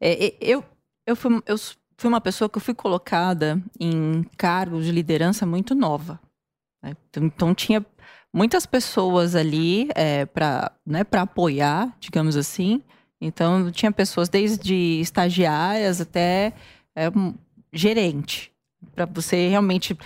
é, 0.00 0.34
eu, 0.40 0.64
eu, 1.06 1.14
fui, 1.16 1.42
eu 1.46 1.56
fui 1.58 2.08
uma 2.08 2.20
pessoa 2.20 2.48
que 2.48 2.56
eu 2.56 2.62
fui 2.62 2.74
colocada 2.74 3.62
em 3.78 4.24
cargos 4.36 4.84
de 4.84 4.92
liderança 4.92 5.44
muito 5.44 5.74
nova. 5.74 6.20
né? 6.82 6.96
Então, 7.08 7.24
então 7.24 7.54
tinha 7.54 7.84
muitas 8.32 8.64
pessoas 8.64 9.34
ali 9.34 9.88
é, 9.94 10.24
para 10.26 10.72
né, 10.86 11.04
apoiar, 11.12 11.94
digamos 12.00 12.36
assim. 12.36 12.82
Então 13.20 13.70
tinha 13.70 13.92
pessoas 13.92 14.28
desde 14.28 14.74
estagiárias 15.00 16.00
até 16.00 16.54
é, 16.96 17.10
gerente, 17.72 18.52
para 18.94 19.04
você 19.04 19.48
realmente 19.48 19.96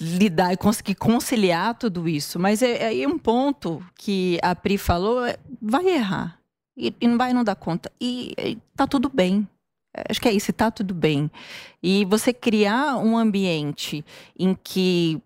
lidar 0.00 0.52
e 0.52 0.56
conseguir 0.56 0.94
conciliar 0.94 1.74
tudo 1.74 2.08
isso. 2.08 2.38
Mas 2.38 2.62
é 2.62 2.86
aí 2.86 3.06
um 3.06 3.18
ponto 3.18 3.84
que 3.96 4.38
a 4.42 4.54
Pri 4.54 4.78
falou, 4.78 5.24
é, 5.24 5.36
vai 5.60 5.86
errar. 5.86 6.38
E, 6.76 6.94
e 7.00 7.08
não 7.08 7.18
vai 7.18 7.32
não 7.32 7.42
dar 7.42 7.56
conta. 7.56 7.90
E, 8.00 8.32
e 8.38 8.58
tá 8.76 8.86
tudo 8.86 9.10
bem. 9.12 9.46
É, 9.96 10.04
Acho 10.08 10.20
que 10.20 10.28
é 10.28 10.32
isso, 10.32 10.52
tá 10.52 10.70
tudo 10.70 10.94
bem. 10.94 11.30
E 11.82 12.04
você 12.04 12.32
criar 12.32 12.96
um 12.96 13.18
ambiente 13.18 14.04
em 14.38 14.54
que 14.54 15.20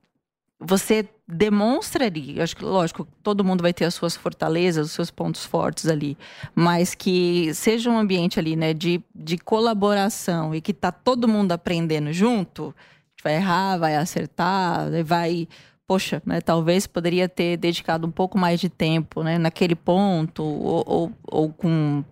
você 0.58 1.08
demonstra 1.26 2.06
ali, 2.06 2.40
acho 2.40 2.56
que 2.56 2.64
lógico, 2.64 3.06
todo 3.22 3.44
mundo 3.44 3.62
vai 3.62 3.72
ter 3.72 3.84
as 3.84 3.94
suas 3.94 4.14
fortalezas, 4.14 4.86
os 4.86 4.92
seus 4.92 5.10
pontos 5.10 5.44
fortes 5.44 5.86
ali, 5.86 6.16
mas 6.54 6.94
que 6.94 7.52
seja 7.54 7.90
um 7.90 7.98
ambiente 7.98 8.38
ali, 8.38 8.54
né, 8.54 8.74
de, 8.74 9.02
de 9.14 9.38
colaboração 9.38 10.54
e 10.54 10.60
que 10.60 10.74
tá 10.74 10.92
todo 10.92 11.26
mundo 11.26 11.52
aprendendo 11.52 12.12
junto, 12.12 12.74
vai 13.22 13.36
errar, 13.36 13.78
vai 13.78 13.96
acertar, 13.96 14.88
né, 14.90 15.02
vai. 15.02 15.48
Poxa, 15.86 16.22
né, 16.24 16.40
talvez 16.40 16.86
poderia 16.86 17.28
ter 17.28 17.56
dedicado 17.56 18.06
um 18.06 18.10
pouco 18.10 18.38
mais 18.38 18.60
de 18.60 18.68
tempo 18.68 19.22
né, 19.22 19.36
naquele 19.36 19.74
ponto, 19.74 20.42
ou, 20.42 20.84
ou, 20.86 21.12
ou 21.26 21.52
com, 21.52 22.04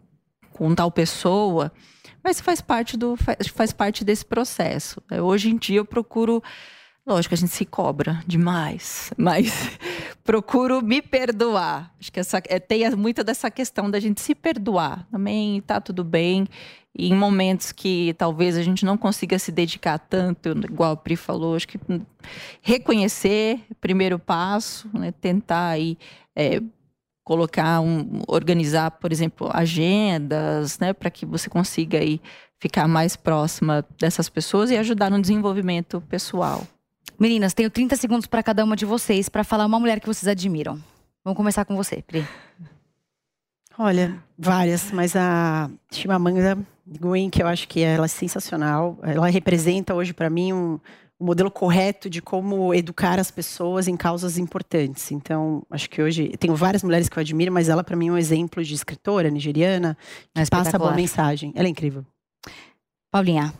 com 0.52 0.74
tal 0.74 0.90
pessoa, 0.90 1.72
mas 2.22 2.40
faz 2.40 2.60
parte, 2.60 2.96
do, 2.96 3.16
faz, 3.16 3.48
faz 3.48 3.72
parte 3.72 4.04
desse 4.04 4.24
processo. 4.24 5.02
né. 5.10 5.22
Hoje 5.22 5.50
em 5.50 5.56
dia 5.56 5.78
eu 5.78 5.84
procuro 5.84 6.42
Lógico, 7.06 7.34
a 7.34 7.38
gente 7.38 7.52
se 7.52 7.64
cobra 7.64 8.22
demais, 8.26 9.12
mas 9.16 9.78
procuro 10.22 10.82
me 10.82 11.00
perdoar. 11.00 11.92
Acho 11.98 12.12
que 12.12 12.20
essa, 12.20 12.42
é, 12.46 12.58
tem 12.60 12.88
muita 12.94 13.24
dessa 13.24 13.50
questão 13.50 13.90
da 13.90 13.98
gente 13.98 14.20
se 14.20 14.34
perdoar. 14.34 15.06
Também 15.10 15.60
tá 15.62 15.80
tudo 15.80 16.04
bem. 16.04 16.46
E 16.96 17.08
em 17.08 17.14
momentos 17.14 17.72
que 17.72 18.14
talvez 18.14 18.56
a 18.56 18.62
gente 18.62 18.84
não 18.84 18.98
consiga 18.98 19.38
se 19.38 19.52
dedicar 19.52 19.98
tanto, 19.98 20.50
igual 20.50 20.92
a 20.92 20.96
Pri 20.96 21.16
falou, 21.16 21.54
acho 21.54 21.68
que 21.68 21.78
reconhecer, 22.60 23.60
primeiro 23.80 24.18
passo, 24.18 24.90
né, 24.92 25.12
tentar 25.12 25.68
aí 25.68 25.96
é, 26.34 26.60
colocar 27.22 27.80
um, 27.80 28.22
organizar, 28.26 28.90
por 28.90 29.12
exemplo, 29.12 29.48
agendas, 29.52 30.80
né, 30.80 30.92
para 30.92 31.10
que 31.10 31.24
você 31.24 31.48
consiga 31.48 31.98
aí 31.98 32.20
ficar 32.58 32.88
mais 32.88 33.14
próxima 33.14 33.86
dessas 33.98 34.28
pessoas 34.28 34.70
e 34.70 34.76
ajudar 34.76 35.10
no 35.10 35.20
desenvolvimento 35.20 36.00
pessoal. 36.02 36.66
Meninas, 37.18 37.54
tenho 37.54 37.70
30 37.70 37.96
segundos 37.96 38.26
para 38.26 38.42
cada 38.42 38.64
uma 38.64 38.76
de 38.76 38.84
vocês 38.84 39.28
para 39.28 39.44
falar 39.44 39.66
uma 39.66 39.78
mulher 39.78 40.00
que 40.00 40.06
vocês 40.06 40.26
admiram. 40.26 40.80
Vamos 41.24 41.36
começar 41.36 41.64
com 41.64 41.76
você, 41.76 42.02
Pri. 42.02 42.26
Olha, 43.78 44.22
várias, 44.38 44.90
mas 44.90 45.16
a 45.16 45.70
Chimamanda 45.90 46.58
Ngozi, 46.86 47.30
que 47.30 47.42
eu 47.42 47.46
acho 47.46 47.68
que 47.68 47.80
ela 47.80 48.06
é 48.06 48.08
sensacional. 48.08 48.98
Ela 49.02 49.28
representa 49.28 49.94
hoje 49.94 50.12
para 50.12 50.28
mim 50.28 50.52
um, 50.52 50.80
um 51.20 51.26
modelo 51.26 51.50
correto 51.50 52.10
de 52.10 52.20
como 52.20 52.74
educar 52.74 53.18
as 53.18 53.30
pessoas 53.30 53.86
em 53.86 53.96
causas 53.96 54.38
importantes. 54.38 55.12
Então, 55.12 55.62
acho 55.70 55.88
que 55.88 56.02
hoje 56.02 56.28
tenho 56.38 56.54
várias 56.56 56.82
mulheres 56.82 57.08
que 57.08 57.18
eu 57.18 57.20
admiro, 57.20 57.52
mas 57.52 57.68
ela 57.68 57.84
para 57.84 57.96
mim 57.96 58.08
é 58.08 58.12
um 58.12 58.18
exemplo 58.18 58.62
de 58.64 58.74
escritora 58.74 59.30
nigeriana 59.30 59.96
que 60.34 60.40
é 60.40 60.46
passa 60.46 60.78
boa 60.78 60.92
mensagem. 60.92 61.52
Ela 61.54 61.68
é 61.68 61.70
incrível. 61.70 62.04
Paulinha. 63.10 63.52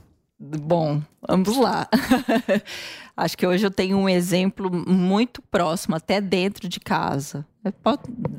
Bom, 0.43 1.03
vamos 1.21 1.55
lá. 1.59 1.87
Acho 3.15 3.37
que 3.37 3.47
hoje 3.47 3.67
eu 3.67 3.71
tenho 3.71 3.99
um 3.99 4.09
exemplo 4.09 4.71
muito 4.71 5.43
próximo, 5.43 5.95
até 5.95 6.19
dentro 6.19 6.67
de 6.67 6.81
casa. 6.81 7.47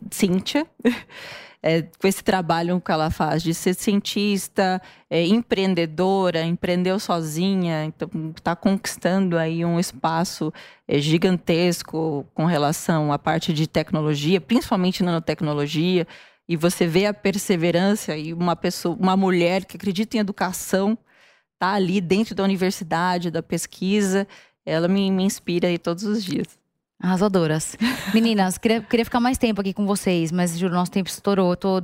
Cíntia, 0.09 0.65
é, 1.61 1.83
com 1.83 2.07
esse 2.07 2.23
trabalho 2.23 2.81
que 2.81 2.91
ela 2.91 3.11
faz 3.11 3.43
de 3.43 3.53
ser 3.53 3.75
cientista, 3.75 4.81
é, 5.11 5.23
empreendedora, 5.27 6.41
empreendeu 6.41 6.99
sozinha, 6.99 7.85
então 7.85 8.09
está 8.35 8.55
conquistando 8.55 9.37
aí 9.37 9.63
um 9.63 9.79
espaço 9.79 10.51
é, 10.87 10.97
gigantesco 10.97 12.25
com 12.33 12.45
relação 12.45 13.13
à 13.13 13.19
parte 13.19 13.53
de 13.53 13.67
tecnologia, 13.67 14.41
principalmente 14.41 15.03
nanotecnologia. 15.03 16.07
E 16.49 16.57
você 16.57 16.87
vê 16.87 17.05
a 17.05 17.13
perseverança 17.13 18.17
e 18.17 18.33
uma 18.33 18.55
pessoa, 18.55 18.97
uma 18.99 19.15
mulher 19.15 19.65
que 19.65 19.77
acredita 19.77 20.17
em 20.17 20.19
educação 20.19 20.97
está 21.61 21.73
ali 21.73 22.01
dentro 22.01 22.33
da 22.33 22.43
universidade, 22.43 23.29
da 23.29 23.43
pesquisa, 23.43 24.27
ela 24.65 24.87
me, 24.87 25.11
me 25.11 25.23
inspira 25.23 25.67
aí 25.67 25.77
todos 25.77 26.03
os 26.03 26.23
dias. 26.23 26.59
Arrasadoras. 26.99 27.75
Meninas, 28.13 28.59
queria, 28.59 28.81
queria 28.81 29.05
ficar 29.05 29.19
mais 29.19 29.37
tempo 29.37 29.61
aqui 29.61 29.73
com 29.73 29.87
vocês, 29.87 30.31
mas 30.31 30.57
juro, 30.57 30.73
nosso 30.73 30.91
tempo 30.91 31.09
estourou. 31.09 31.51
Eu 31.51 31.57
tô 31.57 31.83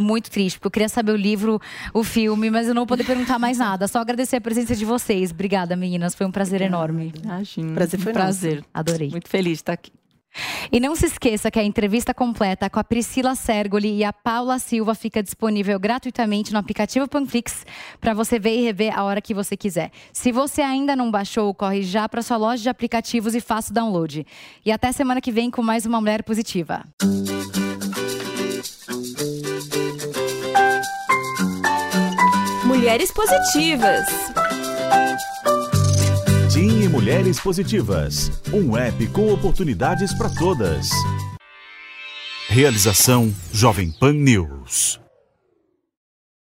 muito 0.00 0.30
triste, 0.30 0.58
porque 0.58 0.66
eu 0.66 0.70
queria 0.70 0.88
saber 0.88 1.12
o 1.12 1.16
livro, 1.16 1.60
o 1.94 2.02
filme, 2.02 2.50
mas 2.50 2.66
eu 2.66 2.74
não 2.74 2.80
vou 2.80 2.88
poder 2.88 3.04
perguntar 3.04 3.38
mais 3.38 3.58
nada. 3.58 3.86
Só 3.86 4.00
agradecer 4.00 4.36
a 4.36 4.40
presença 4.40 4.74
de 4.74 4.84
vocês. 4.84 5.30
Obrigada, 5.30 5.76
meninas. 5.76 6.14
Foi 6.14 6.26
um 6.26 6.32
prazer 6.32 6.60
enorme. 6.60 7.12
Imagina. 7.22 7.72
Prazer 7.74 8.00
foi 8.00 8.10
um 8.10 8.14
prazer. 8.14 8.56
Nosso. 8.56 8.68
Adorei. 8.74 9.10
Muito 9.10 9.28
feliz 9.28 9.58
de 9.58 9.62
estar 9.62 9.72
aqui. 9.74 9.92
E 10.70 10.78
não 10.78 10.94
se 10.94 11.06
esqueça 11.06 11.50
que 11.50 11.58
a 11.58 11.64
entrevista 11.64 12.12
completa 12.12 12.68
com 12.68 12.78
a 12.78 12.84
Priscila 12.84 13.34
Sergoli 13.34 13.96
e 13.96 14.04
a 14.04 14.12
Paula 14.12 14.58
Silva 14.58 14.94
fica 14.94 15.22
disponível 15.22 15.78
gratuitamente 15.78 16.52
no 16.52 16.58
aplicativo 16.58 17.08
Panflix 17.08 17.64
para 18.00 18.14
você 18.14 18.38
ver 18.38 18.56
e 18.56 18.64
rever 18.64 18.96
a 18.96 19.02
hora 19.04 19.20
que 19.20 19.34
você 19.34 19.56
quiser. 19.56 19.90
Se 20.12 20.30
você 20.30 20.62
ainda 20.62 20.94
não 20.94 21.10
baixou, 21.10 21.52
corre 21.54 21.82
já 21.82 22.08
para 22.08 22.22
sua 22.22 22.36
loja 22.36 22.62
de 22.62 22.68
aplicativos 22.68 23.34
e 23.34 23.40
faça 23.40 23.70
o 23.70 23.74
download. 23.74 24.26
E 24.64 24.70
até 24.70 24.92
semana 24.92 25.20
que 25.20 25.32
vem 25.32 25.50
com 25.50 25.62
mais 25.62 25.86
uma 25.86 26.00
Mulher 26.00 26.22
Positiva. 26.22 26.84
Mulheres 32.64 33.10
Positivas. 33.10 34.06
Mulheres 36.88 37.38
Positivas. 37.38 38.30
Um 38.52 38.76
app 38.76 39.06
com 39.08 39.32
oportunidades 39.32 40.14
para 40.14 40.30
todas. 40.30 40.88
Realização 42.48 43.32
Jovem 43.52 43.90
Pan 43.90 44.14
News. 44.14 44.98